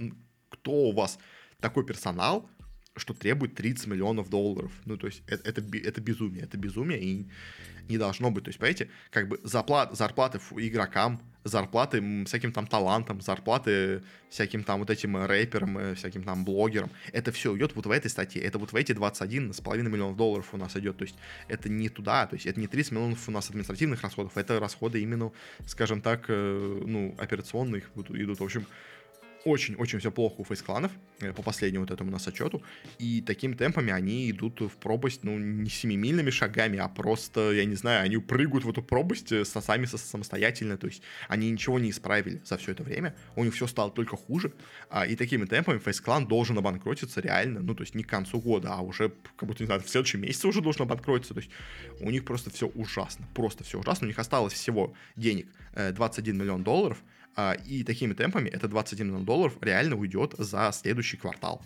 кто 0.49 0.71
у 0.71 0.91
вас 0.91 1.17
такой 1.59 1.87
персонал, 1.87 2.47
что 2.99 3.13
требует 3.13 3.55
30 3.55 3.87
миллионов 3.87 4.29
долларов. 4.29 4.71
Ну, 4.85 4.97
то 4.97 5.07
есть, 5.07 5.23
это, 5.27 5.49
это, 5.49 5.61
это 5.77 6.01
безумие, 6.01 6.43
это 6.43 6.57
безумие, 6.57 7.01
и 7.01 7.25
не 7.89 7.97
должно 7.97 8.31
быть. 8.31 8.43
То 8.45 8.49
есть, 8.49 8.59
понимаете, 8.59 8.89
как 9.09 9.27
бы 9.27 9.39
зарплат, 9.43 9.97
зарплаты 9.97 10.39
игрокам, 10.57 11.21
зарплаты 11.43 12.25
всяким 12.25 12.51
там 12.51 12.67
талантам, 12.67 13.21
зарплаты 13.21 14.03
всяким 14.29 14.63
там 14.63 14.79
вот 14.79 14.89
этим 14.89 15.17
рэперам, 15.17 15.77
э, 15.77 15.95
всяким 15.95 16.23
там 16.23 16.45
блогерам. 16.45 16.91
Это 17.11 17.31
все 17.31 17.55
идет 17.57 17.75
вот 17.75 17.85
в 17.85 17.91
этой 17.91 18.09
статье. 18.09 18.41
Это 18.41 18.59
вот 18.59 18.71
в 18.71 18.75
эти 18.75 18.91
21,5 18.91 19.89
миллионов 19.89 20.17
долларов 20.17 20.53
у 20.53 20.57
нас 20.57 20.75
идет. 20.75 20.97
То 20.97 21.03
есть 21.03 21.15
это 21.47 21.67
не 21.69 21.89
туда, 21.89 22.27
то 22.27 22.35
есть 22.35 22.45
это 22.45 22.59
не 22.59 22.67
30 22.67 22.91
миллионов 22.91 23.27
у 23.27 23.31
нас 23.31 23.49
административных 23.49 24.01
расходов, 24.01 24.37
это 24.37 24.59
расходы 24.59 25.01
именно, 25.01 25.31
скажем 25.65 26.01
так, 26.01 26.25
э, 26.27 26.81
ну, 26.85 27.15
операционных 27.17 27.89
идут. 27.95 28.39
В 28.39 28.43
общем, 28.43 28.65
очень-очень 29.45 29.99
все 29.99 30.11
плохо 30.11 30.35
у 30.41 30.43
фейс-кланов, 30.43 30.91
э, 31.21 31.33
по 31.33 31.41
последнему 31.41 31.83
вот 31.83 31.91
этому 31.91 32.11
нас 32.11 32.27
отчету, 32.27 32.61
и 32.97 33.21
такими 33.21 33.53
темпами 33.53 33.91
они 33.91 34.29
идут 34.31 34.61
в 34.61 34.77
пропасть, 34.77 35.23
ну, 35.23 35.37
не 35.37 35.69
семимильными 35.69 36.29
шагами, 36.29 36.79
а 36.79 36.87
просто, 36.87 37.51
я 37.51 37.65
не 37.65 37.75
знаю, 37.75 38.03
они 38.03 38.17
прыгают 38.17 38.65
в 38.65 38.69
эту 38.69 38.81
пропасть 38.81 39.31
э, 39.31 39.45
сами 39.45 39.85
самостоятельно, 39.85 40.77
то 40.77 40.87
есть 40.87 41.01
они 41.27 41.49
ничего 41.49 41.79
не 41.79 41.89
исправили 41.89 42.41
за 42.43 42.57
все 42.57 42.71
это 42.71 42.83
время, 42.83 43.15
у 43.35 43.43
них 43.43 43.53
все 43.53 43.67
стало 43.67 43.91
только 43.91 44.17
хуже, 44.17 44.53
а, 44.89 45.05
и 45.05 45.15
такими 45.15 45.45
темпами 45.45 45.79
фейс-клан 45.79 46.27
должен 46.27 46.57
обанкротиться 46.57 47.21
реально, 47.21 47.61
ну, 47.61 47.75
то 47.75 47.83
есть 47.83 47.95
не 47.95 48.03
к 48.03 48.09
концу 48.09 48.39
года, 48.39 48.73
а 48.73 48.81
уже, 48.81 49.11
как 49.35 49.47
будто, 49.47 49.63
не 49.63 49.67
знаю, 49.67 49.81
в 49.81 49.89
следующем 49.89 50.21
месяце 50.21 50.47
уже 50.47 50.61
должен 50.61 50.83
обанкротиться, 50.83 51.33
то 51.33 51.39
есть 51.39 51.51
у 51.99 52.09
них 52.09 52.25
просто 52.25 52.49
все 52.49 52.67
ужасно, 52.67 53.27
просто 53.33 53.63
все 53.63 53.79
ужасно, 53.79 54.05
у 54.05 54.09
них 54.09 54.19
осталось 54.19 54.53
всего 54.53 54.93
денег 55.15 55.47
21 55.75 56.35
э, 56.35 56.43
миллион 56.43 56.63
долларов, 56.63 56.97
и 57.65 57.83
такими 57.83 58.13
темпами 58.13 58.49
это 58.49 58.67
21 58.67 59.07
миллион 59.07 59.25
долларов 59.25 59.57
реально 59.61 59.95
уйдет 59.95 60.35
за 60.37 60.71
следующий 60.73 61.17
квартал. 61.17 61.61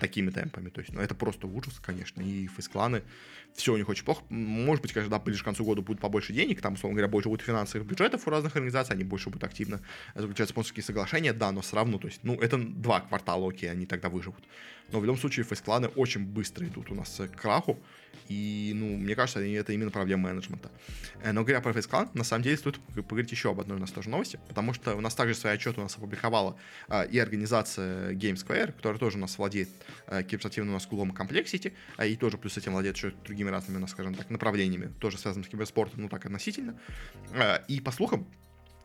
Такими 0.00 0.30
темпами. 0.30 0.68
То 0.70 0.80
есть, 0.80 0.92
ну, 0.92 1.00
это 1.00 1.14
просто 1.14 1.46
ужас, 1.46 1.80
конечно. 1.80 2.22
И 2.22 2.46
фейс-кланы, 2.46 3.02
все 3.54 3.72
у 3.72 3.76
них 3.76 3.88
очень 3.88 4.04
плохо. 4.04 4.22
Может 4.28 4.82
быть, 4.82 4.92
конечно, 4.92 5.10
да, 5.10 5.18
ближе 5.18 5.42
к 5.42 5.44
концу 5.44 5.64
года 5.64 5.82
будет 5.82 6.00
побольше 6.00 6.32
денег, 6.32 6.60
там, 6.60 6.74
условно 6.74 6.94
говоря, 6.96 7.10
больше 7.10 7.28
будет 7.28 7.42
финансовых 7.42 7.86
бюджетов 7.86 8.26
у 8.26 8.30
разных 8.30 8.54
организаций, 8.54 8.94
они 8.94 9.04
больше 9.04 9.30
будут 9.30 9.44
активно 9.44 9.80
заключать 10.14 10.48
спонсорские 10.50 10.84
соглашения, 10.84 11.32
да, 11.32 11.50
но 11.50 11.60
все 11.60 11.76
равно, 11.76 11.98
то 11.98 12.06
есть, 12.06 12.20
ну, 12.22 12.34
это 12.34 12.58
два 12.58 13.00
квартала, 13.00 13.48
окей, 13.48 13.70
они 13.70 13.86
тогда 13.86 14.08
выживут. 14.08 14.44
Но 14.92 15.00
в 15.00 15.04
любом 15.04 15.18
случае 15.18 15.44
фейс-кланы 15.44 15.88
очень 15.88 16.24
быстро 16.24 16.66
идут 16.66 16.90
у 16.90 16.94
нас 16.94 17.20
к 17.20 17.40
краху, 17.40 17.82
и, 18.28 18.72
ну, 18.74 18.96
мне 18.96 19.14
кажется, 19.14 19.40
это 19.40 19.72
именно 19.72 19.90
проблема 19.90 20.28
менеджмента. 20.28 20.70
Э, 21.22 21.32
но 21.32 21.42
говоря 21.42 21.60
про 21.60 21.72
фейс-клан, 21.72 22.10
на 22.14 22.24
самом 22.24 22.42
деле 22.42 22.56
стоит 22.56 22.78
поговорить 22.78 23.32
еще 23.32 23.50
об 23.50 23.60
одной 23.60 23.78
у 23.78 23.80
нас 23.80 23.90
тоже 23.90 24.10
новости, 24.10 24.38
потому 24.48 24.74
что 24.74 24.94
у 24.94 25.00
нас 25.00 25.14
также 25.14 25.34
свои 25.34 25.54
отчеты 25.54 25.80
у 25.80 25.82
нас 25.82 25.96
опубликовала 25.96 26.56
а, 26.88 27.02
и 27.02 27.18
организация 27.18 28.12
Game 28.12 28.34
Square, 28.34 28.72
которая 28.72 28.98
тоже 28.98 29.16
у 29.16 29.20
нас 29.20 29.38
владеет 29.38 29.70
а, 30.06 30.22
киберспортивным 30.22 30.74
у 30.74 30.74
нас 30.74 30.86
клубом 30.86 31.12
Complexity, 31.12 31.72
а, 31.96 32.06
и 32.06 32.16
тоже 32.16 32.38
плюс 32.38 32.56
этим 32.56 32.72
владеет 32.72 32.96
еще 32.96 33.12
другими 33.24 33.50
разными, 33.50 33.78
у 33.78 33.80
нас, 33.80 33.90
скажем 33.90 34.14
так, 34.14 34.28
направлениями, 34.30 34.92
тоже 35.00 35.18
связанными 35.18 35.46
с 35.46 35.50
киберспортом, 35.50 36.02
ну 36.02 36.08
так 36.08 36.26
относительно. 36.26 36.78
А, 37.34 37.64
и 37.68 37.80
по 37.80 37.90
слухам, 37.90 38.26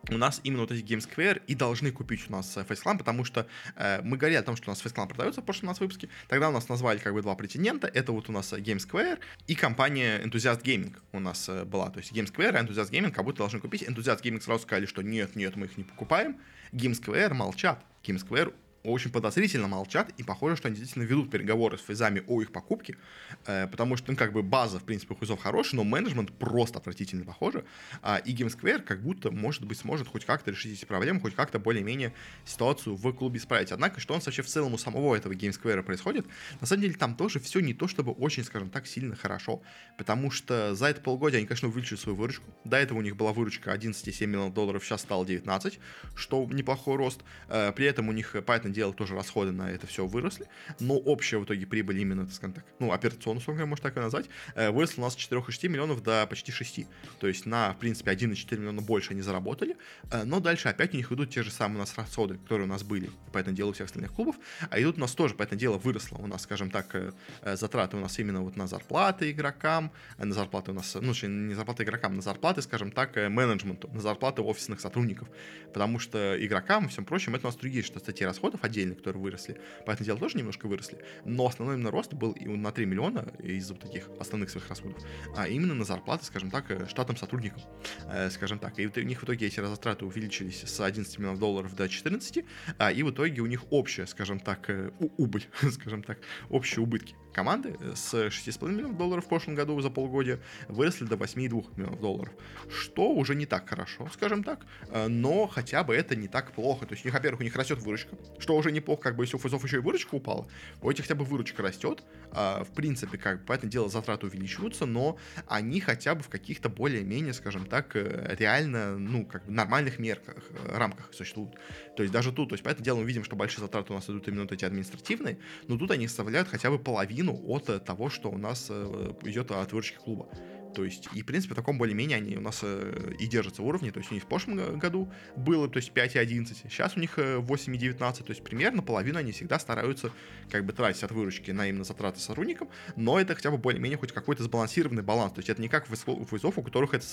у 0.10 0.18
нас 0.18 0.42
именно 0.44 0.62
вот 0.62 0.72
эти 0.72 0.84
Game 0.84 1.00
Square 1.00 1.42
и 1.48 1.56
должны 1.56 1.92
купить 1.92 2.30
у 2.30 2.32
нас 2.32 2.58
Face 2.58 2.84
Clan, 2.84 2.98
потому 2.98 3.24
что 3.24 3.48
э, 3.76 4.02
мы 4.04 4.18
говорили 4.18 4.38
о 4.38 4.44
том, 4.44 4.56
что 4.56 4.70
у 4.70 4.72
нас 4.72 4.84
Face 4.84 4.94
Clan 4.94 5.08
продается 5.08 5.42
в 5.42 5.46
прошлом 5.46 5.70
у 5.70 5.72
нас 5.72 5.80
выпуске. 5.80 6.10
Тогда 6.28 6.50
у 6.50 6.52
нас 6.52 6.68
назвали 6.70 6.98
как 7.00 7.14
бы 7.14 7.22
два 7.22 7.36
претендента. 7.36 7.88
Это 7.88 8.12
вот 8.12 8.30
у 8.30 8.32
нас 8.32 8.52
Game 8.54 8.78
Square 8.78 9.20
и 9.48 9.56
компания 9.56 10.22
Enthusiast 10.24 10.64
Gaming 10.64 10.96
у 11.14 11.20
нас 11.20 11.48
э, 11.48 11.64
была. 11.64 11.90
То 11.90 12.00
есть 12.00 12.12
Game 12.12 12.32
Square 12.32 12.52
и 12.52 12.66
Enthusiast 12.66 12.92
Gaming 12.92 13.12
как 13.12 13.24
будто 13.24 13.40
должны 13.40 13.60
купить. 13.60 13.84
Enthusiast 13.84 14.22
Gaming 14.22 14.42
сразу 14.42 14.64
сказали, 14.64 14.86
что 14.86 15.02
нет, 15.02 15.36
нет, 15.36 15.56
мы 15.56 15.68
их 15.68 15.78
не 15.78 15.84
покупаем. 15.84 16.38
Game 16.72 16.94
Square 17.00 17.34
молчат. 17.34 17.84
Game 18.04 18.18
Square 18.18 18.54
очень 18.84 19.12
подозрительно 19.12 19.68
молчат, 19.68 20.12
и 20.18 20.24
похоже, 20.24 20.58
что 20.58 20.68
они 20.68 20.78
действительно 20.78 21.04
ведут 21.04 21.32
переговоры 21.32 21.78
с 21.78 21.82
фейзами 21.82 22.24
о 22.28 22.42
их 22.42 22.52
покупке, 22.52 22.98
э, 23.46 23.68
потому 23.68 23.96
что, 23.96 24.12
ну, 24.12 24.18
как 24.18 24.34
бы 24.34 24.44
база, 24.44 24.80
в 24.80 24.84
принципе, 24.84 25.16
фейзов 25.16 25.42
хорошая, 25.42 25.78
но 25.78 25.84
менеджмент 25.84 26.32
просто 26.38 26.80
отвратительно 26.80 27.24
похоже, 27.24 27.64
а, 28.02 28.18
и 28.18 28.34
Game 28.34 28.80
как 28.80 29.02
будто, 29.02 29.32
может 29.32 29.66
быть, 29.66 29.78
сможет 29.78 30.08
хоть 30.08 30.26
как-то 30.26 30.52
решить 30.52 30.74
эти 30.74 30.86
проблемы, 30.86 31.22
хоть 31.22 31.36
как-то 31.36 31.60
более-менее 31.60 32.14
ситуацию 32.46 32.96
в 32.96 33.14
клубе 33.14 33.40
исправить. 33.40 33.72
Однако, 33.72 34.00
что 34.02 34.14
у 34.14 34.18
нас 34.18 34.26
вообще 34.26 34.42
в 34.42 34.48
целом 34.48 34.74
у 34.74 34.78
самого 34.78 35.16
этого 35.16 35.34
Game 35.34 35.84
происходит, 35.84 36.26
на 36.60 36.68
самом 36.68 36.82
деле 36.82 36.96
там 36.96 37.16
тоже 37.16 37.40
все 37.40 37.62
не 37.62 37.74
то, 37.74 37.88
чтобы 37.88 38.12
очень, 38.12 38.44
скажем 38.44 38.70
так, 38.70 38.86
сильно 38.86 39.16
хорошо, 39.16 39.62
потому 39.98 40.30
что 40.30 40.76
за 40.76 40.88
это 40.88 41.02
полгода 41.02 41.38
они, 41.38 41.46
конечно, 41.46 41.70
увеличили 41.70 41.98
свою 41.98 42.18
выручку, 42.18 42.46
до 42.66 42.78
этого 42.78 43.00
у 43.00 43.02
них 43.02 43.16
была 43.16 43.32
выручка 43.32 43.74
11,7 43.74 44.26
миллионов 44.26 44.54
долларов, 44.54 44.84
сейчас 44.84 45.02
стало 45.02 45.26
19, 45.26 45.80
что 46.16 46.46
неплохой 46.52 46.98
рост, 46.98 47.22
э, 47.48 47.72
при 47.74 47.86
этом 47.86 48.10
у 48.10 48.12
них 48.12 48.36
Python 48.36 48.73
дело, 48.74 48.94
тоже 48.94 49.16
расходы 49.16 49.52
на 49.52 49.70
это 49.70 49.88
все 49.88 50.06
выросли, 50.06 50.48
но 50.80 50.96
общая 50.96 51.38
в 51.38 51.46
итоге 51.46 51.66
прибыль 51.66 52.00
именно, 52.00 52.26
так 52.26 52.34
скажем 52.34 52.54
так, 52.54 52.66
ну, 52.80 52.92
операционную, 52.92 53.42
сколько 53.42 53.66
можно 53.66 53.84
так 53.84 53.98
и 53.98 54.00
назвать, 54.00 54.26
э, 54.56 54.72
выросла 54.72 55.02
у 55.02 55.06
нас 55.06 55.14
с 55.14 55.18
4,6 55.18 55.70
миллионов 55.70 56.04
до 56.04 56.26
почти 56.28 56.52
6. 56.52 56.88
То 57.20 57.28
есть 57.28 57.46
на, 57.46 57.74
в 57.74 57.78
принципе, 57.78 58.12
1,4 58.12 58.58
миллиона 58.58 58.82
больше 58.82 59.12
они 59.12 59.22
заработали, 59.22 59.78
э, 60.12 60.24
но 60.24 60.40
дальше 60.40 60.70
опять 60.70 60.94
у 60.94 60.98
них 60.98 61.12
идут 61.12 61.30
те 61.30 61.44
же 61.44 61.52
самые 61.52 61.78
у 61.78 61.80
нас 61.80 61.96
расходы, 61.98 62.38
которые 62.38 62.66
у 62.66 62.70
нас 62.70 62.84
были 62.84 63.10
по 63.32 63.38
этому 63.38 63.56
делу 63.56 63.74
всех 63.74 63.88
остальных 63.88 64.14
клубов, 64.14 64.36
а 64.70 64.82
идут 64.82 64.98
у 64.98 65.02
нас 65.02 65.14
тоже, 65.14 65.36
по 65.36 65.44
этому 65.44 65.60
делу 65.60 65.78
выросло 65.78 66.18
у 66.18 66.28
нас, 66.28 66.42
скажем 66.44 66.70
так, 66.72 66.94
э, 66.96 67.12
затраты 67.56 67.98
у 67.98 68.00
нас 68.00 68.18
именно 68.20 68.42
вот 68.42 68.56
на 68.56 68.68
зарплаты 68.68 69.32
игрокам, 69.32 69.92
на 70.18 70.34
зарплаты 70.34 70.72
у 70.72 70.74
нас, 70.74 70.96
ну, 71.00 71.14
не 71.28 71.54
зарплаты 71.54 71.84
игрокам, 71.84 72.16
на 72.16 72.22
зарплаты, 72.22 72.62
скажем 72.62 72.92
так, 72.92 73.16
менеджменту, 73.16 73.90
на 73.94 74.02
зарплаты 74.02 74.42
офисных 74.42 74.80
сотрудников, 74.80 75.30
потому 75.68 76.00
что 76.00 76.36
игрокам 76.44 76.86
и 76.86 76.90
всем 76.90 77.06
прочим 77.06 77.36
это 77.36 77.48
у 77.48 77.50
нас 77.50 77.56
другие 77.56 77.84
статьи 77.84 78.26
расходов 78.26 78.63
отдельно, 78.64 78.96
которые 78.96 79.22
выросли. 79.22 79.60
Поэтому 79.86 80.06
дело 80.06 80.20
тоже 80.20 80.38
немножко 80.38 80.68
выросли. 80.68 80.98
Но 81.26 81.46
основной 81.46 81.76
именно 81.76 81.92
рост 81.92 82.14
был 82.14 82.32
и 82.32 82.48
на 82.48 82.72
3 82.72 82.86
миллиона 82.86 83.34
из 83.40 83.70
вот 83.70 83.82
таких 83.82 84.10
основных 84.20 84.50
своих 84.50 84.70
расходов, 84.70 85.04
а 85.36 85.48
именно 85.48 85.74
на 85.74 85.84
зарплаты, 85.84 86.26
скажем 86.26 86.50
так, 86.50 86.72
э, 86.72 86.88
штатным 86.88 87.18
сотрудникам, 87.18 87.62
э, 88.06 88.30
скажем 88.30 88.60
так. 88.60 88.80
И 88.80 88.88
у 88.88 89.02
них 89.02 89.22
в 89.22 89.26
итоге 89.26 89.48
эти 89.48 89.60
затраты 89.60 90.06
увеличились 90.06 90.64
с 90.64 90.80
11 90.80 91.20
миллионов 91.20 91.40
долларов 91.40 91.76
до 91.76 91.90
14, 91.90 92.46
а, 92.78 92.92
и 92.92 93.04
в 93.04 93.12
итоге 93.12 93.42
у 93.42 93.46
них 93.46 93.64
общая, 93.72 94.08
скажем 94.08 94.40
так, 94.40 94.70
э, 94.70 94.92
убыль, 95.18 95.46
скажем 95.72 96.04
так, 96.04 96.20
общие 96.50 96.82
убытки 96.82 97.16
команды 97.34 97.76
с 97.96 98.14
6,5 98.14 98.70
миллионов 98.70 98.98
долларов 98.98 99.26
в 99.26 99.28
прошлом 99.28 99.56
году 99.56 99.82
за 99.82 99.90
полгодия 99.90 100.40
выросли 100.68 101.06
до 101.06 101.16
8,2 101.16 101.66
миллионов 101.76 102.00
долларов, 102.00 102.34
что 102.70 103.12
уже 103.12 103.34
не 103.34 103.48
так 103.48 103.68
хорошо, 103.68 104.08
скажем 104.14 104.44
так, 104.44 104.68
но 105.08 105.48
хотя 105.48 105.84
бы 105.84 105.96
это 105.96 106.16
не 106.16 106.28
так 106.28 106.52
плохо. 106.52 106.86
То 106.86 106.94
есть, 106.94 107.08
у 107.08 107.10
во-первых, 107.10 107.42
у 107.42 107.44
них 107.44 107.56
растет 107.56 107.80
выручка, 107.80 108.16
что 108.38 108.53
уже 108.56 108.72
неплохо, 108.72 109.02
как 109.02 109.16
бы 109.16 109.24
если 109.24 109.36
у 109.36 109.40
фейзов 109.40 109.64
еще 109.64 109.78
и 109.78 109.80
выручка 109.80 110.16
упала, 110.16 110.48
у 110.82 110.90
этих 110.90 111.04
хотя 111.04 111.16
бы 111.16 111.26
выручка 111.26 111.62
растет, 111.62 112.04
а, 112.32 112.64
в 112.64 112.72
принципе, 112.72 113.18
как 113.18 113.40
бы, 113.40 113.46
поэтому 113.48 113.72
дело 113.72 113.90
затраты 113.90 114.28
увеличиваются, 114.28 114.86
но 114.86 115.18
они 115.48 115.80
хотя 115.80 116.16
бы 116.16 116.24
в 116.24 116.30
каких-то 116.30 116.70
более-менее, 116.70 117.34
скажем 117.34 117.66
так, 117.66 117.96
э, 117.96 118.36
реально, 118.40 118.98
ну, 118.98 119.26
как 119.26 119.46
бы 119.46 119.52
нормальных 119.52 120.00
мерках, 120.00 120.44
э, 120.50 120.78
рамках 120.78 121.14
существуют. 121.14 121.56
То 121.96 122.04
есть 122.04 122.14
даже 122.14 122.32
тут, 122.32 122.50
то 122.50 122.54
есть 122.54 122.64
поэтому 122.64 122.84
дело 122.86 123.00
мы 123.00 123.06
видим, 123.06 123.24
что 123.24 123.36
большие 123.36 123.62
затраты 123.62 123.94
у 123.94 123.96
нас 123.96 124.06
идут 124.10 124.28
именно 124.28 124.44
вот 124.44 124.52
эти 124.52 124.66
административные, 124.66 125.38
но 125.68 125.78
тут 125.78 125.92
они 125.92 126.08
составляют 126.08 126.48
хотя 126.48 126.70
бы 126.70 126.80
половину 126.80 127.40
от 127.48 127.70
э, 127.70 127.80
того, 127.80 128.10
что 128.10 128.30
у 128.30 128.38
нас 128.38 128.70
идет 128.70 129.52
от 129.52 129.72
выручки 129.72 129.98
клуба. 129.98 130.28
То 130.74 130.84
есть, 130.84 131.08
и, 131.14 131.22
в 131.22 131.26
принципе, 131.26 131.54
в 131.54 131.58
таком 131.58 131.78
более-менее 131.78 132.18
они 132.18 132.36
у 132.38 132.42
нас 132.42 132.60
э, 132.64 133.14
и 133.20 133.28
держатся 133.28 133.62
уровни. 133.62 133.92
То 133.92 134.00
есть, 134.00 134.12
у 134.12 134.14
них 134.14 134.24
в 134.24 134.28
прошлом 134.28 134.78
году 134.78 135.12
было, 135.36 135.68
то 135.68 135.78
есть, 135.78 135.92
5,11. 135.92 136.70
Сейчас 136.70 136.98
у 136.98 137.00
них 137.00 137.18
8,19. 137.18 138.22
Э, 138.22 138.24
то 138.24 138.30
есть, 138.30 138.44
примерно 138.44 138.82
половину 138.82 139.20
они 139.20 139.32
всегда 139.32 139.60
стараются 139.60 140.12
как 140.50 140.66
бы 140.66 140.74
тратить 140.74 141.04
от 141.04 141.12
выручки 141.12 141.52
на 141.52 141.68
именно 141.68 141.84
затраты 141.84 142.20
сотрудникам. 142.20 142.70
Но 142.96 143.20
это 143.20 143.36
хотя 143.36 143.52
бы 143.52 143.58
более-менее 143.58 143.98
хоть 143.98 144.12
какой-то 144.12 144.44
сбалансированный 144.44 145.04
баланс. 145.04 145.34
То 145.34 145.40
есть, 145.40 145.50
это 145.50 145.62
не 145.62 145.70
как 145.70 145.88
у 145.90 146.26
фейзов, 146.26 146.58
у 146.58 146.64
которых 146.64 146.94
это, 146.94 147.06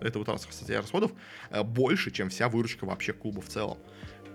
это 0.00 0.18
вот 0.18 0.40
статья 0.50 0.80
расходов 0.80 1.12
э, 1.50 1.62
больше, 1.62 2.10
чем 2.10 2.28
вся 2.28 2.48
выручка 2.48 2.84
вообще 2.84 3.12
клуба 3.12 3.40
в 3.40 3.48
целом. 3.48 3.78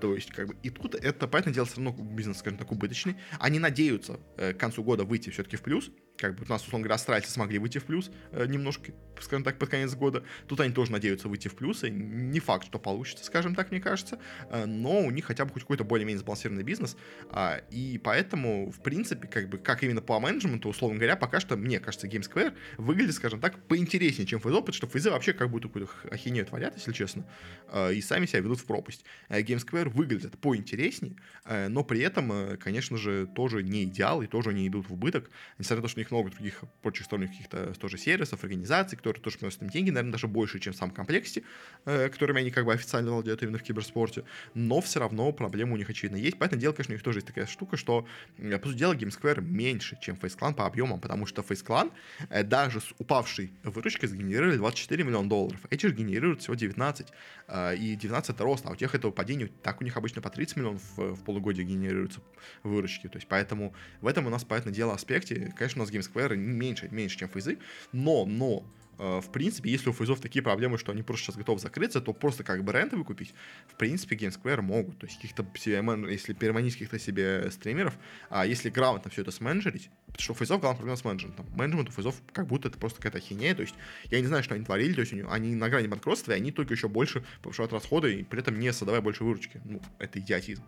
То 0.01 0.15
есть, 0.15 0.31
как 0.31 0.47
бы, 0.47 0.55
и 0.63 0.71
тут 0.71 0.95
это, 0.95 1.27
понятное 1.27 1.53
дело, 1.53 1.67
все 1.67 1.81
равно 1.81 1.91
бизнес, 2.03 2.39
скажем 2.39 2.57
так, 2.57 2.71
убыточный. 2.71 3.17
Они 3.39 3.59
надеются 3.59 4.19
э, 4.35 4.53
к 4.53 4.57
концу 4.57 4.83
года 4.83 5.03
выйти 5.03 5.29
все-таки 5.29 5.57
в 5.57 5.61
плюс, 5.61 5.91
как 6.21 6.35
бы 6.35 6.45
у 6.47 6.49
нас, 6.49 6.61
условно 6.61 6.83
говоря, 6.83 6.95
австралийцы 6.95 7.31
смогли 7.31 7.57
выйти 7.57 7.79
в 7.79 7.85
плюс 7.85 8.11
э, 8.31 8.45
немножко, 8.45 8.93
скажем 9.19 9.43
так, 9.43 9.57
под 9.57 9.69
конец 9.69 9.93
года. 9.95 10.23
Тут 10.47 10.59
они 10.59 10.71
тоже 10.73 10.91
надеются 10.91 11.27
выйти 11.27 11.47
в 11.47 11.55
плюс, 11.55 11.83
и 11.83 11.89
не 11.89 12.39
факт, 12.39 12.67
что 12.67 12.77
получится, 12.77 13.25
скажем 13.25 13.55
так, 13.55 13.71
мне 13.71 13.81
кажется, 13.81 14.19
э, 14.49 14.65
но 14.65 14.99
у 15.01 15.09
них 15.09 15.25
хотя 15.25 15.45
бы 15.45 15.51
хоть 15.51 15.63
какой-то 15.63 15.83
более-менее 15.83 16.19
сбалансированный 16.19 16.63
бизнес, 16.63 16.95
э, 17.31 17.61
и 17.71 17.99
поэтому, 18.03 18.71
в 18.71 18.81
принципе, 18.81 19.27
как 19.27 19.49
бы, 19.49 19.57
как 19.57 19.83
именно 19.83 20.01
по 20.01 20.19
менеджменту, 20.19 20.69
условно 20.69 20.97
говоря, 20.97 21.15
пока 21.15 21.39
что, 21.39 21.57
мне 21.57 21.79
кажется, 21.79 22.07
Game 22.07 22.21
Square 22.21 22.53
выглядит, 22.77 23.15
скажем 23.15 23.39
так, 23.39 23.67
поинтереснее, 23.67 24.27
чем 24.27 24.39
FaZe, 24.39 24.59
потому 24.59 24.73
что 24.73 24.87
FaZe 24.87 25.09
вообще 25.09 25.33
как 25.33 25.49
будто 25.49 25.67
какую-то 25.67 25.91
ахинею 26.11 26.45
творят, 26.45 26.75
если 26.75 26.93
честно, 26.93 27.25
э, 27.69 27.95
и 27.95 28.01
сами 28.01 28.27
себя 28.27 28.41
ведут 28.41 28.59
в 28.59 28.65
пропасть. 28.65 29.03
Э, 29.29 29.41
Game 29.41 29.57
Square 29.57 29.89
выглядит 29.89 30.37
поинтереснее, 30.39 31.15
э, 31.45 31.67
но 31.67 31.83
при 31.83 32.01
этом, 32.01 32.31
э, 32.31 32.57
конечно 32.57 32.97
же, 32.97 33.27
тоже 33.27 33.63
не 33.63 33.85
идеал, 33.85 34.21
и 34.21 34.27
тоже 34.27 34.53
не 34.53 34.67
идут 34.67 34.89
в 34.89 34.93
убыток, 34.93 35.29
несмотря 35.57 35.77
на 35.77 35.81
то, 35.83 35.87
что 35.87 35.99
у 35.99 36.01
них 36.01 36.10
много 36.11 36.29
других 36.29 36.63
прочих 36.81 37.05
сторонних 37.05 37.31
каких-то 37.31 37.73
тоже 37.73 37.97
сервисов, 37.97 38.43
организаций, 38.43 38.97
которые 38.97 39.21
тоже 39.21 39.37
приносят 39.37 39.61
им 39.61 39.69
деньги, 39.69 39.89
наверное, 39.89 40.13
даже 40.13 40.27
больше, 40.27 40.59
чем 40.59 40.73
в 40.73 40.75
самом 40.75 40.93
комплекте, 40.93 41.43
э, 41.85 42.09
которыми 42.09 42.41
они 42.41 42.51
как 42.51 42.65
бы 42.65 42.73
официально 42.73 43.11
владеют 43.11 43.41
именно 43.43 43.57
в 43.57 43.63
киберспорте, 43.63 44.23
но 44.53 44.81
все 44.81 44.99
равно 44.99 45.31
проблема 45.31 45.73
у 45.73 45.77
них 45.77 45.89
очевидно 45.89 46.17
есть, 46.17 46.37
поэтому 46.37 46.61
дело, 46.61 46.73
конечно, 46.73 46.93
у 46.93 46.95
них 46.95 47.03
тоже 47.03 47.19
есть 47.19 47.27
такая 47.27 47.45
штука, 47.45 47.77
что, 47.77 48.05
э, 48.37 48.57
по 48.57 48.67
сути 48.67 48.79
дела, 48.79 48.93
Game 48.93 49.41
меньше, 49.41 49.97
чем 50.01 50.15
Face 50.15 50.37
Clan 50.37 50.53
по 50.53 50.65
объемам, 50.65 50.99
потому 50.99 51.25
что 51.25 51.41
Face 51.41 51.65
Clan 51.65 51.91
э, 52.29 52.43
даже 52.43 52.81
с 52.81 52.93
упавшей 52.99 53.53
выручкой 53.63 54.09
сгенерировали 54.09 54.57
24 54.57 55.03
миллиона 55.03 55.29
долларов, 55.29 55.59
эти 55.69 55.87
же 55.87 55.93
генерируют 55.93 56.41
всего 56.41 56.55
19, 56.55 57.07
э, 57.47 57.75
и 57.75 57.95
19 57.95 58.35
это 58.35 58.43
рост, 58.43 58.65
а 58.65 58.71
у 58.71 58.75
тех 58.75 58.95
этого 58.95 59.11
падения, 59.11 59.49
так 59.63 59.81
у 59.81 59.83
них 59.83 59.97
обычно 59.97 60.21
по 60.21 60.29
30 60.29 60.57
миллионов 60.57 60.81
в, 60.97 61.23
полугодие 61.23 61.65
генерируются 61.65 62.21
выручки, 62.63 63.07
то 63.07 63.17
есть 63.17 63.27
поэтому 63.27 63.73
в 64.01 64.07
этом 64.07 64.27
у 64.27 64.29
нас, 64.29 64.43
понятное 64.43 64.73
дело, 64.73 64.93
аспекте, 64.93 65.53
конечно, 65.57 65.81
у 65.81 65.83
нас 65.83 65.90
Game 65.91 66.01
Square 66.01 66.35
меньше, 66.35 66.87
меньше, 66.91 67.17
чем 67.19 67.29
фейзы, 67.29 67.57
но, 67.91 68.25
но 68.25 68.65
в 68.97 69.31
принципе, 69.31 69.71
если 69.71 69.89
у 69.89 69.93
фейзов 69.93 70.19
такие 70.19 70.43
проблемы, 70.43 70.77
что 70.77 70.91
они 70.91 71.01
просто 71.01 71.25
сейчас 71.25 71.35
готовы 71.35 71.59
закрыться, 71.59 72.01
то 72.01 72.13
просто 72.13 72.43
как 72.43 72.63
бренд 72.63 72.93
выкупить, 72.93 73.33
в 73.67 73.75
принципе, 73.75 74.15
Gamesquare 74.15 74.61
могут. 74.61 74.99
То 74.99 75.07
есть 75.07 75.15
каких-то 75.19 75.43
себе, 75.57 75.83
если 76.11 76.33
переманить 76.33 76.73
каких-то 76.73 76.99
себе 76.99 77.49
стримеров, 77.49 77.97
а 78.29 78.45
если 78.45 78.69
грамотно 78.69 79.09
все 79.09 79.23
это 79.23 79.31
сменеджерить, 79.31 79.89
потому 80.05 80.21
что 80.21 80.33
у 80.33 80.35
фейзов 80.35 80.61
главная 80.61 80.77
проблема 80.77 80.97
с 80.97 81.03
менеджментом. 81.03 81.47
Менеджмент 81.55 81.89
у 81.89 81.91
фейзов 81.91 82.21
как 82.31 82.45
будто 82.45 82.67
это 82.67 82.77
просто 82.77 83.01
какая-то 83.01 83.25
хинея, 83.25 83.55
то 83.55 83.63
есть 83.63 83.73
я 84.11 84.19
не 84.19 84.27
знаю, 84.27 84.43
что 84.43 84.53
они 84.53 84.63
творили, 84.63 84.93
то 84.93 85.01
есть 85.01 85.13
они 85.13 85.55
на 85.55 85.69
грани 85.69 85.87
банкротства, 85.87 86.33
и 86.33 86.35
они 86.35 86.51
только 86.51 86.75
еще 86.75 86.87
больше 86.87 87.23
повышают 87.41 87.73
расходы, 87.73 88.19
и 88.19 88.23
при 88.23 88.39
этом 88.39 88.59
не 88.59 88.71
создавая 88.71 89.01
больше 89.01 89.23
выручки. 89.23 89.61
Ну, 89.65 89.81
это 89.97 90.19
идиотизм. 90.19 90.63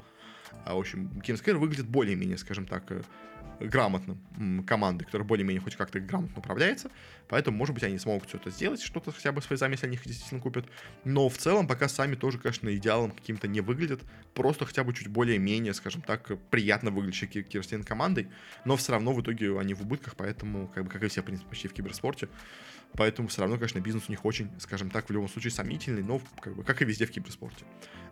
А, 0.66 0.76
в 0.76 0.80
общем, 0.80 1.10
Gamesquare 1.26 1.58
выглядит 1.58 1.88
более-менее, 1.88 2.38
скажем 2.38 2.66
так, 2.66 2.84
э, 2.92 3.02
грамотным 3.60 4.63
командой, 4.66 5.06
которая 5.06 5.28
более-менее 5.28 5.62
хоть 5.62 5.76
как-то 5.76 6.00
грамотно 6.00 6.38
управляется. 6.38 6.90
Поэтому, 7.27 7.58
может 7.58 7.73
быть, 7.73 7.84
они 7.84 7.98
смогут 7.98 8.27
все 8.27 8.38
это 8.38 8.50
сделать, 8.50 8.82
что-то 8.82 9.12
хотя 9.12 9.32
бы 9.32 9.42
с 9.42 9.46
фейзами, 9.46 9.73
если 9.73 9.88
они 9.88 9.96
их 9.96 10.06
действительно 10.06 10.42
купят. 10.42 10.65
Но 11.04 11.30
в 11.30 11.38
целом 11.38 11.67
пока 11.67 11.88
сами 11.88 12.15
тоже, 12.15 12.38
конечно, 12.38 12.73
идеалом 12.75 13.12
каким-то 13.12 13.48
не 13.48 13.62
выглядят. 13.62 14.02
Просто 14.34 14.65
хотя 14.65 14.84
бы 14.84 14.94
чуть 14.94 15.08
более-менее, 15.08 15.73
скажем 15.73 16.02
так, 16.02 16.32
приятно 16.50 16.92
выглядящей 16.92 17.27
киберстейн 17.27 17.84
командой. 17.84 18.27
Но 18.65 18.75
все 18.75 18.92
равно 18.94 19.13
в 19.13 19.21
итоге 19.21 19.58
они 19.60 19.73
в 19.73 19.82
убытках, 19.82 20.15
поэтому, 20.15 20.67
как 20.67 20.86
бы, 20.86 20.90
как 20.90 21.04
и 21.04 21.08
все, 21.08 21.21
в 21.21 21.25
принципе, 21.25 21.50
почти 21.50 21.67
в 21.67 21.73
киберспорте. 21.73 22.27
Поэтому 22.96 23.27
все 23.27 23.41
равно, 23.41 23.58
конечно, 23.58 23.79
бизнес 23.79 24.06
у 24.08 24.12
них 24.12 24.25
очень, 24.25 24.50
скажем 24.60 24.89
так, 24.89 25.10
в 25.10 25.12
любом 25.12 25.27
случае 25.27 25.52
сомнительный, 25.52 26.04
но 26.04 26.21
как 26.39 26.56
бы 26.56 26.63
как 26.63 26.81
и 26.81 26.85
везде 26.85 27.06
в 27.06 27.12
киберспорте. 27.12 27.65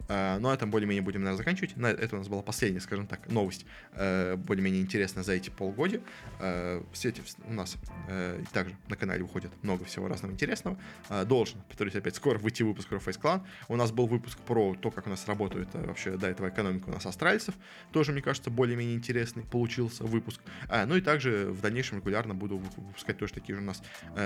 Uh, 0.07 0.39
ну, 0.39 0.49
а 0.49 0.53
этом 0.55 0.71
более-менее 0.71 1.03
будем, 1.03 1.21
наверное, 1.21 1.37
заканчивать. 1.37 1.77
На, 1.77 1.87
это 1.87 2.15
у 2.15 2.19
нас 2.19 2.27
была 2.27 2.41
последняя, 2.41 2.81
скажем 2.81 3.07
так, 3.07 3.29
новость, 3.29 3.65
uh, 3.93 4.35
более-менее 4.35 4.81
интересная 4.81 5.23
за 5.23 5.33
эти 5.33 5.49
полгода. 5.49 6.01
Uh, 6.39 6.85
в 6.91 6.97
сети 6.97 7.21
у 7.45 7.53
нас 7.53 7.77
uh, 8.09 8.45
также 8.51 8.75
на 8.89 8.97
канале 8.97 9.23
выходит 9.23 9.51
много 9.61 9.85
всего 9.85 10.07
разного 10.09 10.33
интересного. 10.33 10.77
Uh, 11.07 11.23
должен, 11.23 11.61
повторюсь 11.61 11.95
опять, 11.95 12.15
скоро 12.15 12.39
выйти 12.39 12.63
выпуск 12.63 12.89
про 12.89 12.97
Face 12.97 13.21
Clan. 13.21 13.41
У 13.69 13.75
нас 13.77 13.91
был 13.91 14.07
выпуск 14.07 14.39
про 14.39 14.75
то, 14.75 14.91
как 14.91 15.07
у 15.07 15.09
нас 15.09 15.27
работает 15.27 15.69
вообще 15.73 16.17
до 16.17 16.27
этого 16.27 16.49
экономика 16.49 16.89
у 16.89 16.91
нас 16.91 17.05
австралийцев. 17.05 17.53
Тоже, 17.91 18.11
мне 18.11 18.21
кажется, 18.21 18.49
более-менее 18.49 18.95
интересный 18.95 19.43
получился 19.43 20.03
выпуск. 20.03 20.41
Uh, 20.67 20.85
ну 20.87 20.97
и 20.97 21.01
также 21.01 21.51
в 21.51 21.61
дальнейшем 21.61 21.99
регулярно 21.99 22.33
буду 22.33 22.57
выпускать 22.57 23.17
тоже 23.17 23.33
такие 23.33 23.55
же 23.55 23.61
у 23.61 23.65
нас 23.65 23.81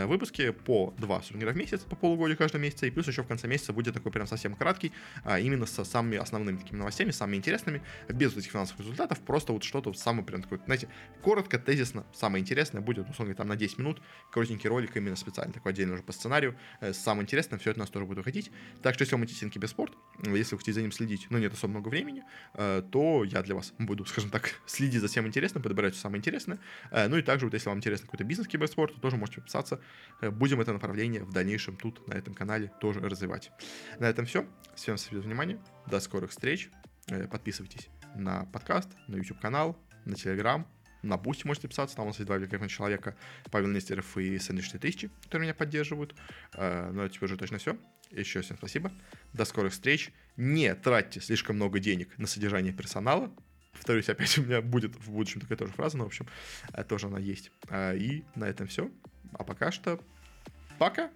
выпуски 0.07 0.44
по 0.53 0.93
два 0.97 1.21
сувенира 1.21 1.51
в 1.51 1.57
месяц, 1.57 1.81
по 1.81 1.95
полугодию 1.95 2.37
каждого 2.37 2.61
месяца. 2.61 2.85
И 2.85 2.91
плюс 2.91 3.07
еще 3.07 3.23
в 3.23 3.27
конце 3.27 3.47
месяца 3.47 3.73
будет 3.73 3.93
такой 3.93 4.11
прям 4.11 4.27
совсем 4.27 4.55
краткий, 4.55 4.91
uh, 5.23 5.41
именно 5.41 5.65
со 5.65 5.83
самыми 5.83 6.17
основными 6.17 6.57
такими 6.57 6.77
новостями, 6.77 7.11
самыми 7.11 7.37
интересными, 7.37 7.81
без 8.09 8.33
вот 8.33 8.41
этих 8.41 8.51
финансовых 8.51 8.81
результатов, 8.81 9.19
просто 9.21 9.53
вот 9.53 9.63
что-то 9.63 9.93
самое 9.93 10.25
прям 10.25 10.41
такое, 10.41 10.59
знаете, 10.65 10.87
коротко, 11.21 11.57
тезисно, 11.59 12.05
самое 12.13 12.41
интересное 12.41 12.81
будет, 12.81 13.09
условно 13.09 13.33
говоря, 13.33 13.37
там 13.37 13.47
на 13.47 13.55
10 13.55 13.77
минут, 13.79 14.01
коротенький 14.31 14.69
ролик 14.69 14.95
именно 14.95 15.15
специально, 15.15 15.53
такой 15.53 15.71
отдельно 15.71 15.93
уже 15.93 16.03
по 16.03 16.11
сценарию, 16.11 16.55
э, 16.81 16.93
самое 16.93 17.23
интересное, 17.23 17.59
все 17.59 17.71
это 17.71 17.79
нас 17.79 17.89
тоже 17.89 18.05
будет 18.05 18.17
выходить. 18.17 18.51
Так 18.81 18.95
что 18.95 19.03
если 19.03 19.15
вам 19.15 19.23
интересен 19.23 19.49
киберспорт, 19.49 19.93
если 20.23 20.55
вы 20.55 20.59
хотите 20.59 20.73
за 20.73 20.81
ним 20.81 20.91
следить, 20.91 21.27
но 21.29 21.39
нет 21.39 21.53
особо 21.53 21.71
много 21.71 21.89
времени, 21.89 22.23
э, 22.53 22.83
то 22.91 23.23
я 23.23 23.41
для 23.41 23.55
вас 23.55 23.73
буду, 23.79 24.05
скажем 24.15 24.29
так, 24.29 24.61
следить 24.65 25.01
за 25.01 25.07
всем 25.07 25.27
интересным, 25.27 25.63
подбирать 25.63 25.93
все 25.93 26.01
самое 26.01 26.19
интересное. 26.19 26.59
Э, 26.91 27.07
ну 27.07 27.17
и 27.17 27.21
также 27.21 27.45
вот 27.45 27.53
если 27.53 27.69
вам 27.69 27.77
интересен 27.77 28.05
какой-то 28.05 28.23
бизнес 28.23 28.47
киберспорт, 28.47 28.93
то 28.93 29.01
тоже 29.01 29.17
можете 29.17 29.37
подписаться. 29.37 29.79
Будем 30.35 30.59
это 30.59 30.73
направление 30.73 31.23
в 31.23 31.31
дальнейшем 31.31 31.77
тут, 31.77 32.05
на 32.09 32.13
этом 32.13 32.33
канале, 32.33 32.69
тоже 32.81 32.99
развивать. 32.99 33.51
На 33.99 34.09
этом 34.09 34.25
все. 34.25 34.45
Всем 34.75 34.97
спасибо 34.97 35.21
за 35.21 35.27
внимание. 35.29 35.59
До 35.87 36.01
скорых 36.01 36.31
встреч. 36.31 36.69
Э, 37.07 37.25
подписывайтесь 37.29 37.87
на 38.15 38.43
подкаст, 38.47 38.89
на 39.07 39.15
YouTube 39.15 39.39
канал, 39.39 39.79
на 40.03 40.13
Telegram, 40.13 40.65
на 41.03 41.15
Boosty 41.17 41.47
можете 41.47 41.69
писаться, 41.69 41.95
там 41.95 42.05
у 42.05 42.07
нас 42.09 42.17
есть 42.17 42.27
два 42.27 42.35
великолепных 42.35 42.69
человека, 42.69 43.15
Павел 43.49 43.69
Нестеров 43.69 44.17
и 44.17 44.37
Сэндвич 44.37 44.71
4000, 44.71 45.09
которые 45.23 45.45
меня 45.45 45.53
поддерживают. 45.53 46.13
Э, 46.53 46.91
ну, 46.91 47.03
а 47.03 47.09
теперь 47.09 47.27
уже 47.27 47.37
точно 47.37 47.57
все. 47.57 47.77
Еще 48.11 48.41
всем 48.41 48.57
спасибо. 48.57 48.91
До 49.31 49.45
скорых 49.45 49.71
встреч. 49.71 50.11
Не 50.35 50.75
тратьте 50.75 51.21
слишком 51.21 51.55
много 51.55 51.79
денег 51.79 52.17
на 52.17 52.27
содержание 52.27 52.73
персонала. 52.73 53.33
Повторюсь, 53.71 54.09
опять 54.09 54.37
у 54.37 54.43
меня 54.43 54.61
будет 54.61 54.97
в 54.97 55.11
будущем 55.11 55.39
такая 55.39 55.57
тоже 55.57 55.71
фраза, 55.71 55.95
но, 55.95 56.03
в 56.03 56.07
общем, 56.07 56.27
э, 56.73 56.83
тоже 56.83 57.07
она 57.07 57.19
есть. 57.19 57.51
И 57.71 58.25
на 58.35 58.49
этом 58.49 58.67
все. 58.67 58.91
А 59.31 59.45
пока 59.45 59.71
что 59.71 60.01
пока. 60.77 61.09